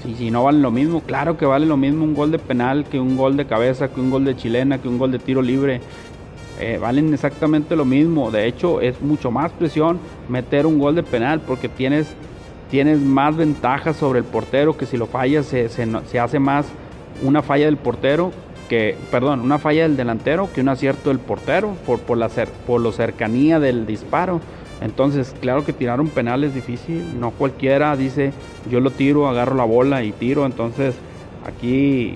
Si, 0.03 0.15
si 0.15 0.31
no 0.31 0.45
valen 0.45 0.63
lo 0.63 0.71
mismo, 0.71 1.01
claro 1.01 1.37
que 1.37 1.47
vale 1.47 1.67
lo 1.67 1.77
mismo 1.77 2.05
un 2.05 2.15
gol 2.15 2.31
de 2.31 2.39
penal 2.39 2.85
que 2.85 3.01
un 3.01 3.17
gol 3.17 3.37
de 3.37 3.47
cabeza, 3.47 3.89
que 3.89 4.01
un 4.01 4.11
gol 4.11 4.25
de 4.25 4.37
chilena, 4.37 4.79
que 4.79 4.89
un 4.89 4.99
gol 4.99 5.13
de 5.13 5.19
tiro 5.19 5.43
libre. 5.43 5.81
Eh, 6.59 6.79
valen 6.81 7.13
exactamente 7.13 7.77
lo 7.77 7.85
mismo. 7.85 8.31
De 8.31 8.47
hecho, 8.47 8.81
es 8.81 9.01
mucho 9.01 9.31
más 9.31 9.53
presión 9.53 9.99
meter 10.29 10.67
un 10.67 10.79
gol 10.79 10.95
de 10.95 11.03
penal 11.03 11.41
porque 11.41 11.69
tienes, 11.69 12.15
tienes 12.71 12.99
más 12.99 13.37
ventajas 13.37 13.97
sobre 13.97 14.21
el 14.21 14.25
portero 14.25 14.77
que 14.77 14.87
si 14.87 14.97
lo 14.97 15.07
fallas 15.07 15.47
se, 15.47 15.69
se, 15.69 15.87
se 16.07 16.19
hace 16.19 16.39
más 16.39 16.67
una 17.23 17.43
falla 17.43 17.67
del 17.67 17.77
portero 17.77 18.33
que, 18.69 18.97
perdón, 19.11 19.41
una 19.41 19.59
falla 19.59 19.83
del 19.83 19.97
delantero 19.97 20.51
que 20.53 20.61
un 20.61 20.69
acierto 20.69 21.11
del 21.11 21.19
portero 21.19 21.75
por, 21.87 22.01
por, 22.01 22.19
la 22.19 22.29
por 22.67 22.81
la 22.81 22.93
cercanía 22.93 23.61
del 23.61 23.87
disparo. 23.87 24.41
Entonces, 24.81 25.35
claro 25.41 25.65
que 25.65 25.73
tirar 25.73 26.01
un 26.01 26.09
penal 26.09 26.45
es 26.45 26.55
difícil, 26.55 27.19
no 27.19 27.31
cualquiera 27.31 27.97
dice 27.97 28.33
yo 28.71 28.81
lo 28.81 28.91
tiro, 28.91 29.29
agarro 29.29 29.55
la 29.55 29.65
bola 29.65 30.03
y 30.03 30.13
tiro. 30.13 30.45
Entonces, 30.45 30.95
aquí 31.47 32.15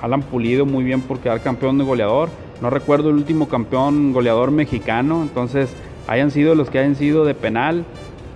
Alan 0.00 0.22
Pulido 0.22 0.66
muy 0.66 0.84
bien 0.84 1.00
por 1.00 1.20
quedar 1.20 1.40
campeón 1.40 1.78
de 1.78 1.84
goleador. 1.84 2.28
No 2.60 2.70
recuerdo 2.70 3.10
el 3.10 3.16
último 3.16 3.48
campeón 3.48 4.12
goleador 4.12 4.50
mexicano, 4.50 5.22
entonces 5.22 5.74
hayan 6.06 6.30
sido 6.30 6.54
los 6.54 6.70
que 6.70 6.78
hayan 6.78 6.96
sido 6.96 7.24
de 7.24 7.34
penal. 7.34 7.84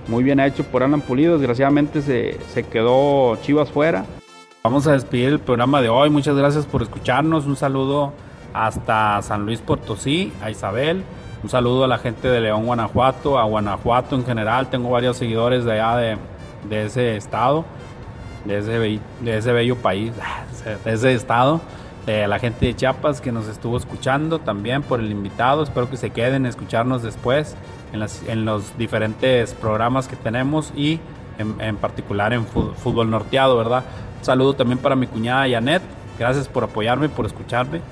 Muy 0.09 0.23
bien 0.23 0.41
hecho 0.41 0.65
por 0.65 0.83
Alan 0.83 1.01
Pulido, 1.01 1.37
desgraciadamente 1.37 2.01
se, 2.01 2.39
se 2.53 2.63
quedó 2.63 3.37
Chivas 3.43 3.71
fuera. 3.71 4.07
Vamos 4.63 4.87
a 4.87 4.93
despedir 4.93 5.29
el 5.29 5.39
programa 5.39 5.81
de 5.83 5.89
hoy. 5.89 6.11
Muchas 6.11 6.37
gracias 6.37 6.67
por 6.67 6.83
escucharnos. 6.83 7.47
Un 7.47 7.57
saludo 7.57 8.13
hasta 8.53 9.21
San 9.23 9.45
Luis 9.45 9.61
Potosí, 9.61 10.33
a 10.43 10.51
Isabel. 10.51 11.05
Un 11.47 11.51
saludo 11.51 11.85
a 11.85 11.87
la 11.87 11.99
gente 11.99 12.27
de 12.27 12.41
León, 12.41 12.67
Guanajuato, 12.67 13.39
a 13.39 13.45
Guanajuato 13.45 14.17
en 14.17 14.27
general. 14.27 14.69
Tengo 14.69 14.91
varios 14.91 15.17
seguidores 15.17 15.65
de 15.65 15.81
allá 15.81 16.19
de, 16.69 16.85
ese 16.85 17.17
estado, 17.17 17.65
de 18.45 18.59
ese, 18.59 19.53
bello 19.53 19.77
país, 19.77 20.13
de 20.85 20.93
ese 20.93 21.15
estado. 21.15 21.61
a 22.09 22.27
la 22.27 22.41
gente 22.41 22.67
de 22.67 22.75
Chiapas 22.75 23.21
que 23.21 23.31
nos 23.31 23.47
estuvo 23.47 23.77
escuchando 23.77 24.41
también 24.41 24.83
por 24.83 24.99
el 24.99 25.09
invitado. 25.13 25.63
Espero 25.63 25.89
que 25.89 25.97
se 25.97 26.11
queden 26.11 26.47
a 26.47 26.49
escucharnos 26.49 27.05
después 27.05 27.55
en, 27.93 28.45
los 28.45 28.77
diferentes 28.77 29.55
programas 29.55 30.09
que 30.09 30.17
tenemos 30.17 30.73
y 30.75 30.99
en, 31.39 31.77
particular 31.77 32.33
en 32.33 32.45
fútbol 32.45 33.09
norteado, 33.09 33.57
¿verdad? 33.57 33.85
saludo 34.23 34.55
también 34.55 34.81
para 34.81 34.97
mi 34.97 35.07
cuñada 35.07 35.49
Janet. 35.49 35.83
Gracias 36.19 36.49
por 36.49 36.65
apoyarme, 36.65 37.09
por 37.09 37.25
escucharme. 37.25 37.83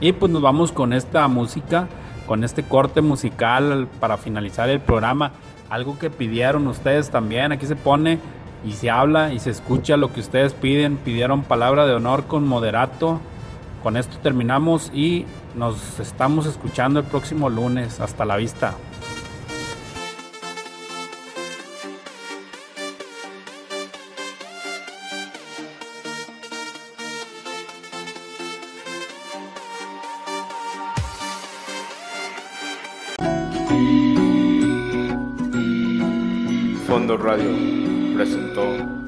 Y 0.00 0.12
pues 0.12 0.30
nos 0.30 0.42
vamos 0.42 0.70
con 0.70 0.92
esta 0.92 1.26
música, 1.28 1.88
con 2.26 2.44
este 2.44 2.62
corte 2.62 3.00
musical 3.02 3.88
para 4.00 4.16
finalizar 4.16 4.68
el 4.68 4.80
programa. 4.80 5.32
Algo 5.70 5.98
que 5.98 6.10
pidieron 6.10 6.66
ustedes 6.66 7.10
también. 7.10 7.52
Aquí 7.52 7.66
se 7.66 7.76
pone 7.76 8.18
y 8.64 8.72
se 8.72 8.90
habla 8.90 9.32
y 9.32 9.38
se 9.38 9.50
escucha 9.50 9.96
lo 9.96 10.12
que 10.12 10.20
ustedes 10.20 10.54
piden. 10.54 10.96
Pidieron 10.96 11.42
palabra 11.42 11.86
de 11.86 11.94
honor 11.94 12.24
con 12.24 12.46
moderato. 12.46 13.20
Con 13.82 13.96
esto 13.96 14.16
terminamos 14.22 14.90
y 14.94 15.26
nos 15.54 16.00
estamos 16.00 16.46
escuchando 16.46 17.00
el 17.00 17.06
próximo 17.06 17.50
lunes. 17.50 18.00
Hasta 18.00 18.24
la 18.24 18.36
vista. 18.36 18.74
Radio 37.24 37.48
presentó 38.14 39.03